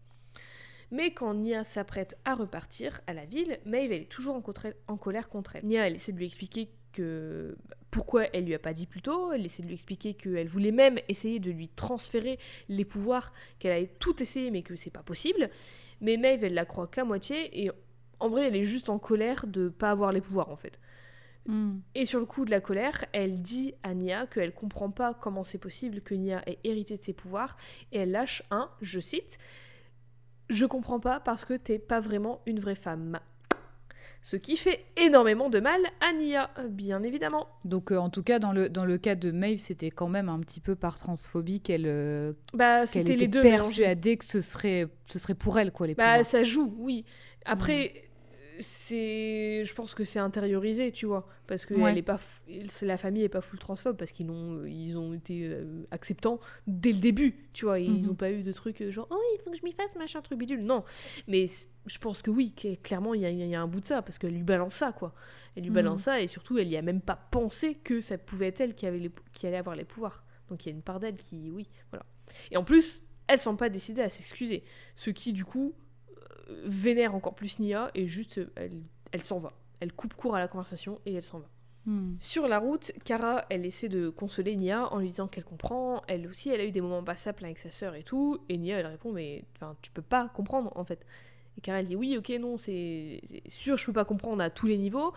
[0.91, 4.43] Mais quand Nia s'apprête à repartir à la ville, Maeve elle est toujours en,
[4.87, 5.65] en colère contre elle.
[5.65, 7.57] Nia elle essaie de lui expliquer que
[7.91, 9.33] pourquoi elle lui a pas dit plus tôt.
[9.33, 12.39] Elle essaie de lui expliquer qu'elle voulait même essayer de lui transférer
[12.69, 15.49] les pouvoirs, qu'elle avait tout essayé mais que c'est pas possible.
[15.99, 17.71] Mais Maeve, elle la croit qu'à moitié et
[18.19, 20.79] en vrai, elle est juste en colère de pas avoir les pouvoirs en fait.
[21.45, 21.79] Hmm.
[21.93, 25.43] Et sur le coup de la colère, elle dit à Nia qu'elle comprend pas comment
[25.43, 27.57] c'est possible que Nia ait hérité de ses pouvoirs
[27.91, 29.37] et elle lâche un, je cite,
[30.49, 33.19] Je comprends pas parce que t'es pas vraiment une vraie femme.
[34.23, 37.47] Ce qui fait énormément de mal à Nia, bien évidemment.
[37.65, 40.29] Donc, euh, en tout cas, dans le, dans le cas de Maeve, c'était quand même
[40.29, 43.63] un petit peu par transphobie qu'elle euh, Bah, était les deux mélangés.
[43.83, 46.25] persuadée que ce serait, ce serait pour elle, quoi, les Bah, pouvoirs.
[46.25, 47.03] ça joue, oui.
[47.45, 48.05] Après,
[48.59, 51.91] c'est, je pense que c'est intériorisé, tu vois, parce que Ouais.
[51.91, 55.13] elle est pas, f- la famille est pas full transphobe parce qu'ils ont, ils ont
[55.13, 58.11] été euh, acceptants dès le début, tu vois, et ils Mhm.
[58.11, 60.21] ont pas eu de trucs euh, genre, oh, il faut que je m'y fasse machin
[60.21, 60.83] truc bidule, non.
[61.27, 61.45] Mais
[61.85, 63.85] je pense que oui, que- clairement, il y a, il y a un bout de
[63.85, 65.13] ça parce qu'elle lui balance ça, quoi.
[65.55, 65.75] Elle lui Mhm.
[65.75, 68.75] balance ça et surtout, elle y a même pas pensé que ça pouvait être elle
[68.75, 70.23] qui avait les, qui allait avoir les pouvoirs.
[70.49, 72.05] Donc il y a une part d'elle qui, oui, voilà.
[72.51, 74.63] Et en plus, elle semble pas décider à s'excuser,
[74.95, 75.82] ce qui du coup euh,
[76.63, 78.81] vénère encore plus Nia et juste euh, elle,
[79.11, 79.53] elle s'en va.
[79.79, 81.49] Elle coupe court à la conversation et elle s'en va.
[81.85, 82.15] Hmm.
[82.19, 86.01] Sur la route, Kara, elle essaie de consoler Nia en lui disant qu'elle comprend.
[86.07, 88.39] Elle aussi, elle a eu des moments passables avec sa sœur et tout.
[88.47, 91.05] Et Nia, elle répond mais enfin, tu peux pas comprendre en fait.
[91.57, 94.49] Et Kara, elle dit oui, ok, non, c'est c'est sûr, je peux pas comprendre à
[94.49, 95.13] tous les niveaux,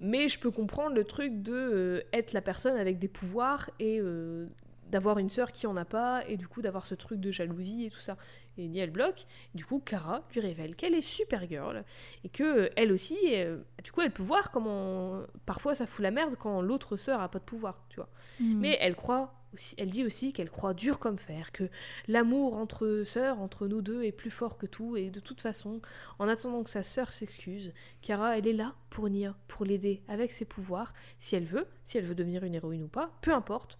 [0.00, 3.98] mais je peux comprendre le truc de euh, être la personne avec des pouvoirs et
[4.00, 4.46] euh,
[4.90, 7.86] d'avoir une sœur qui en a pas et du coup d'avoir ce truc de jalousie
[7.86, 8.16] et tout ça.
[8.56, 9.26] Et Nia, elle bloque.
[9.54, 11.84] Du coup, Kara lui révèle qu'elle est Supergirl
[12.22, 16.10] et que elle aussi, euh, du coup, elle peut voir comment parfois ça fout la
[16.10, 18.08] merde quand l'autre sœur a pas de pouvoir, tu vois.
[18.40, 18.60] Hmm.
[18.60, 21.68] Mais elle croit aussi, elle dit aussi qu'elle croit dur comme fer, que
[22.08, 25.80] l'amour entre sœurs, entre nous deux, est plus fort que tout, et de toute façon,
[26.18, 27.72] en attendant que sa sœur s'excuse,
[28.02, 31.98] Kara, elle est là pour Nia, pour l'aider avec ses pouvoirs, si elle veut, si
[31.98, 33.78] elle veut devenir une héroïne ou pas, peu importe,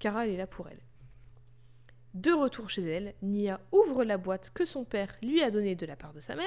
[0.00, 0.80] Kara, elle est là pour elle.
[2.14, 5.86] De retour chez elle, Nia ouvre la boîte que son père lui a donnée de
[5.86, 6.46] la part de sa mère,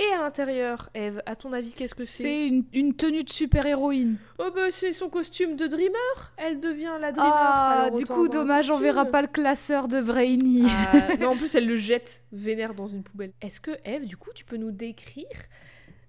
[0.00, 2.22] et à l'intérieur, Eve, à ton avis, qu'est-ce que c'est?
[2.22, 4.16] C'est une, une tenue de super-héroïne.
[4.38, 8.26] Oh bah c'est son costume de Dreamer Elle devient la Dreamer Ah, alors du coup,
[8.26, 10.64] dommage, on verra pas le classeur de Brainy.
[10.66, 13.32] Ah, mais en plus, elle le jette vénère dans une poubelle.
[13.42, 15.26] Est-ce que Eve, du coup, tu peux nous décrire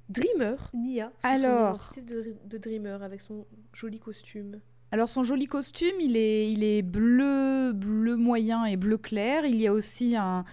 [0.07, 1.81] Dreamer, Nia, Alors.
[1.81, 4.61] son identité de, de Dreamer avec son joli costume?
[4.91, 9.45] Alors son joli costume, il est, il est bleu, bleu moyen et bleu clair.
[9.45, 10.43] Il y a aussi un,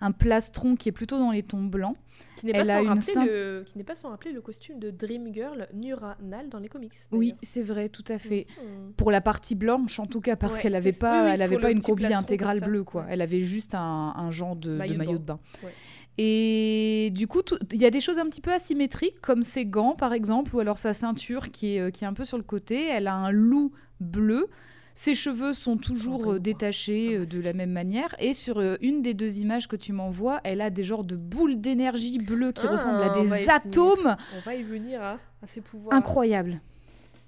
[0.00, 1.96] un plastron qui est plutôt dans les tons blancs.
[2.36, 3.62] Qui n'est pas, Elle a sans une rappeler le...
[3.64, 6.92] qui n'est pas sans rappeler le costume de Dream Girl Nura Nal dans les comics.
[7.10, 8.46] Oui, c'est vrai, tout à fait.
[8.62, 8.92] Mhm.
[8.92, 11.40] Pour la partie blanche, en tout cas, parce Ouais, qu'elle n'avait pas, oui, oui, elle
[11.42, 13.06] avait pas une plastron intégrale bleue, quoi.
[13.08, 15.12] Elle avait juste un, un genre de, de Maillot de bain.
[15.12, 15.38] de bain.
[15.64, 15.72] Ouais.
[16.18, 17.42] Et du coup,
[17.72, 20.60] il y a des choses un petit peu asymétriques, comme ses gants, par exemple, ou
[20.60, 22.86] alors sa ceinture qui est, euh, qui est un peu sur le côté.
[22.86, 24.46] Elle a un loup bleu.
[24.94, 28.14] Ses cheveux sont toujours euh, détachés euh, de la même manière.
[28.18, 31.16] Et sur euh, une des deux images que tu m'envoies, elle a des genres de
[31.16, 33.50] boules d'énergie bleues qui Ah, ressemblent à on des venir.
[33.50, 34.16] atomes.
[34.36, 35.94] On va y venir à, à ses pouvoirs.
[35.94, 36.62] Incroyable.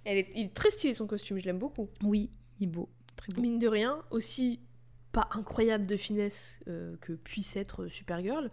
[0.06, 0.28] Elle est...
[0.34, 1.88] Il est très stylé son costume, je l'aime beaucoup.
[2.02, 2.88] Oui, il est beau.
[3.16, 3.42] Très beau.
[3.42, 4.60] Mine de rien, aussi
[5.12, 8.50] pas incroyable de finesse euh, que puisse être Supergirl,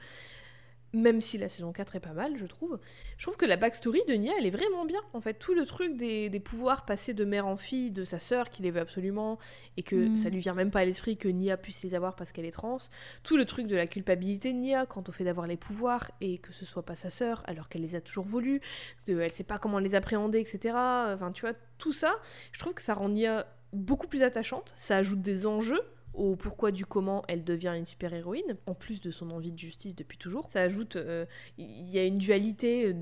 [0.96, 2.80] même si la saison 4 est pas mal, je trouve.
[3.18, 5.02] Je trouve que la backstory de Nia, elle est vraiment bien.
[5.14, 8.18] En fait, tout le truc des, des pouvoirs passés de mère en fille, de sa
[8.18, 9.38] sœur qui les veut absolument,
[9.76, 10.18] et que Mm.
[10.18, 12.52] ça lui vient même pas à l'esprit que Nia puisse les avoir parce qu'elle est
[12.52, 12.78] trans.
[13.24, 16.38] Tout le truc de la culpabilité de Nia quant au fait d'avoir les pouvoirs et
[16.38, 18.62] que ce soit pas sa sœur alors qu'elle les a toujours voulu,
[19.06, 20.76] de, elle sait pas comment les appréhender, etc.
[20.76, 22.16] Enfin, tu vois, tout ça,
[22.54, 24.72] je trouve que ça rend Nia beaucoup plus attachante.
[24.76, 25.82] Ça ajoute des enjeux
[26.16, 29.96] au pourquoi du comment elle devient une super-héroïne, en plus de son envie de justice
[29.96, 30.50] depuis toujours.
[30.50, 31.26] Ça ajoute, euh,
[31.58, 32.94] il y a une dualité euh,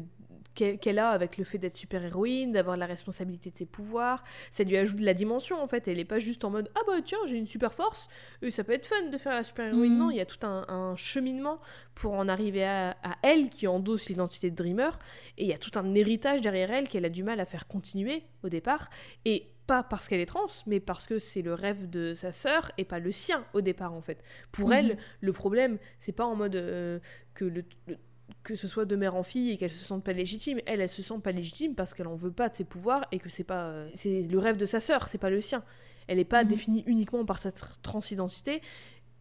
[0.56, 4.24] qu'elle a avec le fait d'être super-héroïne, d'avoir la responsabilité de ses pouvoirs.
[4.52, 5.88] Ça lui ajoute de la dimension en fait.
[5.88, 8.08] Elle est pas juste en mode ah bah tiens j'ai une super force,
[8.44, 9.94] et ça peut être fun de faire la super-héroïne.
[9.94, 9.98] Mhm.
[9.98, 11.60] Non, il y a tout un, un cheminement
[11.96, 15.00] pour en arriver à, à elle qui endosse l'identité de Dreamer,
[15.38, 17.66] et il y a tout un héritage derrière elle qu'elle a du mal à faire
[17.66, 18.90] continuer au départ.
[19.26, 22.72] Et pas parce qu'elle est trans, mais parce que c'est le rêve de sa sœur
[22.78, 24.24] et pas le sien au départ en fait.
[24.52, 24.74] Pour Mhm.
[24.74, 27.00] elle, le problème, c'est pas en mode euh,
[27.34, 27.98] que le, le-
[28.44, 30.60] que ce soit de mère en fille et qu'elle se sente pas légitime.
[30.66, 33.20] Elle, elle se sent pas légitime parce qu'elle en veut pas de ses pouvoirs et
[33.20, 35.64] que c'est pas euh, c'est le rêve de sa sœur, c'est pas le sien.
[36.08, 36.50] Elle est pas Mhm.
[36.50, 38.62] définie uniquement par sa tr- transidentité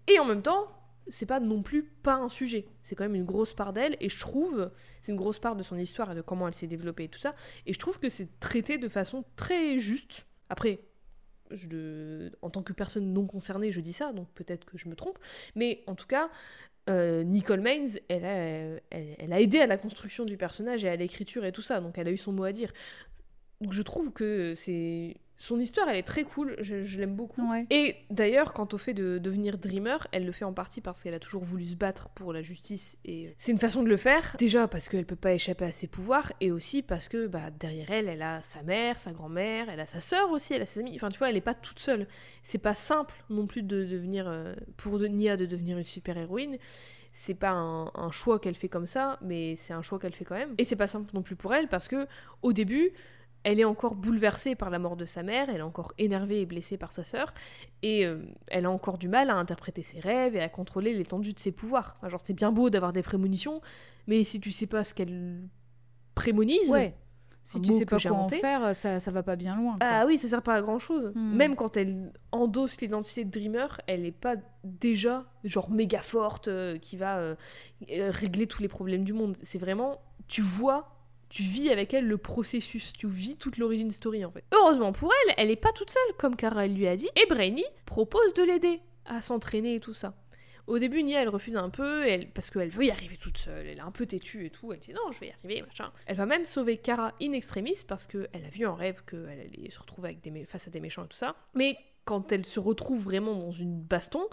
[0.09, 0.67] et en même temps,
[1.09, 2.67] c'est pas non plus pas un sujet.
[2.83, 4.71] C'est quand même une grosse part d'elle et je trouve
[5.01, 7.19] c'est une grosse part de son histoire et de comment elle s'est développée et tout
[7.19, 7.35] ça.
[7.67, 10.27] Et je trouve que c'est traité de façon très juste.
[10.53, 10.81] Après,
[12.43, 15.19] en tant que personne non concernée, je dis ça, donc peut-être que je me trompe.
[15.55, 16.29] Mais en tout cas,
[16.91, 20.97] euh, Nicole Maines, elle a, elle a aidé à la construction du personnage et à
[20.97, 22.71] l'écriture et tout ça, donc elle a eu son mot à dire.
[23.63, 27.51] Donc je trouve que c'est Son histoire, elle est très cool, je, je l'aime beaucoup.
[27.51, 27.67] Ouais.
[27.69, 31.15] Et d'ailleurs, quant au fait de devenir dreamer, elle le fait en partie parce qu'elle
[31.15, 34.37] a toujours voulu se battre pour la justice et c'est une façon de le faire.
[34.39, 37.91] Déjà parce qu'elle peut pas échapper à ses pouvoirs et aussi parce que bah, derrière
[37.91, 40.79] elle, elle a sa mère, sa grand-mère, elle a sa sœur aussi, elle a ses
[40.79, 40.93] amis.
[40.95, 42.07] Enfin, tu vois, elle est pas toute seule.
[42.45, 46.57] C'est pas simple non plus de devenir euh, pour Nia de devenir une super héroïne.
[47.11, 50.25] C'est pas un, un choix qu'elle fait comme ça, mais c'est un choix qu'elle fait
[50.25, 50.55] quand même.
[50.59, 52.07] Et c'est pas simple non plus pour elle parce que
[52.43, 52.93] au début,
[53.45, 56.47] elle est encore bouleversée par la mort de sa mère, elle est encore énervée et
[56.47, 57.33] blessée par sa sœur,
[57.83, 61.33] et euh, elle a encore du mal à interpréter ses rêves et à contrôler l'étendue
[61.33, 61.97] de ses pouvoirs.
[61.99, 63.61] Enfin, genre, c'est bien beau d'avoir des prémonitions,
[64.07, 65.49] mais si tu sais pas ce qu'elle
[66.15, 66.95] prémonise, Ouais.
[67.45, 69.73] Si tu sais pas quoi en faire, ça, ça va pas bien loin.
[69.73, 69.81] quoi.
[69.81, 71.11] ah oui, ça sert pas à grand chose.
[71.17, 71.35] Hmm.
[71.35, 76.79] Même quand elle endosse l'identité de Dreamer, elle est pas déjà genre méga forte euh,
[76.79, 77.35] qui va euh,
[77.89, 79.37] régler tous les problèmes du monde.
[79.43, 81.02] C'est vraiment, tu vois,
[81.33, 84.45] tu vis avec elle le processus, tu vis toute l'origine story en fait.
[84.53, 87.65] Heureusement pour elle, elle est pas toute seule comme Kara lui a dit, et Brainy
[87.87, 90.15] propose de l'aider à s'entraîner et tout ça.
[90.67, 92.05] Au début, Nia, elle refuse un peu,
[92.35, 94.79] parce qu'elle veut y arriver toute seule, elle est un peu têtue et tout, elle
[94.79, 95.91] dit non, je vais y arriver, machin.
[96.05, 99.71] Elle va même sauver Kara in extremis parce qu'elle a vu en rêve qu'elle allait
[99.71, 101.35] se retrouver avec face à des méchants et tout ça.
[101.55, 104.29] Mais quand elle se retrouve vraiment dans une baston,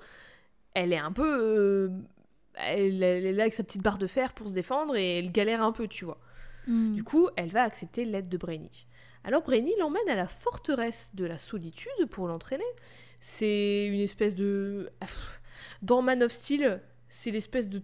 [0.73, 1.25] elle est un peu...
[1.25, 1.89] euh,
[2.55, 5.31] elle, elle est là avec sa petite barre de fer pour se défendre et elle
[5.31, 6.19] galère un peu, tu vois.
[6.67, 6.93] Hmm.
[6.95, 8.85] Du coup, elle va accepter l'aide de Brainy.
[9.23, 12.63] Alors Brainy l'emmène à la forteresse de la solitude pour l'entraîner.
[13.19, 14.89] C'est une espèce de...
[15.81, 17.81] Dans Man of Steel, c'est l'espèce de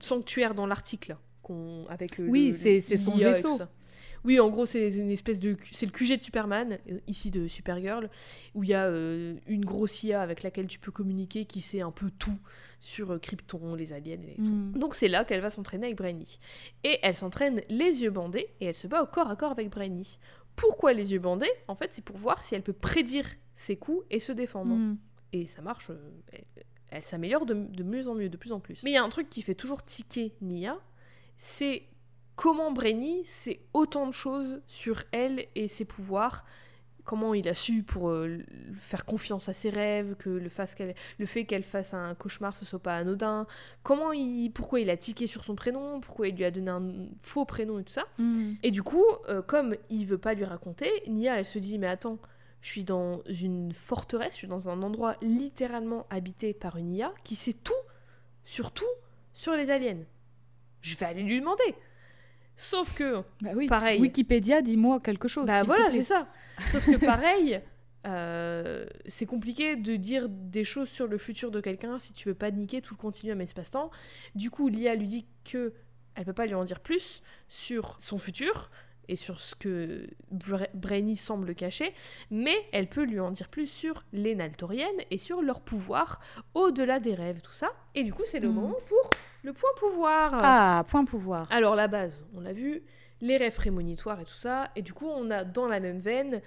[0.00, 0.66] sanctuaire dans
[1.42, 2.28] qu'on- avec le...
[2.28, 3.58] Oui, c'est- son vaisseau.
[4.24, 5.56] Oui, en gros, c'est une espèce de...
[5.70, 8.08] C'est le QG de Superman, euh, ici de Supergirl,
[8.54, 11.82] où il y a euh, une grosse IA avec laquelle tu peux communiquer qui sait
[11.82, 12.38] un peu tout
[12.80, 14.42] sur euh, Krypton, les aliens et tout.
[14.42, 14.72] Hmm.
[14.72, 16.38] Donc c'est là qu'elle va s'entraîner avec Brainy.
[16.84, 19.70] Et elle s'entraîne les yeux bandés et elle se bat au corps à corps avec
[19.70, 20.18] Brainy.
[20.56, 21.50] Pourquoi les yeux bandés?
[21.68, 23.26] En fait, c'est pour voir si elle peut prédire
[23.56, 24.74] ses coups et se défendre.
[24.74, 24.96] Hmm.
[25.32, 25.90] Et ça marche,
[26.32, 26.44] elle,
[26.90, 28.82] elle s'améliore de, de mieux en mieux, de plus en plus.
[28.84, 30.78] Mais il y a un truc qui fait toujours tiquer Nia,
[31.36, 31.82] c'est
[32.36, 36.44] comment Brainy sait autant de choses sur elle et ses pouvoirs.
[37.04, 38.38] Comment il a su pour euh,
[38.78, 42.56] faire confiance à ses rêves, que le, fasse qu'elle- le fait qu'elle fasse un cauchemar
[42.56, 43.46] ce soit pas anodin.
[43.82, 46.92] Comment il, pourquoi il a tiqué sur son prénom, pourquoi il lui a donné un
[47.22, 48.04] faux prénom et tout ça.
[48.16, 48.52] Hmm.
[48.62, 51.88] Et du coup, euh, comme il veut pas lui raconter, Nia, elle se dit mais
[51.88, 52.18] attends,
[52.62, 57.12] je suis dans une forteresse, je suis dans un endroit littéralement habité par une IA
[57.22, 57.74] qui sait tout,
[58.46, 58.84] sur tout,
[59.34, 60.00] sur les aliens.
[60.80, 61.74] Je vais aller lui demander.
[62.56, 63.66] Sauf que, Bah oui.
[63.66, 64.00] pareil.
[64.00, 65.46] Wikipédia, dis-moi quelque chose.
[65.46, 66.28] Bah voilà, c'est ça.
[66.70, 67.60] Sauf que pareil,
[68.06, 72.34] euh, c'est compliqué de dire des choses sur le futur de quelqu'un si tu veux
[72.34, 73.90] pas niquer tout le continuum espace-temps.
[74.34, 75.72] Du coup, l'IA lui dit que
[76.14, 78.70] elle peut pas lui en dire plus sur son futur
[79.08, 81.92] et sur ce que Bra- Brainy semble cacher,
[82.30, 86.20] mais elle peut lui en dire plus sur les Naltoriennes et sur leur pouvoir
[86.54, 87.70] au-delà des rêves, tout ça.
[87.94, 88.54] Et du coup, c'est le Hmm.
[88.54, 89.10] moment pour
[89.42, 90.30] le point pouvoir.
[90.34, 91.46] Ah, point pouvoir.
[91.50, 92.82] Alors la base, on l'a vu,
[93.20, 96.40] les rêves prémonitoires et tout ça, et du coup on a dans la même veine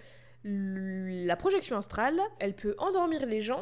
[0.44, 3.62] la projection astrale, elle peut endormir les gens.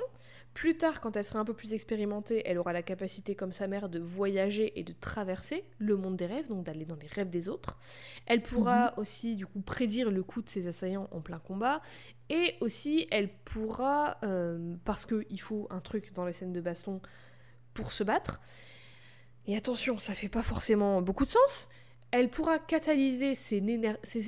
[0.56, 3.68] Plus tard, quand elle sera un peu plus expérimentée, elle aura la capacité, comme sa
[3.68, 7.30] mère, de voyager et de traverser le monde des rêves, donc d'aller dans les rêves
[7.30, 7.78] des autres.
[8.26, 11.82] Elle pourra aussi, du coup, prédire le coup de ses assaillants en plein combat.
[12.30, 17.02] Et aussi, elle pourra, euh, parce qu'il faut un truc dans les scènes de baston
[17.74, 18.40] pour se battre,
[19.48, 21.70] et attention, ça fait pas forcément beaucoup de sens.
[22.18, 23.62] Elle pourra catalyser ses,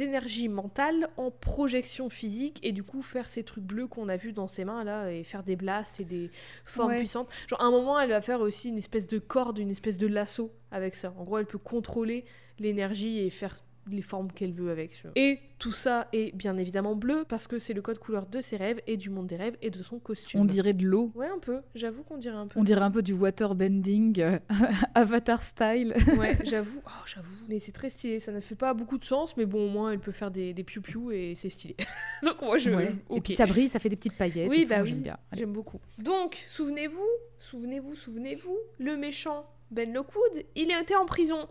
[0.03, 4.34] énergies mentales en projection physique et du coup faire ces trucs bleus qu'on a vus
[4.34, 6.30] dans ses mains là et faire des blasts et des
[6.65, 6.99] formes Ouais.
[6.99, 7.30] puissantes.
[7.47, 10.07] Genre à un moment, elle va faire aussi une espèce de corde, une espèce de
[10.07, 11.14] lasso avec ça.
[11.18, 12.26] En gros, elle peut contrôler
[12.59, 13.55] l'énergie et faire
[13.95, 14.91] les formes qu'elle veut avec.
[15.15, 18.57] Et tout ça est bien évidemment bleu parce que c'est le code couleur de ses
[18.57, 20.41] rêves et du monde des rêves et de son costume.
[20.41, 21.11] On dirait de l'eau.
[21.15, 21.61] Ouais, un peu.
[21.76, 22.59] J'avoue qu'on dirait un peu.
[22.59, 24.39] On dirait un peu du waterbending, euh,
[24.95, 25.95] Avatar style.
[26.18, 26.81] Ouais, j'avoue.
[26.85, 27.35] Oh, j'avoue.
[27.49, 28.19] Mais c'est très stylé.
[28.19, 30.53] Ça ne fait pas beaucoup de sens, mais bon, au moins, elle peut faire des,
[30.53, 31.76] des piou-piou et c'est stylé.
[32.23, 32.72] Donc, moi, je.
[32.72, 32.95] Ouais.
[33.15, 34.49] Et puis ça brille, ça fait des petites paillettes.
[34.49, 34.89] Oui, et bah oui.
[34.89, 35.18] J'aime bien.
[35.31, 35.41] Allez.
[35.41, 35.80] J'aime beaucoup.
[35.97, 37.07] Donc, souvenez-vous,
[37.39, 41.47] souvenez-vous, souvenez-vous, le méchant Ben Lockwood, il était en prison.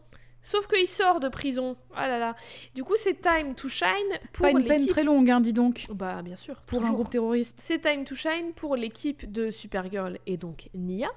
[0.46, 1.76] Sauf qu'il sort de prison.
[1.96, 2.36] Ah là là.
[2.72, 3.88] Du coup, c'est time to shine
[4.32, 6.54] pour Pas une peine très longue, hein, dis donc, Bah, bien sûr.
[6.68, 7.60] pour un groupe terroriste.
[7.60, 11.08] C'est time to shine pour l'équipe de Supergirl et donc Nia.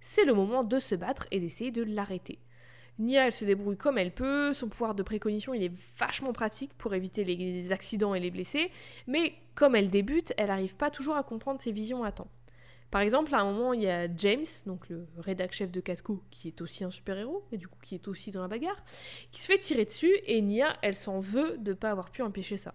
[0.00, 2.38] C'est le moment de se battre et d'essayer de l'arrêter.
[2.98, 4.54] Nia, elle se débrouille comme elle peut.
[4.54, 8.70] Son pouvoir de précognition, il est vachement pratique pour éviter les accidents et les blessés.
[9.06, 12.28] Mais comme elle débute, elle n'arrive pas toujours à comprendre ses visions à temps.
[12.90, 16.22] Par exemple, à un moment, il y a James, donc le rédac chef de Casco,
[16.30, 18.82] qui est aussi un super-héros, et du coup qui est aussi dans la bagarre,
[19.30, 22.22] qui se fait tirer dessus, et Nia, elle s'en veut de ne pas avoir pu
[22.22, 22.74] empêcher ça.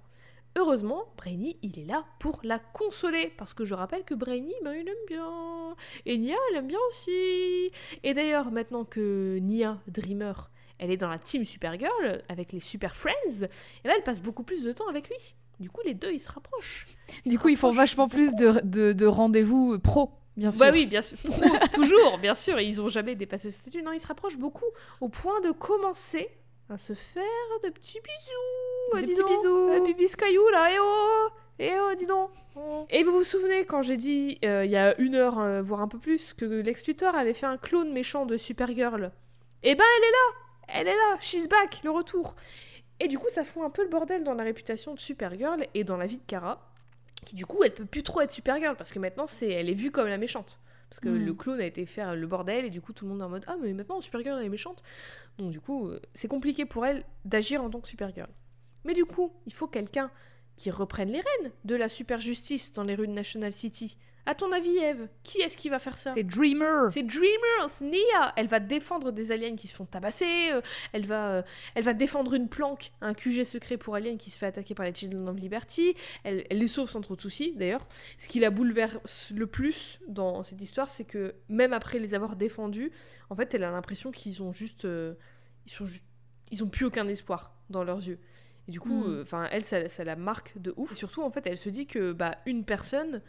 [0.57, 4.73] Heureusement, Brainy, il est là pour la consoler, parce que je rappelle que Brainy, ben,
[4.73, 5.75] il aime bien.
[6.05, 7.71] Et Nia, elle aime bien aussi.
[8.03, 12.95] Et d'ailleurs, maintenant que Nia, Dreamer, elle est dans la team Supergirl, avec les Super
[12.95, 15.35] Friends, et ben, elle passe beaucoup plus de temps avec lui.
[15.59, 16.87] Du coup, les deux, ils se rapprochent.
[17.25, 20.59] Ils Du se coup, ils font vachement plus de, de, de rendez-vous pro, bien sûr.
[20.65, 21.17] Bah oui, bien sûr.
[21.17, 22.59] Pro, toujours, bien sûr.
[22.59, 23.81] Ils ont jamais dépassé ce statut.
[23.81, 24.65] Non, ils se rapprochent beaucoup
[25.01, 26.29] au point de commencer
[26.69, 27.23] à se faire
[27.63, 28.99] de petits bisous.
[29.05, 29.29] Des petits donc.
[29.29, 29.69] bisous.
[29.73, 31.27] Eh, Bibis Caillou, là, eh oh
[31.59, 32.31] Eh oh, dis donc
[32.89, 35.81] Et vous vous souvenez quand j'ai dit, euh, il y a une heure, euh, voire
[35.81, 39.11] un peu plus, que Lex Luthor avait fait un clone méchant de Supergirl?
[39.63, 42.35] Eh ben, elle est là Elle est là She's back, le retour
[42.99, 45.83] Et du coup, ça fout un peu le bordel dans la réputation de Supergirl et
[45.83, 46.71] dans la vie de Kara,
[47.25, 49.73] qui du coup, elle peut plus trop être Supergirl, parce que maintenant, c'est, elle est
[49.73, 50.59] vue comme la méchante.
[50.89, 51.25] Parce que Hmm.
[51.25, 53.29] le clone a été faire le bordel et du coup tout le monde est en
[53.29, 54.83] mode Ah mais maintenant Supergirl elle est méchante.
[55.39, 58.29] Donc du coup euh, c'est compliqué pour elle d'agir en tant que Supergirl.
[58.85, 60.11] Mais du coup il faut quelqu'un
[60.55, 63.97] qui reprenne les rênes de la super justice dans les rues de National City.
[64.27, 66.11] À ton avis Eve, qui est-ce qui va faire ça?
[66.13, 66.89] C'est Dreamer.
[66.89, 68.33] c'est Dreamer, c'est Nia.
[68.35, 70.49] Elle va défendre des aliens qui se font tabasser.
[70.51, 70.61] euh,
[70.93, 71.41] Elle va, euh,
[71.75, 74.85] elle va défendre une planque, un QG secret pour aliens qui se fait attaquer par
[74.85, 75.93] les Children of Liberty.
[76.23, 77.85] Elle, elle les sauve sans trop de soucis, d'ailleurs.
[78.17, 82.35] Ce qui la bouleverse le plus dans cette histoire, c'est que même après les avoir
[82.35, 82.91] défendus,
[83.29, 85.13] en fait, elle a l'impression qu'ils ont juste, euh,
[85.67, 86.03] ils sont juste,
[86.51, 88.19] ils ont plus aucun espoir dans leurs yeux.
[88.67, 89.09] Et du coup, Mm.
[89.17, 90.91] euh, enfin, elle, ça, ça la marque de ouf.
[90.91, 93.21] Et surtout, en fait, elle se dit que bah, une personne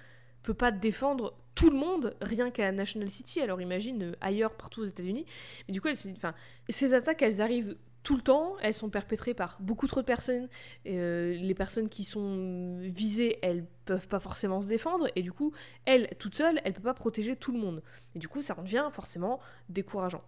[0.47, 3.41] peut pas défendre tout le monde rien qu'à National City.
[3.41, 5.27] Alors imagine euh, ailleurs, partout aux États-Unis.
[5.67, 6.35] Mais du coup, elle se dit- enfin,
[6.69, 8.57] ces attaques, elles arrivent tout le temps.
[8.63, 10.49] Elles sont perpétrées par beaucoup trop de personnes.
[10.87, 15.09] Euh, les personnes qui sont visées, elles peuvent pas forcément se défendre.
[15.17, 15.53] Et du coup,
[15.85, 17.83] elle, toute seule, elle peut pas protéger tout le monde.
[18.15, 20.23] Et du coup, ça en devient forcément décourageant.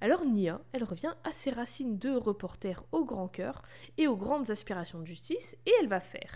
[0.00, 3.62] Alors Nia, elle revient à ses racines de reporter au grand cœur
[3.98, 6.34] et aux grandes aspirations de justice, et elle va faire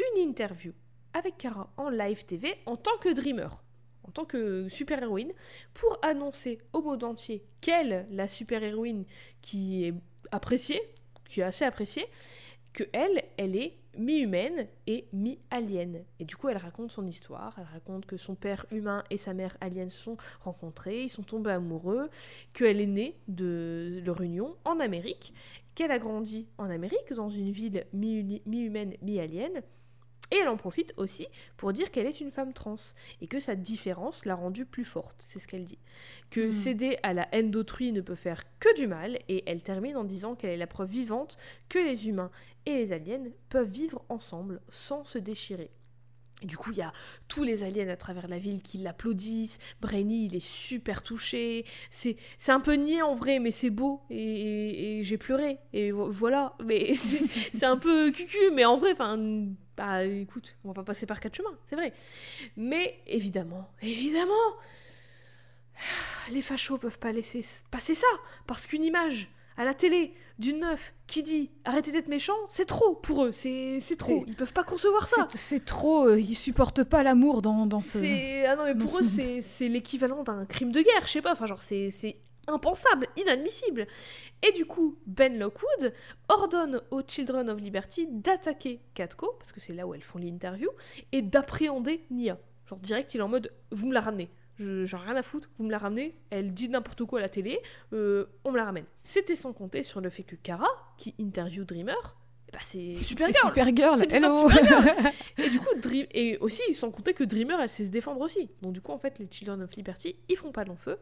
[0.00, 0.72] une interview
[1.16, 3.48] avec Kara en live TV en tant que dreamer,
[4.04, 5.32] en tant que super-héroïne,
[5.74, 9.04] pour annoncer au monde entier qu'elle, la super-héroïne
[9.40, 9.94] qui est
[10.30, 10.80] appréciée,
[11.28, 12.06] qui est assez appréciée,
[12.72, 16.04] que elle, elle est mi-humaine et mi-alien.
[16.20, 19.32] Et du coup, elle raconte son histoire, elle raconte que son père humain et sa
[19.32, 22.10] mère alien se sont rencontrés, ils sont tombés amoureux,
[22.52, 25.32] qu'elle est née de leur union en Amérique,
[25.74, 29.62] qu'elle a grandi en Amérique, dans une ville mi- mi-humaine, mi-alien,
[30.30, 31.26] et elle en profite aussi
[31.56, 32.76] pour dire qu'elle est une femme trans
[33.20, 35.78] et que sa différence l'a rendue plus forte, c'est ce qu'elle dit.
[36.30, 36.50] Que Hmm.
[36.52, 40.04] céder à la haine d'autrui ne peut faire que du mal et elle termine en
[40.04, 41.38] disant qu'elle est la preuve vivante
[41.68, 42.30] que les humains
[42.66, 45.70] et les aliens peuvent vivre ensemble sans se déchirer.
[46.42, 46.92] Et du coup, il y a
[47.28, 49.56] tous les aliens à travers la ville qui l'applaudissent.
[49.80, 51.64] Brainy, il est super touché.
[51.90, 54.02] C'est c'est un peu niais en vrai, mais c'est beau.
[54.10, 55.58] Et, et- et j'ai pleuré.
[55.72, 56.54] Et vo- voilà.
[56.62, 56.92] Mais
[57.54, 59.16] c'est un peu cucu, mais en vrai, enfin,
[59.76, 61.92] bah écoute, on va pas passer par quatre chemins, c'est vrai.
[62.56, 64.32] Mais évidemment, évidemment,
[66.30, 68.06] les fachos peuvent pas laisser passer ça.
[68.46, 69.28] Parce qu'une image
[69.58, 73.32] à la télé d'une meuf qui dit arrêtez d'être méchant, c'est trop pour eux.
[73.32, 74.24] C'est trop.
[74.26, 75.28] Ils peuvent pas concevoir ça.
[75.32, 76.08] C'est trop.
[76.08, 77.98] euh, ils supportent pas l'amour dans, dans ce.
[78.46, 81.32] Ah non mais pour eux c'est c'est l'équivalent d'un crime de guerre, je sais pas.
[81.32, 82.16] Enfin genre c'est
[82.48, 83.86] impensable, inadmissible.
[84.46, 85.92] Et du coup Ben Lockwood
[86.28, 90.68] ordonne aux Children of Liberty d'attaquer Katko parce que c'est là où elles font l'interview
[91.12, 92.38] et d'appréhender Nia.
[92.68, 94.28] Genre direct il est en mode vous me la ramenez.
[94.58, 97.22] Je- J'en ai rien à foutre, vous me la ramenez, elle dit n'importe quoi à
[97.22, 97.60] la télé,
[97.92, 98.86] euh, on me la ramène.
[99.04, 102.16] C'était sans compter sur le fait que Kara, qui interview Dreamer,
[102.56, 103.98] ben c'est Supergirl.
[103.98, 104.04] Supergirl.
[104.10, 104.48] Hello.
[105.38, 106.06] Et du coup, Dream...
[106.12, 108.48] et aussi, sans compter que Dreamer, elle sait se défendre aussi.
[108.62, 110.98] Donc du coup, en fait, les Children of Liberty, ils font pas long feu.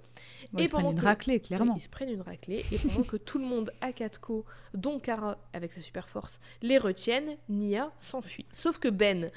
[0.53, 1.75] Bon, Et ils se prennent pendant une que- raclée, clairement.
[1.77, 2.65] Ils se prennent une raclée.
[2.73, 4.45] Et pendant que tout le monde à Katko,
[4.75, 8.47] dont Kara avec sa super force, les retiennent, Nia s'enfuit.
[8.55, 9.31] Sauf que Ben,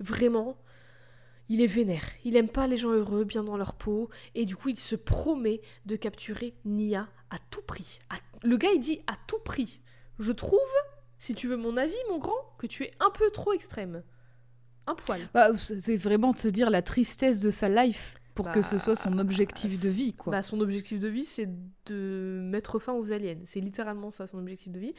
[0.00, 0.56] vraiment,
[1.50, 2.04] il est vénère.
[2.24, 4.08] Il aime pas les gens heureux, bien dans leur peau.
[4.34, 7.98] Et du coup, il se promet de capturer Nia à tout prix.
[8.08, 9.80] À- Le gars, il dit à tout prix.
[10.18, 10.58] Je trouve,
[11.18, 14.02] si tu veux mon avis, mon grand, que tu es un peu trop extrême.
[14.86, 15.20] Un poil.
[15.34, 18.94] Bah, c'est vraiment de se dire la tristesse de sa life pour que ce soit
[18.96, 20.30] son Bah, objectif de vie, quoi.
[20.30, 21.48] Bah, son objectif de vie, c'est
[21.86, 23.38] de mettre fin aux aliens.
[23.44, 24.94] C'est littéralement ça, son objectif de vie.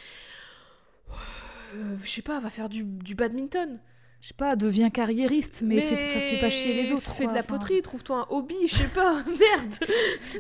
[1.76, 3.80] Euh, je sais pas, va faire du, du badminton.
[4.22, 7.14] Je sais pas, deviens carriériste, mais, fais, fais- fais pas chier les autres.
[7.14, 7.32] Fais quoi.
[7.32, 9.76] de la Enfin, poterie, trouve-toi un hobby, je sais pas, merde.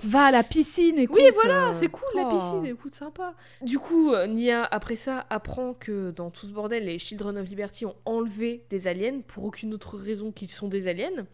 [0.03, 1.17] Va à la piscine, écoute.
[1.17, 2.35] Oui, voilà, euh, c'est cool la oh.
[2.35, 3.33] piscine, écoute, sympa.
[3.61, 7.47] Du coup, euh, Nia, après ça, apprend que dans tout ce bordel, les Children of
[7.47, 11.25] Liberty ont enlevé des aliens pour aucune autre raison qu'ils sont des aliens.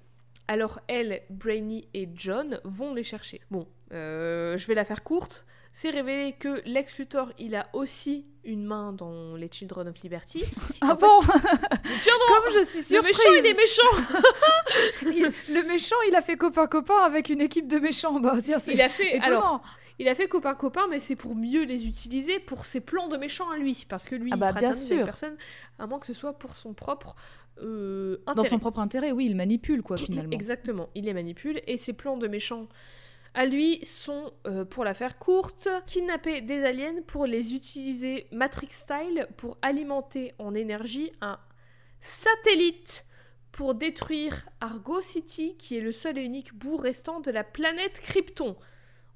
[0.47, 3.41] Alors elle, Brainy et John vont les chercher.
[3.49, 5.45] Bon, euh, je vais la faire courte.
[5.73, 10.43] c'est révélé que Lex Luthor, il a aussi une main dans les Children of Liberty.
[10.81, 13.81] Ah En bon Comme je suis le surprise méchant, il est méchant
[15.03, 18.19] Il- Le méchant, il a fait copain-copain avec une équipe de méchants.
[18.19, 19.17] Bah, tiens, c'est Il a fait...
[19.17, 19.37] étonnant.
[19.39, 19.61] Alors,
[19.99, 23.49] il a fait copain-copain, mais c'est pour mieux les utiliser pour ses plans de méchants
[23.49, 23.85] à lui.
[23.87, 25.05] Parce que lui, Ah il bah, bien fraternise avec sûr.
[25.05, 25.35] personne,
[25.79, 27.15] à moins que ce soit pour son propre
[27.61, 28.49] euh, Dans intérêt.
[28.49, 30.31] son propre intérêt, oui, il manipule, quoi, finalement.
[30.33, 32.67] Exactement, il les manipule et ses plans de méchants
[33.35, 38.69] à lui sont, euh, pour la faire courte, kidnapper des aliens pour les utiliser Matrix
[38.71, 41.37] style pour alimenter en énergie un
[41.99, 43.05] satellite
[43.51, 48.01] pour détruire Argo City qui est le seul et unique bout restant de la planète
[48.01, 48.55] Krypton.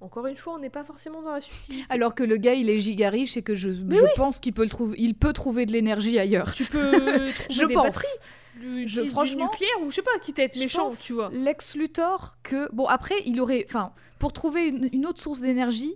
[0.02, 1.86] Encore une fois, on n'est pas forcément dans la subtilité.
[1.90, 3.70] Alors que le gars, il est giga riche et que je,
[4.16, 6.54] pense qu'il peut, le trouver, il peut trouver de l'énergie ailleurs.
[6.54, 7.86] Tu peux trouver Je des pense.
[7.86, 8.20] batteries,
[8.60, 11.02] du, Je- du- du franchement, nucléaire ou je sais pas, quitte à être méchant, pense,
[11.02, 11.30] tu vois.
[11.31, 12.69] Lex Luthor, que.
[12.73, 13.65] Bon, après, il aurait.
[13.68, 15.95] Enfin, pour trouver une, une autre source d'énergie,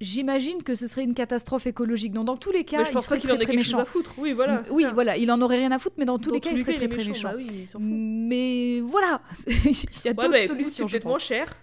[0.00, 2.12] j'imagine que ce serait une catastrophe écologique.
[2.12, 3.72] Donc, dans tous les cas, Mais je il serait qu'il en très, très quelque chose
[3.74, 3.82] méchant.
[3.82, 4.14] à foutre.
[4.18, 4.62] Oui, voilà.
[4.70, 4.92] oui, ça.
[4.92, 6.74] voilà, il en aurait rien à foutre, mais dans tous Dans les cas, il serait
[6.74, 7.30] très très méchant.
[7.30, 7.66] Bah oui.
[7.78, 11.56] Mais voilà, il y a Ouais, d'autres bah, solutions, c'est peut-être moins cher.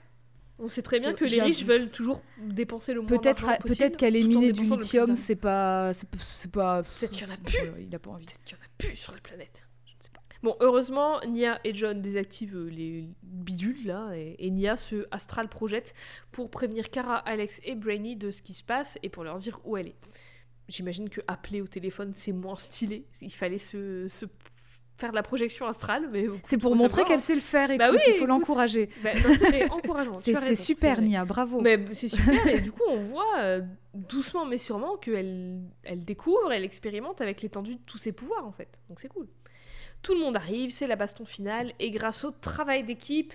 [0.59, 4.07] On sait très bien que les riches veulent toujours dépenser le moins Peut-être peut-être qu'à
[4.07, 5.91] éliminer du lithium, c'est pas.
[5.93, 6.83] C'est pas.
[6.83, 7.71] Peut-être qu'il y en a plus.
[7.87, 8.25] Il a pas envie.
[8.25, 9.63] Peut-être qu'il y en a plus sur la planète.
[9.85, 10.21] Je ne sais pas.
[10.43, 15.47] Bon, heureusement, Nia et John désactivent euh, les bidules là, et, et Nia se astral
[15.47, 15.93] projette
[16.31, 19.61] pour prévenir Kara, Alex et Brainy de ce qui se passe et pour leur dire
[19.63, 19.95] où elle est.
[20.67, 23.05] J'imagine que appeler au téléphone c'est moins stylé.
[23.21, 24.25] Il fallait se, se
[24.97, 27.71] faire de la projection astrale, mais C'est pour montrer qu'elle sait le faire.
[27.71, 28.89] Écoute, Bah oui, il faut l'encourager.
[29.03, 29.11] Bah,
[29.71, 30.17] encourageant.
[30.17, 31.01] C'est super.
[31.01, 31.61] Nia, bravo.
[31.61, 33.61] Mais c'est super, et du coup, on voit euh,
[33.93, 38.51] doucement mais sûrement qu'elle elle découvre, elle expérimente avec l'étendue de tous ses pouvoirs en
[38.51, 38.79] fait.
[38.89, 39.27] Donc c'est cool.
[40.03, 43.34] Tout le monde arrive, c'est la baston finale, et grâce au travail d'équipe,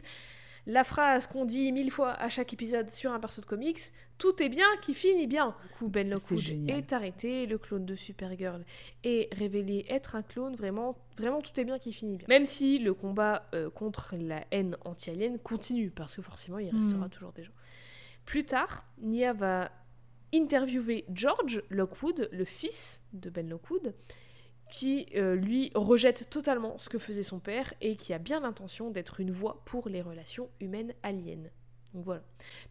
[0.67, 3.79] la phrase qu'on dit mille fois à chaque épisode sur un perso de comics,
[4.19, 5.57] tout est bien qui finit bien.
[5.63, 8.63] Du coup, Ben Lockwood est arrêté, le clone de Supergirl
[9.03, 12.27] est révélé être un clone, vraiment, vraiment tout est bien qui finit bien.
[12.29, 17.07] Même si le combat euh, contre la haine anti-alien continue, parce que forcément, il restera
[17.07, 17.11] Mm.
[17.11, 17.53] toujours des gens.
[18.27, 19.71] Plus tard, Nia va
[20.35, 23.95] interviewer George Lockwood, le fils de Ben Lockwood,
[24.71, 28.91] qui euh, lui rejette totalement ce que faisait son père et qui a bien l'intention
[28.91, 31.49] d'être une voix pour les relations humaines aliens.
[31.95, 32.23] Donc voilà.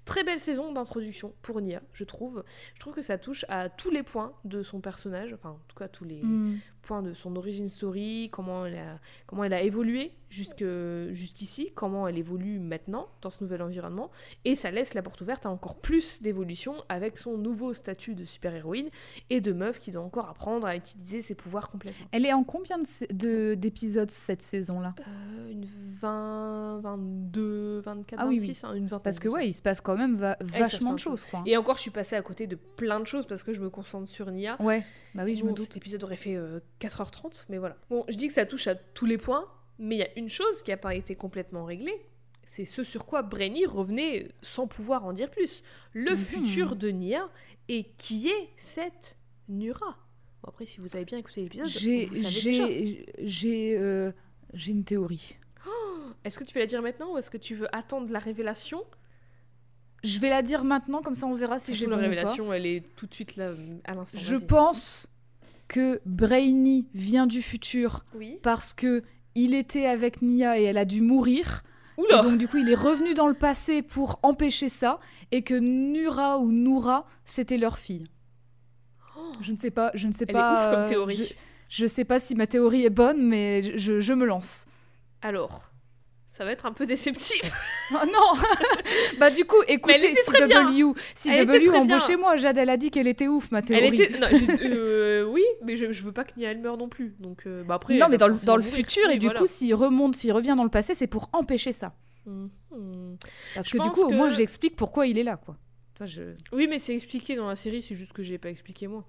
[0.06, 2.44] Très belle saison d'introduction pour Nia, je trouve.
[2.76, 5.76] Je trouve que ça touche à tous les points de son personnage, enfin en tout
[5.76, 6.60] cas tous les Mm.
[6.88, 12.18] Points de son origin story, comment elle a, comment elle a évolué jusqu'ici, comment elle
[12.18, 14.09] évolue maintenant dans ce nouvel environnement,
[14.45, 18.26] et ça laisse la porte ouverte à encore plus d'évolution avec son nouveau statut de
[18.26, 18.89] super-héroïne
[19.30, 22.05] et de meuf qui doit encore apprendre à utiliser ses pouvoirs complètement.
[22.11, 24.95] Elle est en combien de sa- de- d'épisodes cette saison-là?
[25.07, 29.03] Euh, une 20, 22, 24, Ah oui, 26, hein, une vingtaine.
[29.03, 31.43] Parce que ouais, il se passe quand même va- vachement de de choses, quoi.
[31.45, 33.69] Et encore, je suis passée à côté de plein de choses parce que je me
[33.69, 34.57] concentre sur Nia.
[34.61, 34.84] Ouais,
[35.15, 35.68] bah oui, je me doute.
[35.68, 37.76] Cet épisode aurait fait euh, 4h30, mais voilà.
[37.90, 39.49] Bon, je dis que ça touche à tous les points,
[39.80, 42.06] mais il y a une chose qui n'a pas été complètement réglée.
[42.44, 45.64] C'est ce sur quoi Brainy revenait sans pouvoir en dire plus.
[45.94, 46.18] Le Mhm.
[46.18, 47.28] futur de Nia
[47.68, 49.18] et qui est cette
[49.49, 49.98] Nura.
[50.44, 52.68] Bon, après, si vous avez bien écouté l'épisode, J'ai vous savez déjà.
[52.68, 54.12] j'ai j'ai euh,
[54.54, 55.38] j'ai une théorie.
[56.24, 58.84] Est-ce que tu veux la dire maintenant ou est-ce que tu veux attendre la révélation?
[60.04, 62.02] Je vais la dire maintenant, comme ça on verra si j'ai la ou pas.
[62.04, 63.52] révélation, elle est tout de suite là,
[63.84, 64.18] à l'instant.
[64.18, 65.10] Je pense
[65.68, 68.38] que Brainy vient du futur Oui.
[68.44, 69.03] parce que
[69.35, 71.64] il était avec Nia et elle a dû mourir.
[71.98, 74.99] Oula Et donc du coup, il est revenu dans le passé pour empêcher ça
[75.31, 78.07] et que Nura ou Noura, c'était leur fille.
[79.41, 80.52] Je ne sais pas, je ne sais Elle pas.
[80.52, 81.35] est ouf comme euh, théorie.
[81.69, 84.65] Je, je sais pas si ma théorie est bonne, mais je, je- je me lance.
[85.22, 85.72] Alors,
[86.38, 87.41] ça va être un peu déceptif.
[87.91, 88.39] Oh non
[89.19, 90.14] Bah du coup, écoutez, était.
[90.23, 90.93] CW,
[91.26, 92.35] Elle était CW, embauchez-moi.
[92.38, 94.01] Jade, elle a dit qu'elle était ouf, ma Elle théorie.
[94.03, 94.19] était.
[94.19, 97.15] Non, j'ai- euh, oui, mais je, je veux pas que Nia elle meure non plus.
[97.19, 97.97] Donc, euh, bah après.
[97.97, 99.39] non, elle mais dans dans le futur, Oui, et du voilà.
[99.39, 101.93] coup, s'il remonte, s'il revient dans le passé, c'est pour empêcher ça.
[102.26, 102.49] Mhm.
[103.55, 105.55] Parce Je que du coup, au moins, que- j'explique pourquoi il est là, quoi.
[105.95, 106.22] Toi, je...
[106.51, 109.03] Oui, mais c'est expliqué dans la série, c'est juste que je l'ai pas expliqué moi.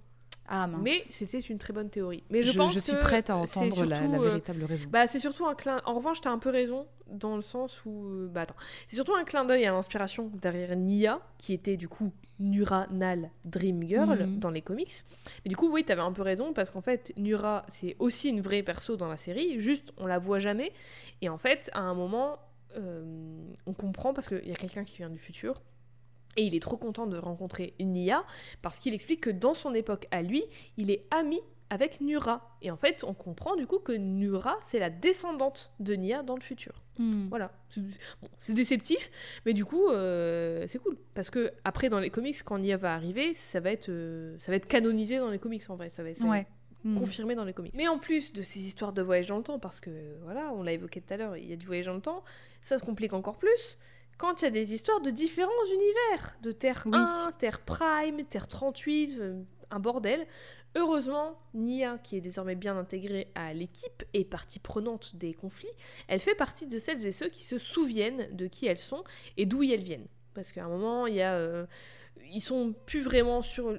[0.50, 0.80] Ah mince.
[0.82, 2.24] Mais c'était une très bonne théorie.
[2.30, 4.64] Mais je, je, pense je suis que prête à entendre la, surtout, la euh, véritable
[4.64, 4.88] raison.
[4.90, 5.82] Bah, c'est surtout un clin.
[5.84, 8.06] En revanche, t'as un peu raison dans le sens où.
[8.08, 8.54] euh, Bah, attends.
[8.86, 13.30] C'est surtout un clin d'œil à l'inspiration derrière Nia, qui était du coup Nura Nal
[13.44, 14.38] Dream Girl Mhm.
[14.38, 14.92] dans les comics.
[15.44, 18.40] Mais du coup, oui, t'avais un peu raison parce qu'en fait, Nura, c'est aussi une
[18.40, 20.72] vraie perso dans la série, juste on la voit jamais.
[21.20, 22.38] Et en fait, à un moment,
[22.76, 23.04] euh,
[23.66, 25.60] on comprend parce qu'il y a quelqu'un qui vient du futur.
[26.36, 28.24] Et il est trop content de rencontrer Nia
[28.62, 30.44] parce qu'il explique que dans son époque à lui,
[30.76, 31.40] il est ami
[31.70, 32.56] avec Nura.
[32.62, 36.34] Et en fait, on comprend du coup que Nura, c'est la descendante de Nia dans
[36.36, 36.82] le futur.
[36.98, 37.28] Hmm.
[37.28, 37.52] Voilà.
[37.70, 37.80] C'est
[38.22, 39.10] bon, déceptif,
[39.46, 40.96] mais du coup, euh, c'est cool.
[41.14, 44.50] Parce que après, dans les comics, quand Nia va arriver, ça va être, euh, ça
[44.52, 45.90] va être canonisé dans les comics en vrai.
[45.90, 46.38] Ça va, ça va Ouais.
[46.40, 46.48] être
[46.84, 46.96] Hmm.
[46.96, 47.74] confirmé dans les comics.
[47.76, 49.90] Mais en plus de ces histoires de voyage dans le temps, parce que
[50.22, 52.22] voilà, on l'a évoqué tout à l'heure, il y a du voyage dans le temps,
[52.62, 53.76] ça se complique encore plus
[54.18, 56.98] quand il y a des histoires de différents univers, de Terre Oui.
[56.98, 60.26] 1, Terre Prime, Terre 38, euh, un bordel.
[60.76, 65.70] Heureusement, Nia, qui est désormais bien intégrée à l'équipe et partie prenante des conflits,
[66.08, 69.02] elle fait partie de celles et ceux qui se souviennent de qui elles sont
[69.36, 70.06] et d'où elles viennent.
[70.34, 71.64] Parce qu'à un moment, il y a, euh,
[72.30, 73.78] ils sont plus vraiment sur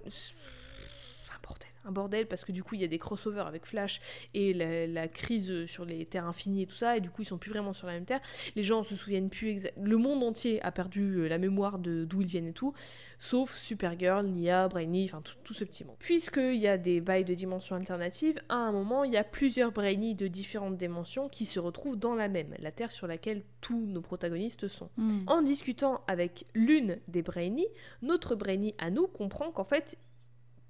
[1.90, 4.00] un bordel, parce que du coup il y a des crossovers avec Flash
[4.34, 7.26] et la, la crise sur les terres infinies et tout ça et du coup ils
[7.26, 8.22] sont plus vraiment sur la même terre.
[8.56, 12.06] Les gens se souviennent plus exa- le monde entier a perdu euh, la mémoire de
[12.06, 12.74] d'où ils viennent et tout,
[13.18, 15.98] sauf Supergirl, Nia, Brainy, enfin tout, tout ce petit monde.
[16.00, 19.72] Puisqu'il y a des bails de dimensions alternatives, à un moment il y a plusieurs
[19.72, 23.86] Brainy de différentes dimensions qui se retrouvent dans la même, la terre sur laquelle tous
[23.88, 24.90] nos protagonistes sont.
[24.98, 25.24] Hmm.
[25.28, 27.68] En discutant avec l'une des Brainy,
[28.02, 29.98] notre Brainy à nous comprend qu'en fait,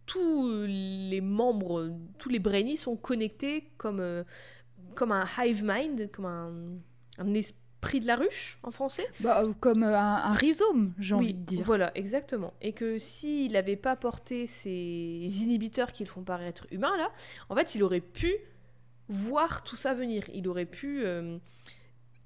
[0.10, 4.24] tous les membres, tous les Brainy sont connectés comme, euh,
[4.96, 6.52] comme un hive mind, comme un,
[7.20, 9.06] un esprit de la ruche en français.
[9.20, 11.64] Bah, euh, comme euh, un, un rhizome, j'ai Oui, envie de dire.
[11.64, 12.54] Voilà, exactement.
[12.60, 17.12] Et que s'il n'avait pas porté ces inhibiteurs qui le font paraître humains, là,
[17.50, 18.34] en fait, il aurait pu
[19.10, 20.24] voir tout ça venir.
[20.34, 21.38] Il aurait pu euh,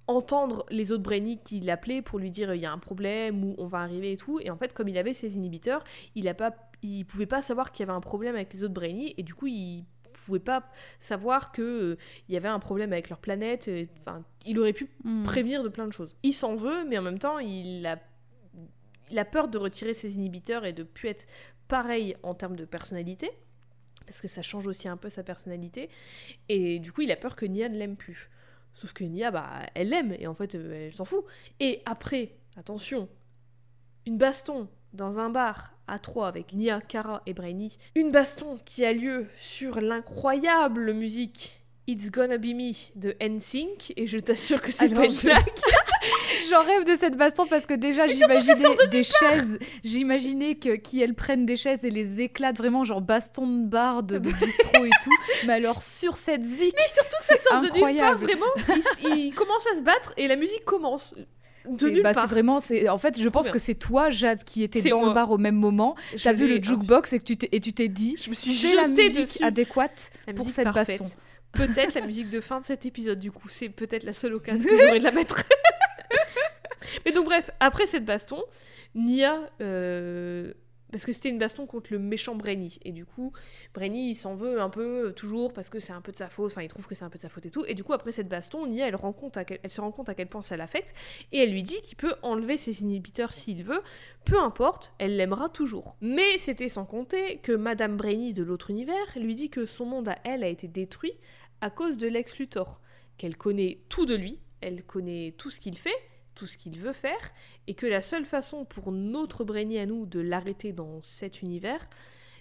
[0.08, 3.56] entendre les autres Brainy qui l'appelaient pour lui dire il y a un problème ou
[3.58, 4.40] on va arriver et tout.
[4.40, 5.84] Et en fait, comme il avait ces inhibiteurs,
[6.16, 6.54] il a pas,
[6.84, 9.34] il pouvait pas savoir qu'il y avait un problème avec les autres Brainy et du
[9.34, 10.64] coup, il pouvait pas
[11.00, 11.98] savoir que euh,
[12.28, 13.70] il y avait un problème avec leur planète.
[14.00, 15.24] Enfin, il aurait pu Hmm.
[15.24, 16.16] prévenir de plein de choses.
[16.24, 18.00] Il s'en veut, mais en même temps, il a,
[19.10, 21.26] il a peur de retirer ses inhibiteurs et de plus être
[21.68, 23.32] pareil en termes de personnalité,
[24.06, 25.90] parce que ça change aussi un peu sa personnalité.
[26.50, 28.30] Et du coup, il a peur que Nia ne l'aime plus.
[28.74, 31.24] Sauf que Nia, bah, elle l'aime, et en fait, euh, elle s'en fout.
[31.60, 33.08] Et après, attention,
[34.06, 37.78] une baston dans un bar à trois avec Nia, Kara et Brainy.
[37.96, 44.08] Une baston qui a lieu sur l'incroyable musique It's Gonna Be Me de NSYNC, et
[44.08, 45.44] je t'assure que c'est Alors, pas une je- blague.
[46.50, 51.46] J'en rêve de cette baston parce que déjà j'imaginais des chaises, j'imaginais que qu'elles prennent
[51.46, 55.10] des chaises et les éclatent vraiment genre baston de bar de, de bistrot et tout.
[55.48, 58.46] Mais alors sur cette zik, Mais surtout, ça sort de nulle part, vraiment.
[59.04, 61.14] Ils, ils commencent à se battre et la musique commence.
[61.70, 62.28] De nulle bah, part.
[62.28, 63.54] vraiment, c'est en fait je pense bien.
[63.54, 65.10] que c'est toi Jade qui était dans moi.
[65.10, 65.96] le bar au même moment.
[66.22, 68.54] T'as vu le jukebox et que tu t'es et tu t'es dit, Je me suis
[68.54, 69.44] c'est la musique dessus.
[69.44, 71.00] adéquate La pour musique cette parfaite.
[71.00, 71.18] baston.
[71.54, 73.48] Peut-être la musique de fin de cet épisode, du coup.
[73.48, 75.44] C'est peut-être la seule occasion que j'aurai de la mettre.
[77.06, 78.42] Mais donc, bref, après cette baston,
[78.96, 79.40] Nia.
[79.62, 80.54] euh,
[80.94, 82.78] Parce que c'était une baston contre le méchant Brainy.
[82.86, 83.34] Et du coup,
[83.74, 86.30] Brainy, il s'en veut un peu, euh, toujours, parce que c'est un peu de sa
[86.30, 86.52] faute.
[86.52, 87.66] Enfin, il trouve que c'est un peu de sa faute et tout.
[87.66, 90.10] Et du coup, après cette baston, Nia, elle, rend compte à elle se rend compte
[90.10, 90.94] à quel point ça l'affecte.
[91.32, 93.82] Et elle lui dit qu'il peut enlever ses inhibiteurs s'il veut.
[94.24, 95.98] Peu importe, elle l'aimera toujours.
[96.00, 100.10] Mais c'était sans compter que Madame Brainy de l'autre univers lui dit que son monde
[100.10, 101.14] à elle a été détruit
[101.60, 102.82] à cause de Lex Luthor,
[103.18, 105.96] qu'elle connaît tout de lui, elle connaît tout ce qu'il fait,
[106.36, 107.32] tout ce qu'il veut faire,
[107.68, 111.88] et que la seule façon pour notre Brainy à nous de l'arrêter dans cet univers,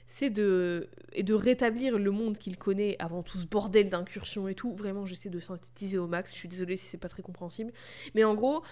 [0.06, 4.54] c'est de, et de rétablir le monde qu'il connaît avant tout ce bordel d'incursion et
[4.54, 4.74] tout.
[4.74, 7.72] Vraiment, j'essaie de synthétiser au max, je suis désolée si c'est pas très compréhensible.
[8.14, 8.62] Mais en gros,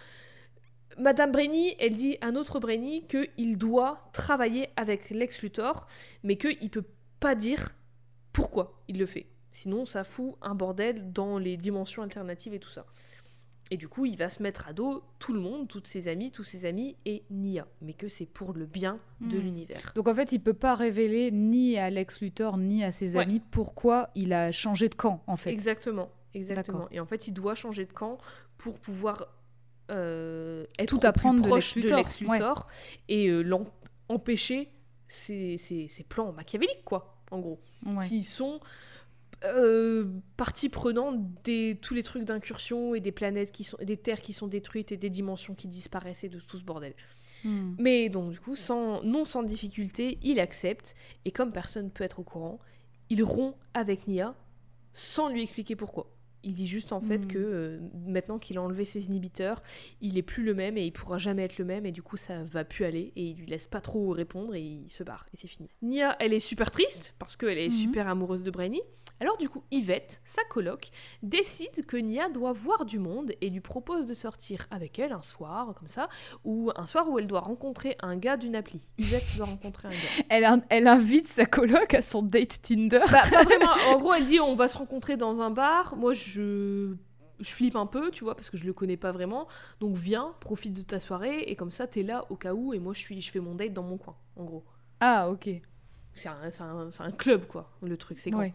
[0.98, 5.86] Madame Brainy, elle dit à notre Brainy qu'il doit travailler avec Lex Luthor,
[6.24, 6.84] mais qu'il peut
[7.20, 7.70] pas dire
[8.32, 9.26] pourquoi il le fait.
[9.52, 12.86] Sinon, ça fout un bordel dans les dimensions alternatives et tout ça.
[13.72, 16.32] Et du coup, il va se mettre à dos tout le monde, toutes ses amies,
[16.32, 17.66] tous ses amis et Nia.
[17.82, 19.40] Mais que c'est pour le bien de Hmm.
[19.42, 19.92] l'univers.
[19.94, 23.22] Donc en fait, il peut pas révéler ni à Lex Luthor ni à ses Ouais.
[23.22, 25.50] amis pourquoi il a changé de camp en fait.
[25.50, 26.88] Exactement, exactement.
[26.90, 28.18] Et en fait, il doit changer de camp
[28.58, 29.28] pour pouvoir
[29.90, 32.72] euh, être Tout au plus apprendre de proche Lex Luthor, ouais.
[33.08, 33.66] Et euh, l'em-
[34.08, 34.68] empêcher
[35.08, 37.60] ses, ses- ses plans machiavéliques, quoi, en gros.
[37.86, 38.06] Ouais.
[38.06, 38.60] qui sont
[39.44, 40.04] euh,
[40.36, 44.32] partie prenante des tous les trucs d'incursion et des planètes qui sont des terres qui
[44.32, 46.94] sont détruites et des dimensions qui disparaissent et de tout ce bordel.
[47.44, 47.74] Hmm.
[47.78, 50.94] Mais donc du coup, sans non sans difficulté, il accepte
[51.24, 52.60] et comme personne peut être au courant,
[53.08, 54.34] il rompt avec Nia
[54.92, 56.10] sans lui expliquer pourquoi.
[56.42, 57.26] Il dit juste en fait Mm.
[57.26, 59.62] que euh, maintenant qu'il a enlevé ses inhibiteurs,
[60.00, 62.16] il est plus le même et il pourra jamais être le même et du coup
[62.16, 65.26] ça va plus aller et il lui laisse pas trop répondre et il se barre
[65.34, 65.68] et c'est fini.
[65.82, 67.72] Nia, elle est super triste parce qu'elle est Mhm.
[67.72, 68.80] super amoureuse de Brainy.
[69.22, 70.88] Alors du coup, Yvette, sa coloc,
[71.22, 75.20] décide que Nia doit voir du monde et lui propose de sortir avec elle un
[75.20, 76.08] soir comme ça
[76.44, 78.92] ou un soir où elle doit rencontrer un gars d'une appli.
[78.96, 80.24] Yvette doit rencontrer un gars.
[80.30, 83.00] Elle, in- elle invite sa coloc à son date Tinder.
[83.12, 83.66] Bah, pas vraiment.
[83.90, 85.96] En gros, elle dit on va se rencontrer dans un bar.
[85.96, 86.96] Moi, je je
[87.42, 89.48] flippe un peu, tu vois, parce que je le connais pas vraiment.
[89.80, 92.78] Donc viens, profite de ta soirée et comme ça, t'es là au cas où et
[92.78, 94.64] moi, je suis, je fais mon date dans mon coin, en gros.
[95.00, 95.48] Ah, ok.
[96.12, 97.70] C'est un, club, quoi.
[97.82, 98.34] Le truc, c'est.
[98.34, 98.52] Ouais.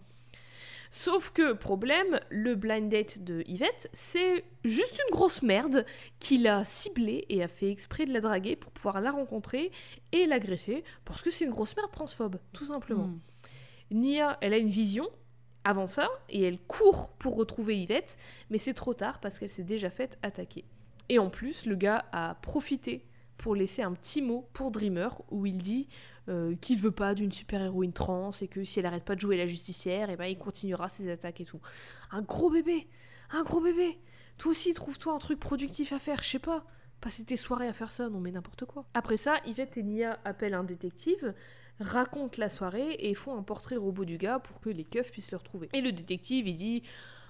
[0.91, 5.85] Sauf que, problème, le blind date de Yvette, c'est juste une grosse merde
[6.19, 9.72] qu'il a ciblée et a fait exprès de la draguer pour pouvoir la rencontrer
[10.11, 13.07] et l'agresser parce que c'est une grosse merde transphobe, tout simplement.
[13.07, 13.19] Mm.
[13.91, 15.10] Nia, elle a une vision
[15.65, 18.17] avant ça et elle court pour retrouver Yvette,
[18.49, 20.63] mais c'est trop tard parce qu'elle s'est déjà faite attaquer.
[21.09, 23.05] Et en plus, le gars a profité
[23.37, 25.87] pour laisser un petit mot pour Dreamer où il dit
[26.29, 29.37] euh, qu'il veut pas d'une super-héroïne trans et que si elle arrête pas de jouer
[29.37, 31.59] la justicière, et ben il continuera ses attaques et tout.
[32.11, 32.87] Un gros bébé
[33.31, 33.99] Un gros bébé
[34.37, 36.65] Toi aussi, trouve-toi un truc productif à faire, je sais pas.
[37.01, 38.85] Passer tes soirées à faire ça, non mais n'importe quoi.
[38.93, 41.33] Après ça, Yvette et Nia appellent un détective,
[41.80, 45.31] racontent la soirée et font un portrait robot du gars pour que les keufs puissent
[45.31, 45.69] le retrouver.
[45.73, 46.84] Et le détective, il dit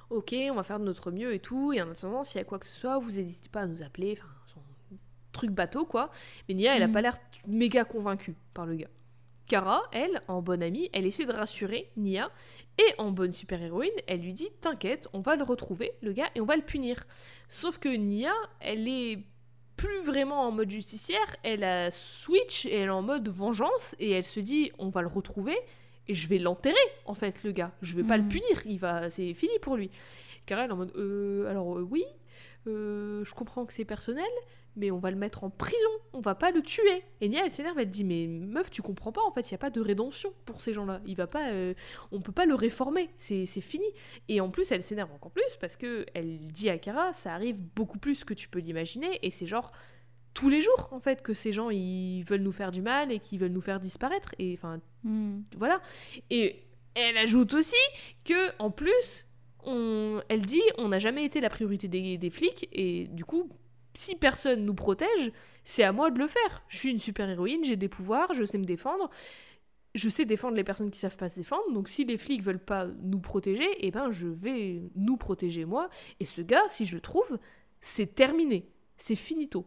[0.09, 2.45] Ok, on va faire de notre mieux et tout, et en attendant, s'il y a
[2.45, 4.59] quoi que ce soit, vous n'hésitez pas à nous appeler, enfin, son
[5.31, 6.11] truc bateau quoi.
[6.47, 7.17] Mais Nia, elle a pas l'air
[7.47, 8.89] méga convaincue par le gars.
[9.47, 12.31] Kara, elle, en bonne amie, elle essaie de rassurer Nia,
[12.79, 16.41] et en bonne super-héroïne, elle lui dit T'inquiète, on va le retrouver, le gars, et
[16.41, 17.05] on va le punir.
[17.49, 19.23] Sauf que Nia, elle est
[19.77, 24.11] plus vraiment en mode justicière, elle a switch et elle est en mode vengeance, et
[24.11, 25.57] elle se dit On va le retrouver,
[26.07, 26.75] et je vais l'enterrer,
[27.05, 27.71] en fait, le gars.
[27.81, 28.29] Je vais pas le Mhm.
[28.29, 29.89] punir, il va, c'est fini pour lui.
[30.45, 32.03] Kara, elle est en mode Euh, alors euh, oui,
[32.67, 34.25] euh, je comprends que c'est personnel,
[34.75, 35.77] mais on va le mettre en prison,
[36.13, 37.03] on va pas le tuer.
[37.21, 39.55] Et Nia, elle s'énerve, elle dit mais meuf, tu comprends pas, en fait, il y
[39.55, 41.01] a pas de rédemption pour ces gens-là.
[41.05, 41.73] Il va pas, euh,
[42.11, 43.85] on peut pas le réformer, c'est c'est fini.
[44.27, 47.59] Et en plus, elle s'énerve encore plus parce que elle dit à Kara, ça arrive
[47.75, 49.71] beaucoup plus que tu peux l'imaginer, et c'est genre
[50.33, 53.19] tous les jours en fait que ces gens ils veulent nous faire du mal et
[53.19, 54.35] qu'ils veulent nous faire disparaître.
[54.39, 55.41] Et enfin Mm.
[55.57, 55.81] voilà.
[56.31, 56.63] Et
[56.95, 57.75] elle ajoute aussi
[58.23, 59.27] que en plus,
[59.63, 63.49] on, elle dit on n'a jamais été la priorité des, des flics et du coup,
[63.97, 65.31] si personne nous protège,
[65.63, 66.63] c'est à moi de le faire.
[66.67, 69.09] Je suis une super héroïne, j'ai des pouvoirs, je sais me défendre.
[69.95, 72.59] Je sais défendre les personnes qui savent pas se défendre, donc si les flics veulent
[72.59, 75.89] pas nous protéger, eh ben je vais nous protéger moi.
[76.19, 77.39] Et ce gars, si je le trouve,
[77.79, 79.65] c'est terminé, c'est finito.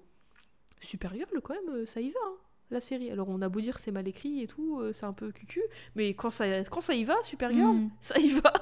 [0.81, 2.37] Supergirl, quand même, euh, ça y va, hein,
[2.71, 3.11] la série.
[3.11, 5.61] Alors on a beau dire c'est mal écrit et tout, euh, c'est un peu cucu,
[5.95, 7.91] mais quand ça, quand ça y va, Supergirl, Mm.
[8.01, 8.53] ça y va.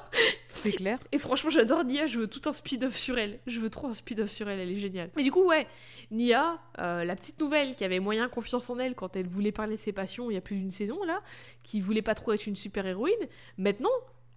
[0.53, 0.99] C'est clair.
[1.11, 3.39] Et franchement, j'adore Nia, je veux tout un speed-off sur elle.
[3.45, 5.11] Je veux trop un speed-off sur elle, elle est géniale.
[5.15, 5.67] Mais du coup, ouais,
[6.11, 9.75] Nia, euh, la petite nouvelle qui avait moyen confiance en elle quand elle voulait parler
[9.75, 11.21] de ses passions il y a plus d'une saison, là,
[11.63, 13.13] qui voulait pas trop être une super-héroïne,
[13.57, 13.91] maintenant,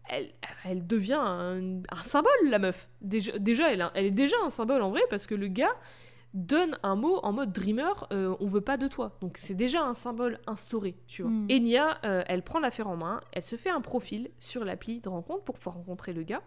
[0.09, 0.29] elle,
[0.65, 2.89] elle devient un, un symbole, la meuf.
[3.01, 5.75] Déjà, déjà elle, elle est déjà un symbole en vrai, parce que le gars
[6.35, 9.17] donne un mot en mode dreamer, euh, on veut pas de toi.
[9.21, 11.31] Donc c'est déjà un symbole instauré, tu vois.
[11.31, 11.47] Mm.
[11.49, 15.01] Et Nia, euh, elle prend l'affaire en main, elle se fait un profil sur l'appli
[15.01, 16.43] de rencontre pour pouvoir rencontrer le gars.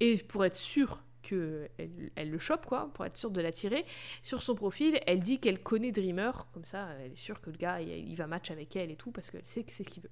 [0.00, 3.84] Et pour être sûre que elle, elle le chope, quoi, pour être sûre de l'attirer,
[4.22, 7.56] sur son profil, elle dit qu'elle connaît Dreamer, comme ça, elle est sûre que le
[7.56, 9.90] gars, il, il va match avec elle et tout, parce qu'elle sait que c'est ce
[9.90, 10.10] qu'il veut.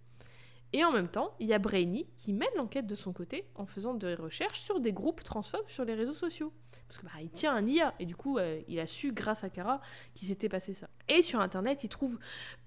[0.76, 3.64] Et en même temps, il y a Brainy qui mène l'enquête de son côté en
[3.64, 6.52] faisant des recherches sur des groupes transphobes sur les réseaux sociaux.
[6.86, 9.48] Parce que bah, tient un IA et du coup, euh, il a su grâce à
[9.48, 9.80] Kara
[10.12, 10.90] qu'il s'était passé ça.
[11.08, 12.18] Et sur internet, il trouve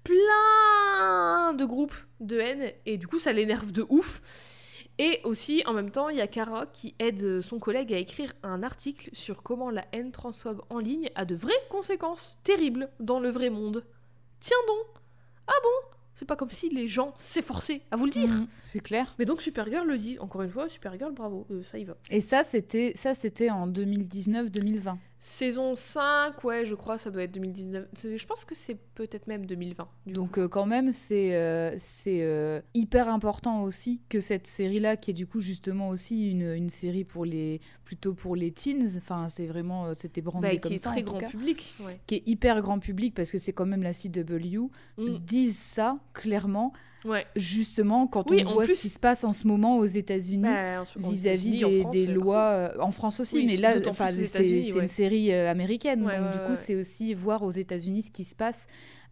[0.02, 4.20] plein de groupes de haine et du coup, ça l'énerve de ouf.
[4.98, 8.32] Et aussi, en même temps, il y a Kara qui aide son collègue à écrire
[8.42, 13.20] un article sur comment la haine transphobe en ligne a de vraies conséquences terribles dans
[13.20, 13.84] le vrai monde.
[14.40, 15.00] Tiens donc
[15.46, 15.99] Ah bon?
[16.20, 18.28] C'est pas comme si les gens s'efforçaient à vous le dire.
[18.28, 19.14] Mm, C'est clair.
[19.18, 20.18] Mais donc Supergirl le dit.
[20.18, 21.96] Encore une fois, Supergirl, bravo, euh, ça y va.
[22.10, 24.98] Et ça, c'était ça, c'était en 2019-2020.
[25.22, 27.86] Saison 5, ouais, je crois, ça doit être 2019.
[27.92, 29.86] C'est- Je pense que c'est peut-être même 2020.
[30.06, 34.96] du Donc euh, quand même, c'est euh, c'est euh, hyper important aussi que cette série-là,
[34.96, 38.96] qui est du coup justement aussi une, une série pour les plutôt pour les teens.
[38.96, 41.74] Enfin, c'est vraiment c'était brandé Bah, comme qui est très en grand cas, public.
[41.84, 42.00] Ouais.
[42.06, 44.70] qui est hyper grand public parce que c'est quand même la CW.
[44.96, 45.18] Mm.
[45.18, 46.72] Disent ça clairement,
[47.04, 47.26] Ouais.
[47.36, 50.42] justement quand Oui, on voit plus- ce qui se passe en ce moment aux États-Unis.
[50.42, 52.20] Bah, vis-à-vis des, France, des partout.
[52.20, 54.68] lois euh, en France aussi Oui, mais là enfin c'est ouais.
[54.82, 58.24] une série euh, américaine Ouais, donc du coup c'est aussi voir aux États-Unis ce qui
[58.24, 58.66] se passe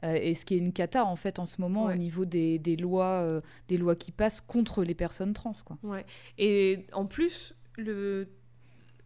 [0.05, 1.95] euh, et ce qui est une cata en fait en ce moment Ouais.
[1.95, 5.79] au niveau des, des lois euh, des lois qui passent contre les personnes trans quoi
[5.83, 6.05] Ouais.
[6.37, 8.29] Et en plus, le...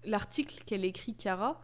[0.05, 1.61] l'article qu'elle écrit, Kara,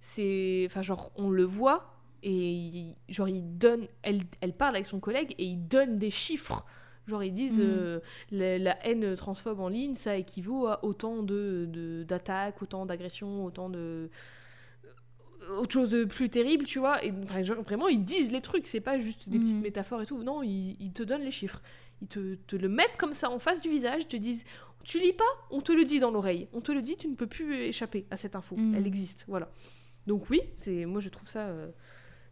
[0.00, 0.64] c'est.
[0.66, 3.86] Enfin, genre, on le voit, et genre, il donne.
[4.02, 6.64] Elle, elle parle avec son collègue, et il donne des chiffres.
[7.06, 7.64] Genre, ils disent Mhm.
[7.66, 13.44] euh, la, la haine transphobe en ligne, ça équivaut à autant de, d'attaques, autant d'agressions,
[13.44, 14.10] autant de.
[15.58, 17.02] autre chose de plus terrible, tu vois.
[17.04, 19.62] Et enfin, genre, vraiment, ils disent les trucs, c'est pas juste des petites Mhm.
[19.62, 20.22] métaphores et tout.
[20.22, 21.60] Non, ils, ils te donnent les chiffres.
[22.02, 24.44] Ils te, te le mettent comme ça en face du visage, te disent
[24.84, 26.48] Tu lis pas On te le dit dans l'oreille.
[26.52, 28.56] On te le dit, tu ne peux plus échapper à cette info.
[28.56, 28.74] Mhm.
[28.76, 29.50] Elle existe, voilà.
[30.06, 31.68] Donc, oui, c'est moi je trouve ça euh,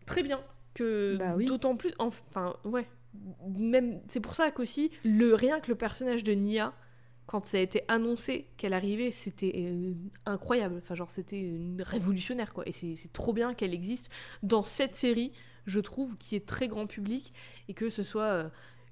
[0.08, 0.40] très bien.
[0.74, 1.44] Que Bah oui.
[1.46, 1.92] d'autant plus.
[1.98, 2.86] Enfin, ouais.
[3.46, 6.72] Même, c'est pour ça qu'aussi, le, rien que le personnage de Nia,
[7.26, 9.92] quand ça a été annoncé qu'elle arrivait, c'était euh,
[10.26, 10.76] incroyable.
[10.78, 12.64] Enfin, genre, c'était une révolutionnaire, quoi.
[12.66, 14.10] Et c'est c'est trop bien qu'elle existe
[14.42, 15.32] dans cette série,
[15.66, 17.32] je trouve, qui est très grand public,
[17.68, 18.48] et que ce soit euh,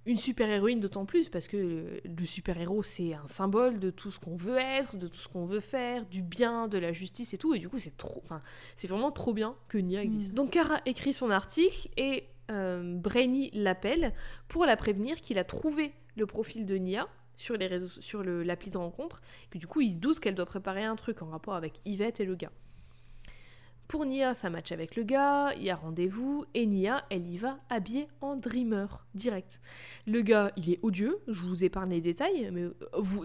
[0.06, 4.36] une super-héroïne d'autant plus, parce que le, super-héros, c'est un symbole de tout ce qu'on
[4.36, 7.54] veut être, de tout ce qu'on veut faire, du bien, de la justice et tout,
[7.54, 8.22] et du coup, c'est trop...
[8.24, 8.40] Enfin,
[8.76, 10.32] c'est vraiment trop bien que Nia existe.
[10.32, 10.36] Mm.
[10.36, 14.12] Donc, Kara écrit son article, et euh, Brainy l'appelle
[14.48, 18.70] pour la prévenir qu'il a trouvé le profil de Nia sur les réseaux, sur l'appli
[18.70, 19.20] de rencontre,
[19.50, 22.20] que du coup il se doute qu'elle doit préparer un truc en rapport avec Yvette
[22.20, 22.52] et le gars.
[23.88, 27.38] Pour Nia, ça match avec le gars, il y a rendez-vous, et Nia, elle y
[27.38, 29.60] va habillée en dreamer, direct.
[30.08, 32.72] Le gars, il est odieux, je vous épargne les détails, mais euh,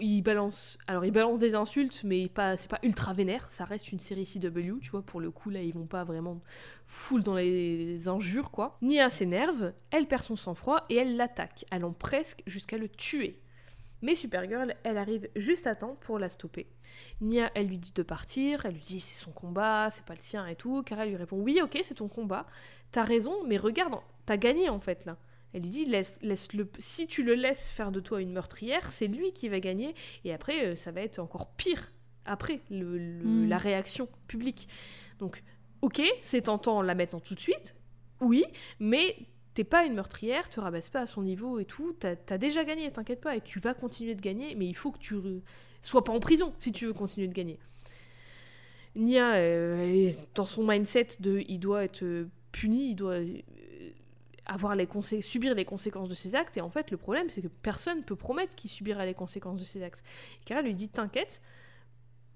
[0.00, 3.90] il balance, alors il balance des insultes, mais pas, c'est pas ultra vénère, ça reste
[3.90, 6.40] une série CW, tu vois, pour le coup, là, ils vont pas vraiment
[6.86, 8.78] full dans les injures, quoi.
[8.82, 13.40] Nia s'énerve, elle perd son sang-froid, et elle l'attaque, allant presque jusqu'à le tuer.
[14.02, 16.66] Mais Supergirl, elle arrive juste à temps pour la stopper.
[17.20, 20.20] Nia, elle lui dit de partir, elle lui dit c'est son combat, c'est pas le
[20.20, 20.82] sien et tout.
[20.82, 22.46] Kara lui répond oui, ok, c'est ton combat,
[22.90, 23.94] t'as raison, mais regarde,
[24.26, 25.16] t'as gagné en fait là.
[25.54, 28.90] Elle lui dit laisse, laisse le, si tu le laisses faire de toi une meurtrière,
[28.90, 31.92] c'est lui qui va gagner, et après euh, ça va être encore pire
[32.24, 33.48] après le- le- Mm.
[33.48, 34.66] la réaction publique.
[35.18, 35.42] Donc,
[35.82, 37.74] ok, c'est tentant là maintenant tout de suite,
[38.20, 38.44] oui,
[38.80, 39.14] mais
[39.54, 42.64] t'es pas une meurtrière, te rabaisse pas à son niveau et tout, t'as as déjà
[42.64, 45.16] gagné, t'inquiète pas, et tu vas continuer de gagner, mais il faut que tu
[45.82, 47.58] sois pas en prison si tu veux continuer de gagner.
[48.94, 53.40] Nia, euh, est dans son mindset de il doit être euh, puni, il doit euh,
[54.44, 54.86] avoir les
[55.20, 58.16] subir les conséquences de ses actes, et en fait le problème c'est que personne peut
[58.16, 60.02] promettre qu'il subira les conséquences de ses actes.
[60.44, 61.40] Car elle lui dit t'inquiète,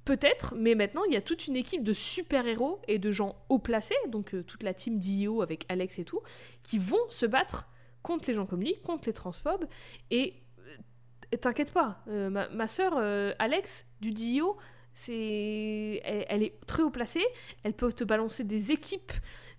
[0.07, 3.59] peut-être, mais maintenant il y a toute une équipe de super-héros et de gens haut
[3.59, 6.23] placés, donc euh, toute la team d'IO avec Alex et tout,
[6.62, 7.69] qui vont se battre
[8.03, 9.66] contre les gens comme lui, contre les transphobes,
[10.11, 10.35] et
[11.35, 14.57] euh, t'inquiète pas, euh, ma, euh, Alex du DIO,
[14.93, 17.24] c'est, elle, est très haut placée,
[17.65, 19.12] elle peut te balancer des équipes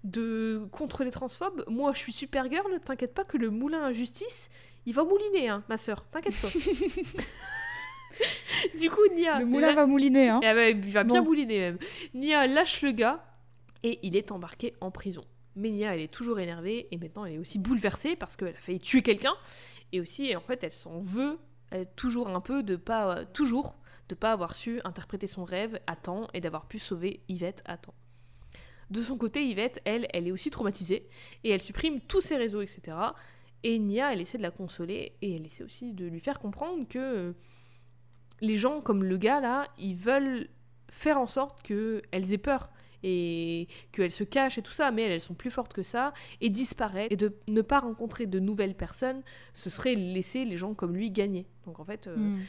[0.04, 1.64] de contre les transphobes.
[1.68, 4.50] Moi, je suis super girl, t'inquiète pas que le moulin à justice,
[4.86, 6.48] il va mouliner, hein, ma sœur, t'inquiète pas.
[8.80, 10.40] du coup, Nia, Le moulin la- va mouliner, hein.
[10.44, 11.78] ah il va bien mouliner même.
[12.14, 13.24] Nia lâche le gars
[13.84, 15.24] et il est embarqué en prison.
[15.56, 18.62] Mais Nia, elle est toujours énervée et maintenant elle est aussi bouleversée parce qu'elle a
[18.62, 19.34] failli tuer quelqu'un.
[19.92, 21.40] Et aussi, en fait, elle s'en veut
[21.96, 23.76] toujours un peu de pas, euh, toujours,
[24.10, 27.78] de pas avoir su interpréter son rêve à temps et d'avoir pu sauver Yvette à
[27.78, 27.94] temps.
[28.90, 31.08] De son côté, Yvette, elle, elle est aussi traumatisée
[31.44, 32.96] et elle supprime tous ses réseaux, etc.
[33.64, 36.88] Et Nia, elle essaie de la consoler et elle essaie aussi de lui faire comprendre
[36.88, 37.34] que euh,
[38.42, 40.48] les gens comme le gars là, ils veulent
[40.90, 42.70] faire en sorte qu'elles aient peur
[43.04, 46.14] et qu'elles se cachent et tout ça, mais elles, elles sont plus fortes que ça
[46.42, 49.22] et disparaître et de ne pas rencontrer de nouvelles personnes,
[49.54, 51.46] ce serait laisser les gens comme lui gagner.
[51.66, 52.40] Donc en fait, euh, Mm.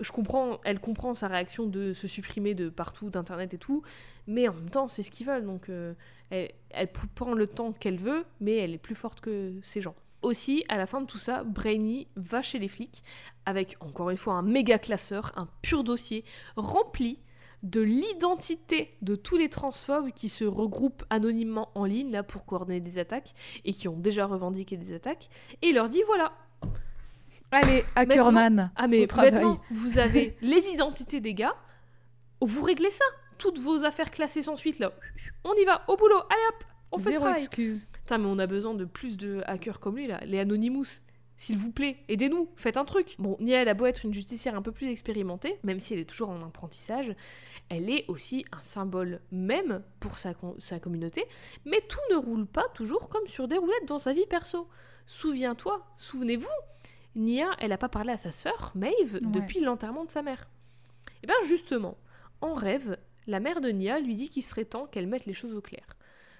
[0.00, 3.82] je comprends, elle comprend sa réaction de se supprimer de partout, d'internet et tout,
[4.26, 5.44] mais en même temps, c'est ce qu'ils veulent.
[5.46, 5.94] Donc, euh,
[6.28, 9.80] elle, elle pr- prend le temps qu'elle veut, mais elle est plus forte que ces
[9.80, 9.94] gens.
[10.26, 13.04] Aussi, à la fin de tout ça, Brainy va chez les flics
[13.44, 16.24] avec encore une fois un méga classeur, un pur dossier
[16.56, 17.20] rempli
[17.62, 22.80] de l'identité de tous les transphobes qui se regroupent anonymement en ligne là pour coordonner
[22.80, 23.34] des attaques
[23.64, 25.28] et qui ont déjà revendiqué des attaques
[25.62, 26.32] et il leur dit voilà
[27.52, 28.72] Allez, Ackerman.
[28.74, 31.54] ah mais maintenant, vous avez les identités des gars,
[32.40, 33.04] vous réglez ça.
[33.38, 34.90] Toutes vos affaires classées sans suite, là,
[35.44, 36.64] on y va, au boulot, allez hop,
[36.96, 37.86] on fait Zéro excuse.
[37.92, 41.00] Putain, mais on a besoin de plus de hackers comme lui, là, les Anonymous.
[41.38, 43.14] S'il vous plaît, aidez-nous, faites un truc.
[43.18, 46.00] Bon, Nia, elle a beau être une justicière un peu plus expérimentée, même si elle
[46.00, 47.14] est toujours en apprentissage,
[47.68, 50.32] elle est aussi un symbole même pour sa,
[50.80, 51.26] communauté,
[51.66, 54.66] mais tout ne roule pas toujours comme sur des roulettes dans sa vie perso.
[55.04, 56.48] Souviens-toi, souvenez-vous,
[57.16, 60.48] Nia, elle n'a pas parlé à sa sœur, Maeve, depuis l'enterrement de sa mère.
[61.22, 61.98] Et bien justement,
[62.40, 62.96] en rêve,
[63.26, 65.96] la mère de Nia lui dit qu'il serait temps qu'elle mette les choses au clair.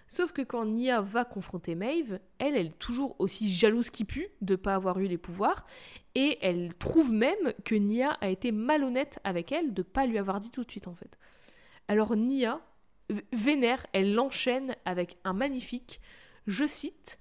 [0.09, 4.29] Sauf que quand Nia va confronter Maeve, elle, elle est toujours aussi jalouse qui pue
[4.41, 5.67] de pas avoir eu les pouvoirs.
[6.15, 10.41] Et elle trouve même que Nia a été malhonnête avec elle de pas lui avoir
[10.41, 11.19] dit tout de suite en fait.
[11.89, 12.61] Alors Nia,
[13.33, 16.01] vénère, elle l'enchaîne avec un magnifique,
[16.47, 17.19] je cite,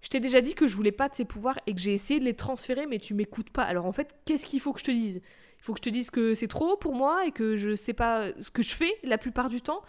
[0.00, 2.20] je t'ai déjà dit que je voulais pas de ces pouvoirs et que j'ai essayé
[2.20, 3.62] de les transférer, mais tu m'écoutes pas.
[3.62, 5.22] Alors en fait, qu'est-ce qu'il faut que je te dise?
[5.58, 7.94] Il faut que je te dise que c'est trop pour moi et que je sais
[7.94, 9.82] pas ce que je fais la plupart du temps.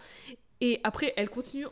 [0.60, 1.66] Et après, elle continue.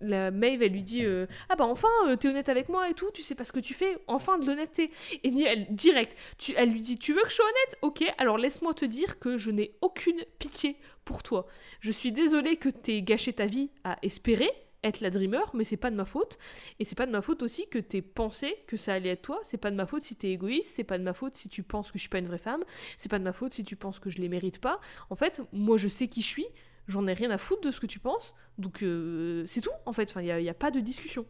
[0.00, 2.94] La Maeve, elle lui dit euh, Ah bah enfin, euh, t'es honnête avec moi et
[2.94, 4.90] tout, tu sais pas ce que tu fais, enfin de l'honnêteté.
[5.22, 7.78] Et elle, direct, tu, elle lui dit Tu veux que je sois honnête?
[7.82, 11.46] Ok, alors laisse-moi te dire que je n'ai aucune pitié pour toi.
[11.80, 14.50] Je suis désolée que t'aies gâché ta vie à espérer,
[14.82, 16.38] être la dreamer, mais c'est pas de ma faute.
[16.78, 19.40] Et c'est pas de ma faute aussi que t'aies pensé que ça allait être toi.
[19.42, 20.72] C'est pas de ma faute si t'es égoïste.
[20.74, 22.64] C'est pas de ma faute si tu penses que je suis pas une vraie femme.
[22.96, 24.80] C'est pas de ma faute si tu penses que je les mérite pas.
[25.10, 26.46] En fait, moi je sais qui je suis.
[26.88, 28.34] J'en ai rien à foutre de ce que tu penses.
[28.58, 30.10] Donc euh, c'est tout en fait.
[30.10, 31.26] Enfin, il n'y a, a pas de discussion.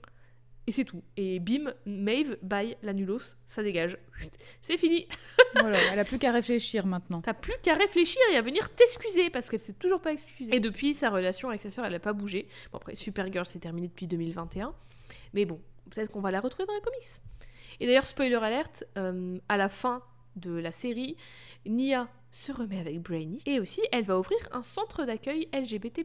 [0.69, 1.03] Et c'est tout.
[1.17, 3.99] Et bim, Maeve, bye, l'anulos, ça dégage.
[4.63, 5.07] C'est fini.
[5.55, 7.21] voilà, elle a plus qu'à réfléchir maintenant.
[7.21, 10.55] T'as plus qu'à réfléchir et à venir t'excuser parce qu'elle s'est toujours pas excusée.
[10.55, 12.49] Et depuis, sa relation avec sa sœur, elle a pas bougé.
[12.73, 14.75] Bon, après, Supergirl s'est terminé depuis 2021.
[15.35, 15.61] Mais bon,
[15.91, 17.23] peut-être qu'on va la retrouver dans les comics.
[17.79, 20.03] Et d'ailleurs, spoiler alerte, euh, à la fin
[20.35, 21.17] de la série,
[21.65, 26.05] Nia se remet avec Brainy et aussi elle va ouvrir un centre d'accueil LGBT+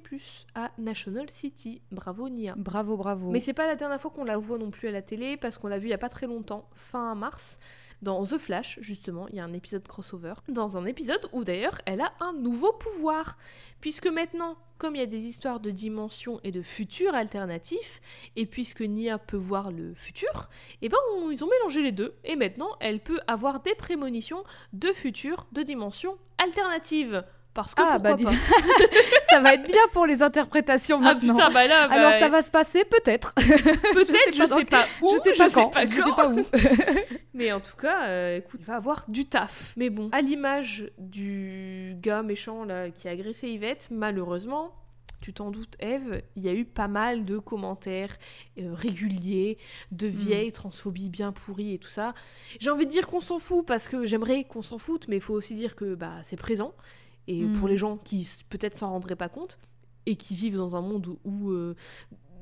[0.55, 1.81] à National City.
[1.91, 2.55] Bravo Nia.
[2.57, 3.31] Bravo, bravo.
[3.31, 5.57] Mais c'est pas la dernière fois qu'on la voit non plus à la télé parce
[5.57, 7.59] qu'on l'a vue il y a pas très longtemps, fin mars,
[8.01, 11.79] dans The Flash justement, il y a un épisode crossover, dans un épisode où d'ailleurs
[11.85, 13.37] elle a un nouveau pouvoir
[13.81, 18.01] puisque maintenant comme il y a des histoires de dimensions et de futurs alternatifs,
[18.35, 20.49] et puisque Nia peut voir le futur,
[20.81, 20.97] et eh ben
[21.29, 24.43] ils ont mélangé les deux, et maintenant elle peut avoir des prémonitions
[24.73, 27.23] de futurs, de dimensions alternatives.
[27.53, 28.23] Parce que ah, bah, pas.
[29.29, 31.33] ça va être bien pour les interprétations ah, maintenant.
[31.33, 33.33] Putain, bah là, bah, Alors ça va se passer peut-être.
[33.35, 36.45] Peut-être, je, sais pas où, je sais pas quand, je sais pas où.
[37.33, 39.73] Mais en tout cas, euh, écoute, il va avoir du taf.
[39.75, 44.73] Mais bon, à l'image du gars méchant là qui a agressé Yvette, malheureusement,
[45.21, 48.15] tu t'en doutes, Eve, il y a eu pas mal de commentaires
[48.57, 49.57] euh, réguliers,
[49.91, 50.09] de mm.
[50.09, 52.13] vieilles transphobies bien pourries et tout ça.
[52.59, 55.21] J'ai envie de dire qu'on s'en fout parce que j'aimerais qu'on s'en foute, mais il
[55.21, 56.73] faut aussi dire que bah, c'est présent.
[57.27, 57.69] Et pour mm.
[57.69, 59.59] les gens qui peut-être s'en rendraient pas compte
[60.05, 61.75] et qui vivent dans un monde où, euh,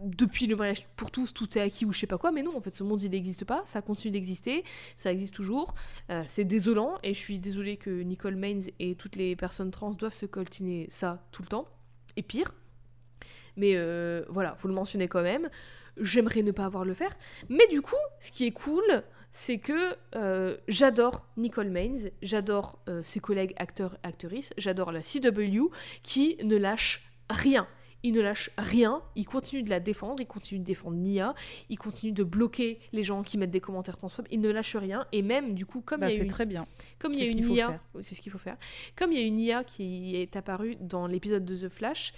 [0.04, 2.56] depuis le mariage pour tous, tout est acquis ou je sais pas quoi, mais non,
[2.56, 4.64] en fait, ce monde il n'existe pas, ça continue d'exister,
[4.96, 5.76] ça existe toujours.
[6.10, 9.92] Euh, c'est désolant et je suis désolée que Nicole Maines et toutes les personnes trans
[9.92, 11.68] doivent se coltiner ça tout le temps.
[12.16, 12.54] Et pire,
[13.56, 15.50] mais euh, voilà, faut le mentionner quand même.
[15.98, 17.16] J'aimerais ne pas avoir le faire.
[17.50, 23.02] Mais du coup, ce qui est cool, c'est que euh, j'adore Nicole Maines, j'adore euh,
[23.04, 25.70] ses collègues acteurs et actrices, j'adore la CW
[26.04, 27.68] qui ne lâche rien
[28.04, 31.36] il ne lâche rien, il continue de la défendre, il continue de défendre Nia,
[31.70, 35.06] il continue de bloquer les gens qui mettent des commentaires transphobes, il ne lâche rien
[35.12, 36.30] et même du coup comme bah, il y a une...
[36.30, 36.66] très bien.
[37.00, 38.58] Comme il y a une Nia, c'est ce qu'il faut faire.
[38.96, 42.14] Comme il y a une Nia qui est apparue dans l'épisode de The Flash,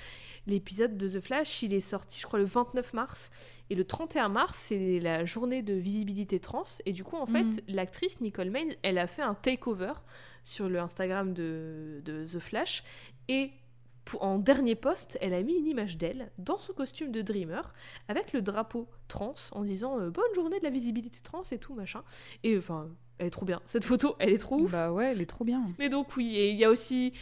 [0.47, 3.31] l'épisode de The Flash, il est sorti je crois le 29 mars
[3.69, 7.43] et le 31 mars, c'est la journée de visibilité trans et du coup en fait,
[7.43, 7.59] mm.
[7.69, 9.93] l'actrice Nicole Maine, elle a fait un takeover
[10.43, 12.83] sur le Instagram de, de The Flash
[13.27, 13.51] et
[14.19, 17.73] en dernier poste, elle a mis une image d'elle dans son costume de Dreamer
[18.07, 21.73] avec le drapeau trans en disant euh, bonne journée de la visibilité trans et tout
[21.73, 22.03] machin.
[22.43, 23.61] Et enfin, elle est trop bien.
[23.65, 24.71] Cette photo, elle est trop ouf.
[24.71, 25.63] Bah ouais, elle est trop bien.
[25.79, 27.13] Mais donc oui, il y a aussi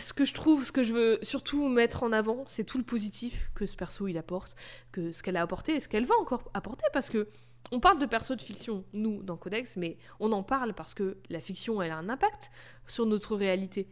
[0.00, 2.84] ce que je trouve, ce que je veux surtout mettre en avant, c'est tout le
[2.84, 4.56] positif que ce perso il apporte,
[4.90, 7.28] que ce qu'elle a apporté et ce qu'elle va encore apporter parce que
[7.70, 11.16] on parle de perso de fiction, nous, dans Codex, mais on en parle parce que
[11.30, 12.50] la fiction, elle a un impact
[12.86, 13.88] sur notre réalité.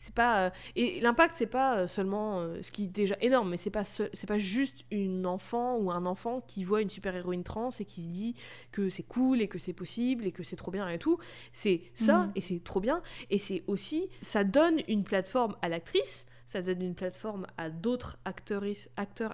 [0.00, 3.50] C'est pas euh, et l'impact c'est pas euh, seulement euh, ce qui est déjà énorme,
[3.50, 7.14] mais c'est pas c'est pas juste une enfant ou un enfant qui voit une super
[7.14, 8.34] héroïne trans et qui se dit
[8.72, 11.18] que c'est cool et que c'est possible et que c'est trop bien et tout.
[11.52, 12.32] C'est ça mhm.
[12.34, 16.82] et c'est trop bien et c'est aussi ça donne une plateforme à l'actrice ça donne
[16.82, 18.64] une plateforme à d'autres acteurs,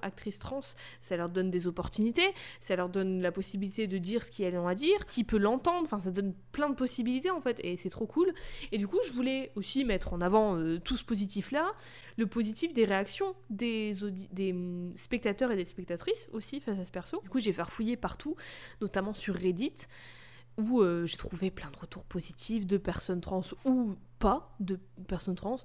[0.02, 0.60] actrices trans,
[1.00, 4.68] ça leur donne des opportunités, ça leur donne la possibilité de dire ce qu'elles ont
[4.68, 7.88] à dire, qui peut l'entendre, enfin ça donne plein de possibilités en fait, et c'est
[7.88, 8.34] trop cool.
[8.70, 11.72] Et du coup, je voulais aussi mettre en avant euh, tout ce positif-là,
[12.18, 13.94] le positif des réactions des,
[14.50, 17.20] hum, spectateurs et des spectatrices aussi face à ce perso.
[17.22, 18.36] Du coup, j'ai farfouillé partout,
[18.82, 19.86] notamment sur Reddit
[20.58, 25.34] où euh, j'ai trouvé plein de retours positifs de personnes trans ou pas de personnes
[25.34, 25.56] trans,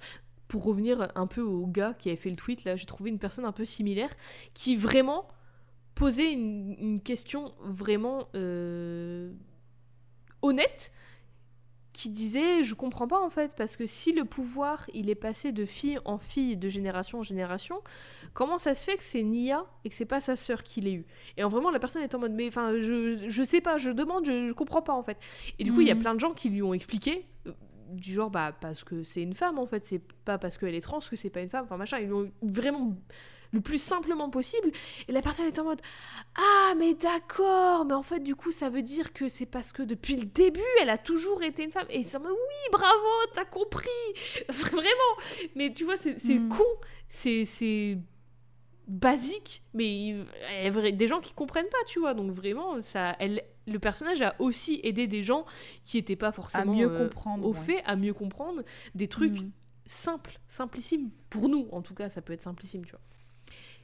[0.51, 3.19] pour revenir un peu au gars qui avait fait le tweet, là, j'ai trouvé une
[3.19, 4.09] personne un peu similaire
[4.53, 5.29] qui vraiment
[5.95, 9.31] posait une, question vraiment euh,
[10.41, 10.91] honnête
[11.93, 15.53] qui disait je comprends pas en fait parce que si le pouvoir il est passé
[15.53, 17.81] de fille en fille de génération en génération
[18.33, 20.93] comment ça se fait que c'est Nia et que c'est pas sa sœur qui l'ait
[20.93, 21.05] eu?
[21.37, 23.91] Et en vraiment la personne est en mode mais enfin je, je sais pas je
[23.91, 25.17] demande je, je comprends pas en fait
[25.59, 26.01] et du coup il y a Mhm.
[26.01, 27.25] plein de gens qui lui ont expliqué
[27.91, 30.81] du genre bah parce que c'est une femme en fait c'est pas parce qu'elle est
[30.81, 32.95] trans que c'est pas une femme enfin machin ils l'ont vraiment
[33.53, 34.71] le plus simplement possible
[35.07, 35.81] et la personne est en mode
[36.35, 39.83] ah mais d'accord mais en fait du coup ça veut dire que c'est parce que
[39.83, 43.45] depuis le début elle a toujours été une femme et ça me oui bravo t'as
[43.45, 43.89] compris
[44.49, 45.15] vraiment
[45.55, 46.49] mais tu vois c'est Mm.
[46.49, 46.63] con
[47.09, 47.97] c'est c'est
[48.87, 53.79] basique mais il des gens qui comprennent pas tu vois donc vraiment ça elle le
[53.79, 55.45] personnage a aussi aidé des gens
[55.85, 57.47] qui étaient pas À forcément mieux euh, comprendre.
[57.47, 57.59] au ouais.
[57.59, 58.63] fait à mieux comprendre
[58.95, 59.51] des trucs Mm.
[59.85, 61.09] simple, simplissime.
[61.29, 63.01] Pour nous, en tout cas, ça peut être simplissime, tu vois.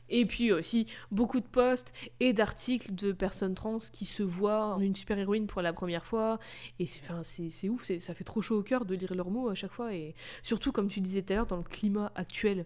[0.10, 1.92] Et puis aussi beaucoup de posts
[2.22, 6.40] et d'articles de personnes trans qui se voient en une super-héroïne pour la première fois.
[6.80, 9.50] Et c'est, enfin, c'est, ouf, ça fait trop chaud au cœur de lire leurs mots
[9.50, 9.94] à chaque fois.
[9.94, 12.66] Et surtout, comme tu disais tout à l'heure, dans le climat actuel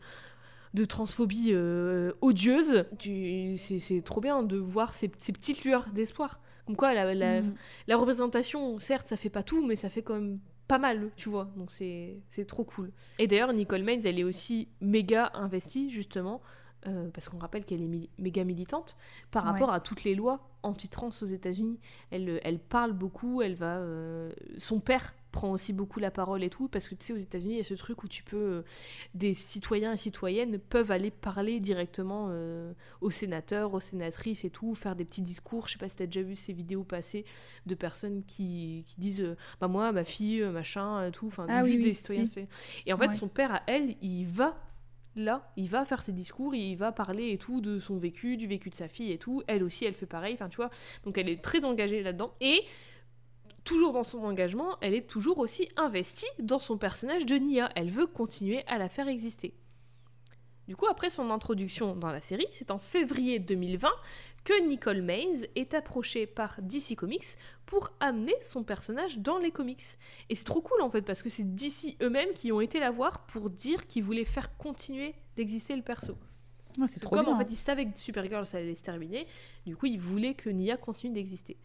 [0.75, 5.87] de transphobie euh, odieuse, tu- c'est, c'est trop bien de voir ces, ces petites lueurs
[5.89, 6.39] d'espoir.
[6.65, 7.55] Comme quoi, la, la, Mm.
[7.87, 11.27] la représentation, certes, ça fait pas tout, mais ça fait quand même pas mal, tu
[11.29, 11.49] vois.
[11.57, 12.91] Donc c'est c'est trop cool.
[13.19, 16.41] Et d'ailleurs, Nicole Maines, elle est aussi méga investie, justement,
[16.87, 18.95] euh, parce qu'on rappelle qu'elle est mi- méga militante,
[19.31, 19.51] par Ouais.
[19.51, 21.79] rapport à toutes les lois anti-trans aux États-Unis.
[22.11, 23.77] Elle, elle parle beaucoup, elle va.
[23.79, 27.17] euh, Son père prend aussi beaucoup la parole et tout, parce que tu sais, aux
[27.17, 28.37] États-Unis, il y a ce truc où tu peux.
[28.37, 28.61] euh,
[29.13, 34.75] des citoyens et citoyennes peuvent aller parler directement euh, aux sénateurs, aux sénatrices et tout,
[34.75, 35.67] faire des petits discours.
[35.67, 37.25] Je sais pas si t'as déjà vu ces vidéos passées
[37.65, 41.77] de personnes qui, qui disent euh, bah moi ma fille machin tout enfin Ah juste
[41.77, 42.45] oui, des oui, citoyens si.
[42.85, 43.13] et en fait Ouais.
[43.13, 44.57] son père à elle il va
[45.15, 48.47] là il va faire ses discours il va parler et tout de son vécu du
[48.47, 50.69] vécu de sa fille et tout elle aussi elle fait pareil enfin tu vois
[51.03, 52.61] donc elle est très engagée là-dedans et
[53.63, 57.89] toujours dans son engagement elle est toujours aussi investie dans son personnage de Nia elle
[57.89, 59.53] veut continuer à la faire exister
[60.71, 63.89] du coup, après son introduction dans la série, c'est en février 2020
[64.45, 67.35] que Nicole Maines est approchée par DC Comics
[67.65, 69.83] pour amener son personnage dans les comics.
[70.29, 72.89] Et c'est trop cool en fait, parce que c'est DC eux-mêmes qui ont été la
[72.89, 76.15] voir pour dire qu'ils voulaient faire continuer d'exister le perso.
[76.77, 77.35] Ouais, c'est trop Comme bien.
[77.35, 79.27] en fait ils savaient que Supergirl ça allait se terminer,
[79.65, 81.57] du coup ils voulaient que Nia continue d'exister.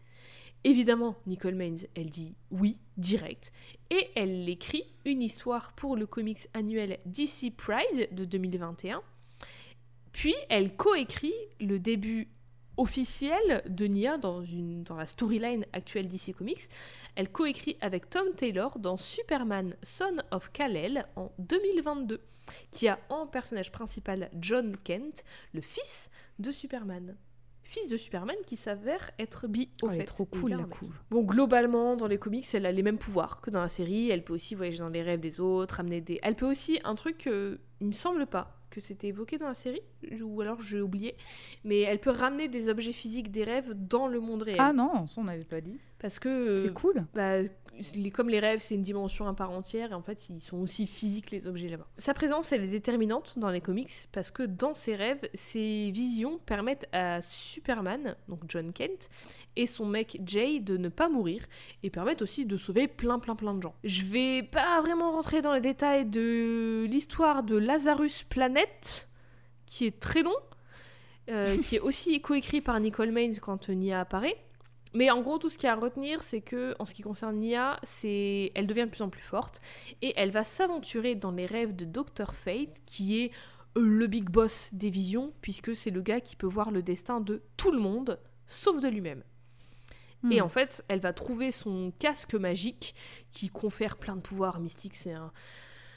[0.67, 3.53] Évidemment, Nicole Maines, elle dit oui, direct,
[3.89, 9.01] et elle écrit une histoire pour le comics annuel DC Pride de 2021.
[10.11, 11.31] Puis elle coécrit
[11.61, 12.27] le début
[12.75, 14.43] officiel de Nia dans,
[14.89, 16.67] la storyline actuelle DC Comics.
[17.15, 22.19] Elle coécrit avec Tom Taylor dans Superman Son of Kal-El en 2022,
[22.71, 25.23] qui a en personnage principal John Kent,
[25.53, 27.15] le fils de Superman.
[27.69, 30.03] Fils de Superman qui s'avère être bi au Oh, elle fait.
[30.03, 30.93] est trop cool la couve.
[31.11, 34.09] Bon, globalement, dans les comics, elle a les mêmes pouvoirs que dans la série.
[34.09, 36.17] Elle peut aussi voyager dans les rêves des autres, amener des.
[36.23, 39.53] Elle peut aussi un truc que il me semble pas que c'était évoqué dans la
[39.53, 39.81] série,
[40.21, 41.15] ou alors j'ai oublié,
[41.65, 44.57] mais elle peut ramener des objets physiques des rêves dans le monde réel.
[44.59, 45.77] Ah non, ça on n'avait pas dit.
[45.99, 47.05] Parce que C'est cool.
[47.13, 47.37] bah,
[47.95, 50.57] les- comme les rêves, c'est une dimension à part entière, et en fait, ils sont
[50.57, 51.87] aussi physiques, les objets là-bas.
[51.97, 56.39] Sa présence, elle est déterminante dans les comics, parce que dans ses rêves, ses visions
[56.45, 59.09] permettent à Superman, donc John Kent,
[59.55, 61.45] et son mec Jay de ne pas mourir,
[61.83, 63.75] et permettent aussi de sauver plein, plein, plein de gens.
[63.83, 69.07] Je vais pas vraiment rentrer dans les détails de l'histoire de Lazarus Planet,
[69.67, 70.35] qui est très long,
[71.29, 74.37] euh, qui est aussi coécrit par Nicole Maines quand Nia apparaît.
[74.97, 77.03] Mais en gros, tout ce qu'il y a à retenir, c'est que, en ce qui
[77.03, 79.61] concerne Nia, c'est, elle devient de plus en plus forte
[80.01, 82.33] et elle va s'aventurer dans les rêves de Dr.
[82.33, 83.31] Fate, qui est
[83.77, 87.21] euh, le big boss des visions, puisque c'est le gars qui peut voir le destin
[87.21, 89.23] de tout le monde, sauf de lui-même.
[90.31, 90.45] Et Hmm.
[90.45, 92.95] en fait, elle va trouver son casque magique
[93.31, 94.95] qui confère plein de pouvoirs mystiques.
[94.95, 95.31] C'est un.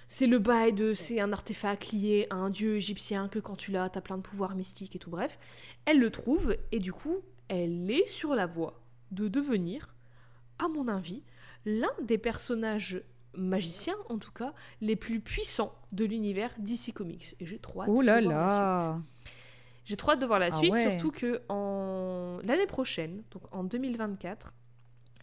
[0.08, 0.92] C'est le bail de.
[0.92, 4.22] C'est un artefact lié à un dieu égyptien que quand tu l'as, t'as plein de
[4.22, 5.08] pouvoirs mystiques et tout.
[5.08, 5.38] Bref.
[5.86, 8.79] Elle le trouve et du coup, elle est sur la voie
[9.10, 9.94] de devenir,
[10.58, 11.22] à mon avis,
[11.64, 13.02] l'un des personnages
[13.34, 17.36] magiciens, en tout cas, les plus puissants de l'univers DC Comics.
[17.40, 19.34] Et j'ai trop hâte Oh là de voir la suite.
[19.84, 20.90] J'ai trop hâte de voir la Ah suite, ouais.
[20.90, 24.52] surtout que en l'année prochaine, donc en 2024,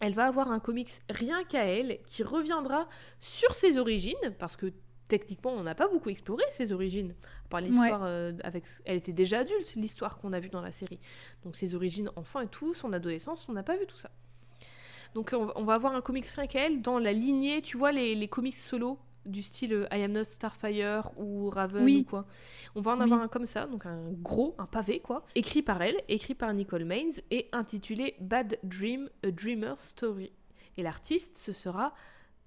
[0.00, 2.88] elle va avoir un comics rien qu'à elle qui reviendra
[3.20, 4.72] sur ses origines, parce que
[5.08, 7.14] techniquement on n'a pas beaucoup exploré ses origines,
[7.46, 8.64] à part l'histoire euh, avec...
[8.84, 10.98] Elle était déjà adulte, l'histoire qu'on a vue dans la série.
[11.44, 14.10] Donc ses origines enfant et tout, son adolescence, on n'a pas vu tout ça.
[15.14, 18.14] Donc on, va avoir un comics rien qu'à elle dans la lignée, tu vois les,
[18.14, 22.04] les comics solo du style euh, I Am Not Starfire ou Raven Oui.
[22.06, 22.26] ou quoi.
[22.74, 23.04] On va en Oui.
[23.04, 26.52] avoir un comme ça, donc un gros, un pavé quoi, écrit par elle, écrit par
[26.52, 30.32] Nicole Maines et intitulé Bad Dream, A Dreamer Story.
[30.76, 31.94] Et l'artiste, ce sera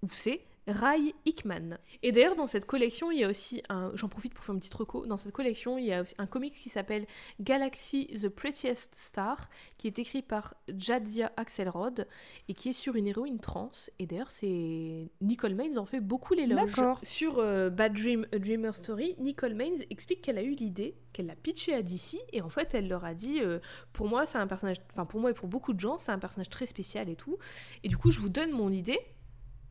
[0.01, 1.77] où c'est Rai Hickman.
[2.03, 3.91] Et d'ailleurs, dans cette collection, il y a aussi un.
[3.93, 5.05] J'en profite pour faire une petite reco.
[5.05, 7.05] Dans cette collection, il y a aussi un comic qui s'appelle
[7.39, 12.07] Galaxy the Prettiest Star, qui est écrit par Jadzia Axelrod
[12.47, 13.71] et qui est sur une héroïne trans.
[13.99, 15.09] Et d'ailleurs, c'est.
[15.21, 16.65] Nicole Maines en fait beaucoup l'éloge.
[16.65, 16.99] D'accord.
[17.03, 21.27] Sur euh, Bad Dream, A Dreamer Story, Nicole Maines explique qu'elle a eu l'idée, qu'elle
[21.27, 23.59] l'a pitché à DC, et en fait, elle leur a dit euh,
[23.93, 24.77] Pour moi, c'est un personnage.
[24.91, 27.37] Enfin, pour moi et pour beaucoup de gens, c'est un personnage très spécial et tout.
[27.83, 28.99] Et du coup, je vous donne mon idée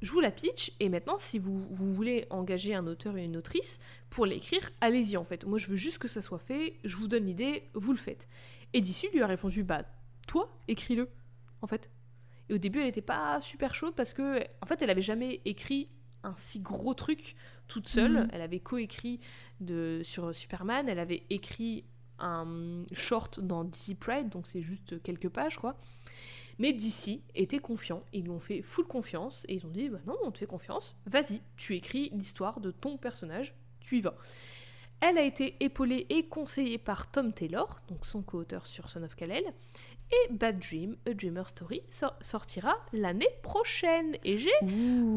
[0.03, 3.37] je vous la pitch et maintenant si vous, vous, voulez engager un auteur et une
[3.37, 3.79] autrice
[4.09, 5.45] pour l'écrire, allez-y en fait.
[5.45, 8.29] Moi je veux juste que ça soit fait, je vous donne l'idée, vous le faites.
[8.73, 9.85] Et d'ici lui a répondu bah
[10.27, 11.09] toi écris-le
[11.61, 11.91] en fait.
[12.49, 15.41] Et au début elle n'était pas super chaude parce que en fait elle avait jamais
[15.45, 15.89] écrit
[16.23, 17.35] un si gros truc
[17.69, 18.25] toute seule.
[18.25, 18.29] Mhm.
[18.33, 19.21] Elle avait coécrit
[20.03, 21.85] sur Superman, elle avait écrit
[22.19, 25.77] un short dans DC Pride donc c'est juste quelques pages quoi.
[26.61, 29.99] Mais DC était confiant, ils lui ont fait full confiance et ils ont dit bah
[30.07, 34.15] non, on te fait confiance, vas-y, tu écris l'histoire de ton personnage, tu y vas.
[35.01, 39.15] Elle a été épaulée et conseillée par Tom Taylor, donc son co-auteur sur Son of
[39.17, 39.45] Kal-El,
[40.13, 44.17] et Bad Dream, A Dreamer Story sor- sortira l'année prochaine.
[44.25, 44.51] Et j'ai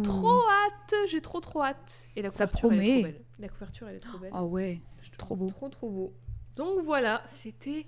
[0.03, 2.07] trop hâte, j'ai trop trop hâte.
[2.15, 3.02] Et la Ça couverture, elle est promet.
[3.02, 3.22] trop belle.
[3.40, 4.32] La couverture, elle est trop belle.
[4.34, 4.82] Ah ouais.
[5.18, 5.48] Trop beau.
[5.49, 6.14] Trop trop beau.
[6.56, 7.86] Donc voilà, c'était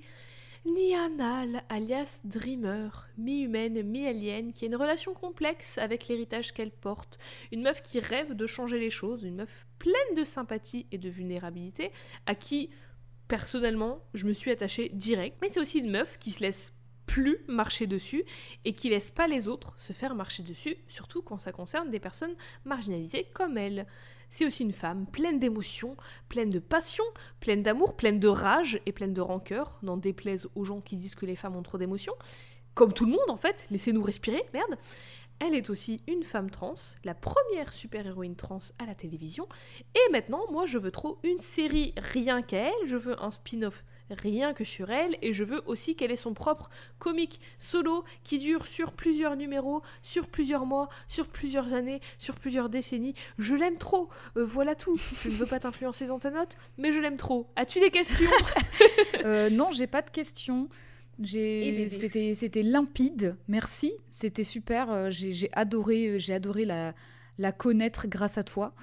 [0.65, 7.19] Nianal, alias Dreamer, mi-humaine, mi-alien, qui a une relation complexe avec l'héritage qu'elle porte.
[7.51, 11.07] Une meuf qui rêve de changer les choses, une meuf pleine de sympathie et de
[11.07, 11.91] vulnérabilité,
[12.25, 12.71] à qui,
[13.27, 15.37] personnellement, je me suis attachée direct.
[15.41, 16.73] Mais c'est aussi une meuf qui se laisse
[17.05, 18.23] plus marcher dessus
[18.65, 21.99] et qui laisse pas les autres se faire marcher dessus, surtout quand ça concerne des
[21.99, 23.85] personnes marginalisées comme elle.
[24.35, 25.95] C'est aussi une femme pleine d'émotions,
[26.27, 27.05] pleine de passion,
[27.39, 31.15] pleine d'amour, pleine de rage et pleine de rancœur, n'en déplaise aux gens qui disent
[31.15, 32.15] que les femmes ont trop d'émotions.
[32.73, 34.77] Comme tout le monde en fait, laissez-nous respirer, merde.
[35.39, 36.73] Elle est aussi une femme trans,
[37.05, 39.47] la première super-héroïne trans à la télévision.
[39.95, 43.85] Et maintenant, moi, je veux trop une série rien qu'à elle, je veux un spin-off
[44.09, 46.69] rien que sur elle, et je veux aussi qu'elle ait son propre
[46.99, 52.69] comic solo qui dure sur plusieurs numéros, sur plusieurs mois, sur plusieurs années, sur plusieurs
[52.69, 53.15] décennies.
[53.37, 54.97] Je l'aime trop, Euh, voilà tout.
[55.21, 57.47] Je ne veux pas t'influencer dans ta note, mais je l'aime trop.
[57.55, 58.29] As-tu des questions?
[59.25, 60.69] Euh, non, j'ai pas de questions.
[61.23, 63.35] C'était, c'était limpide.
[63.47, 64.91] Merci, c'était super.
[64.91, 66.93] euh, J'ai, j'ai adoré, j'ai adoré la,
[67.37, 68.73] la connaître grâce à toi.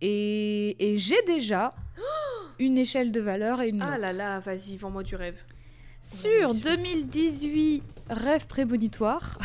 [0.00, 1.74] Et, et j'ai déjà
[2.58, 4.00] une échelle de valeur et une Ah note.
[4.00, 5.36] là là, vas-y, vends-moi du rêve.
[6.00, 9.38] Sur Sur- 2018, rêve prémonitoire,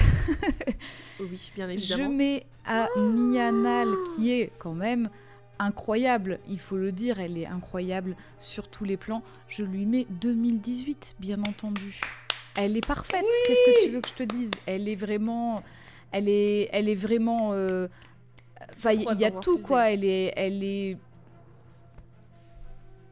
[1.19, 2.09] Oui, bien je évidemment.
[2.09, 5.09] mets à Nianal, qui est quand même
[5.57, 9.23] incroyable, il faut le dire, elle est incroyable sur tous les plans.
[9.47, 11.99] Je lui mets 2018, bien entendu.
[12.55, 14.51] Elle est parfaite, qu'est-ce que tu veux que je te dise?
[14.65, 15.63] Elle est vraiment...
[16.11, 17.51] Elle est, elle est vraiment...
[17.53, 17.87] euh,
[18.75, 19.91] Enfin, il y a tout, quoi.
[19.91, 20.33] Elle est...
[20.35, 20.97] Elle est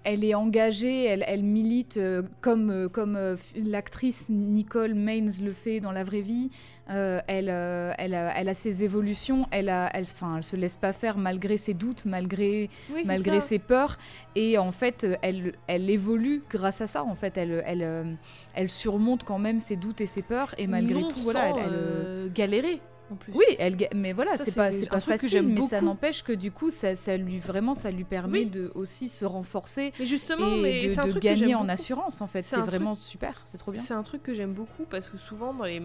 [0.04, 5.54] elle est engagée, elle, elle milite euh, comme, euh, comme euh, l'actrice Nicole Maines le
[5.54, 6.50] fait dans la vraie vie.
[6.88, 10.92] Elle, elle, a, elle a ses évolutions, elle, a, elle, enfin, elle se laisse pas
[10.92, 13.98] faire malgré ses doutes, malgré, Oui, malgré ses peurs.
[14.36, 17.04] Et en fait, elle, elle évolue grâce à ça.
[17.04, 18.18] En fait, elle, elle,
[18.56, 20.56] elle surmonte quand même ses doutes et ses peurs.
[20.58, 22.82] Et malgré Non tout, voilà, sans, elle, elle, galérer
[23.12, 23.34] en plus.
[23.34, 26.70] oui, elle, mais voilà, c'est pas, c'est pas facile, mais ça n'empêche que du coup,
[26.72, 28.46] ça, ça lui vraiment, ça lui permet Oui.
[28.46, 31.72] de aussi se renforcer Mais justement, et mais de, gagner en beaucoup.
[31.72, 32.42] assurance en fait.
[32.44, 33.82] C'est truc- vraiment super, c'est trop bien.
[33.82, 35.82] C'est un truc que j'aime beaucoup parce que souvent dans les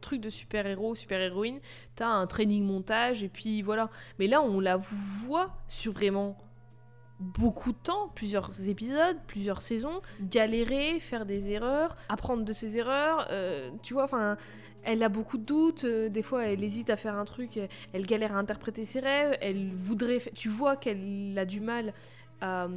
[0.00, 1.58] trucs de super-héros, super-héroïnes,
[1.96, 3.88] t'as un training montage et puis voilà.
[4.18, 6.36] Mais là, on la voit sur vraiment
[7.18, 13.26] beaucoup de temps, plusieurs épisodes, plusieurs saisons, galérer, faire des erreurs, apprendre de ses erreurs,
[13.30, 14.36] euh, tu vois, enfin,
[14.82, 17.68] elle a beaucoup de doutes, euh, des fois elle hésite à faire un truc, elle,
[17.92, 21.94] elle galère à interpréter ses rêves, elle voudrait, tu vois qu'elle a du mal
[22.40, 22.68] à...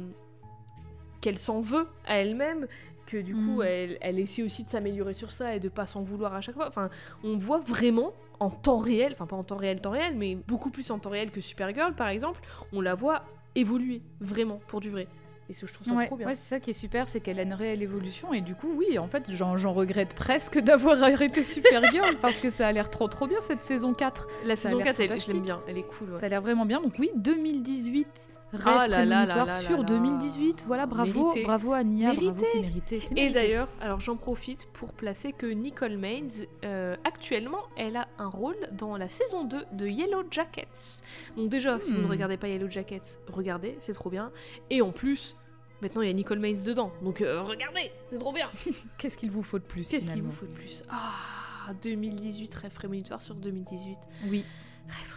[1.20, 2.66] qu'elle s'en veut à elle-même,
[3.06, 3.62] que du coup Mm.
[3.62, 6.54] elle, elle essaie aussi de s'améliorer sur ça et de pas s'en vouloir à chaque
[6.54, 6.68] fois.
[6.68, 6.88] Enfin,
[7.24, 10.70] on voit vraiment en temps réel, enfin pas en temps réel, temps réel, mais beaucoup
[10.70, 12.40] plus en temps réel que Supergirl par exemple,
[12.72, 13.24] on la voit
[13.54, 15.08] évoluer vraiment pour du vrai.
[15.48, 16.28] Et ça, je trouve ça Ouais, trop bien.
[16.28, 18.72] ouais, c'est ça qui est super, c'est qu'elle a une réelle évolution et du coup,
[18.76, 23.08] oui, en fait, j'en regrette presque d'avoir arrêté Supergirl parce que ça a l'air trop
[23.08, 24.28] trop bien cette saison 4.
[24.44, 26.10] La ça saison l'air 4, elle- je l'aime bien, elle est cool.
[26.10, 26.16] ouais.
[26.16, 26.80] Ça a l'air vraiment bien.
[26.80, 29.82] Donc oui, 2018 rêve Ah là là là prémonitoire là sur là.
[29.84, 30.64] 2018.
[30.66, 31.42] Voilà, bravo, Mérité.
[31.44, 33.00] bravo à Nia, bravo, c'est mérité.
[33.16, 36.30] Et d'ailleurs, alors j'en profite pour placer que Nicole Maines,
[36.64, 41.02] euh, actuellement, elle a un rôle dans la saison 2 de Yellow Jackets.
[41.36, 42.10] Donc déjà, si vous ne Hmm.
[42.10, 44.30] regardez pas Yellow Jackets, regardez, c'est trop bien.
[44.70, 45.36] Et en plus,
[45.80, 48.48] maintenant il y a Nicole Maines dedans, donc euh, regardez, c'est trop bien.
[48.98, 50.82] Qu'est-ce qu'il vous faut de plus Qu'est-ce qu'il vous faut de plus?
[50.90, 53.96] Ah, 2018, rêve prémonitoire sur 2018.
[54.28, 54.44] Oui.
[54.88, 55.14] Rêve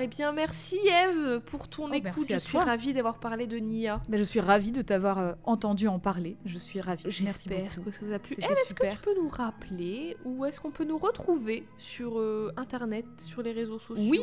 [0.00, 2.26] Eh bien, merci Eve pour ton Oh, écoute.
[2.28, 2.64] Je suis toi.
[2.64, 4.00] ravie d'avoir parlé de Nia.
[4.08, 6.36] Bah, je suis ravie de t'avoir euh, entendu en parler.
[6.44, 7.04] Je suis ravie.
[7.04, 8.36] Merci J'espère que ça vous a plu.
[8.38, 12.52] Eve, est-ce que tu peux nous rappeler où est-ce qu'on peut nous retrouver sur euh,
[12.56, 14.10] Internet, sur les réseaux sociaux?
[14.10, 14.20] Oui,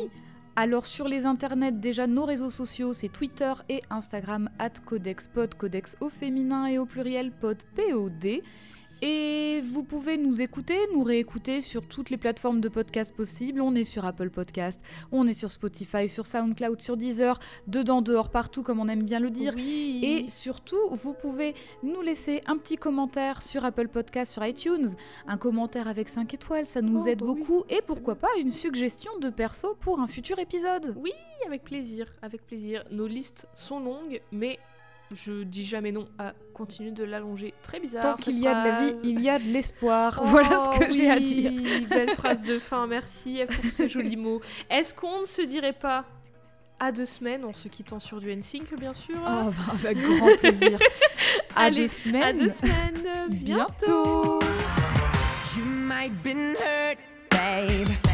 [0.56, 5.96] alors sur les internets, déjà nos réseaux sociaux, c'est Twitter et Instagram, at codexpod, codex
[6.00, 8.42] au féminin et au pluriel, pod, P-O-D.
[9.00, 13.60] Et vous pouvez nous écouter, nous réécouter sur toutes les plateformes de podcast possibles.
[13.60, 14.80] On est sur Apple Podcast,
[15.12, 17.38] on est sur Spotify, sur SoundCloud, sur Deezer,
[17.68, 19.52] dedans, dehors, partout, comme on aime bien le dire.
[19.54, 20.00] Oui.
[20.02, 21.54] Et surtout, vous pouvez
[21.84, 24.88] nous laisser un petit commentaire sur Apple Podcast, sur iTunes,
[25.28, 27.62] un commentaire avec 5 étoiles, ça nous Oh, aide bah oui, beaucoup.
[27.68, 31.12] Et pourquoi pas une suggestion de perso pour un futur épisode Oui,
[31.46, 32.82] avec plaisir, avec plaisir.
[32.90, 34.58] Nos listes sont longues, mais
[35.14, 37.54] je dis jamais non à continuer de l'allonger.
[37.62, 38.02] Très bizarre.
[38.02, 40.20] Tant qu'il y a de la vie, il y a de l'espoir.
[40.22, 41.52] Oh, voilà ce que j'ai à dire.
[41.88, 44.40] Belle phrase de fin, merci pour ces jolis mots.
[44.70, 46.04] Est-ce qu'on ne se dirait pas
[46.80, 50.36] à deux semaines en se quittant sur du NSYNC, bien sûr Oh, bah, avec grand
[50.38, 50.78] plaisir.
[51.56, 52.38] à Allez, deux À semaines.
[52.38, 54.38] deux semaines, Bientôt.
[54.38, 54.38] bientôt.
[55.56, 56.98] You might been hurt,
[57.30, 58.07] babe.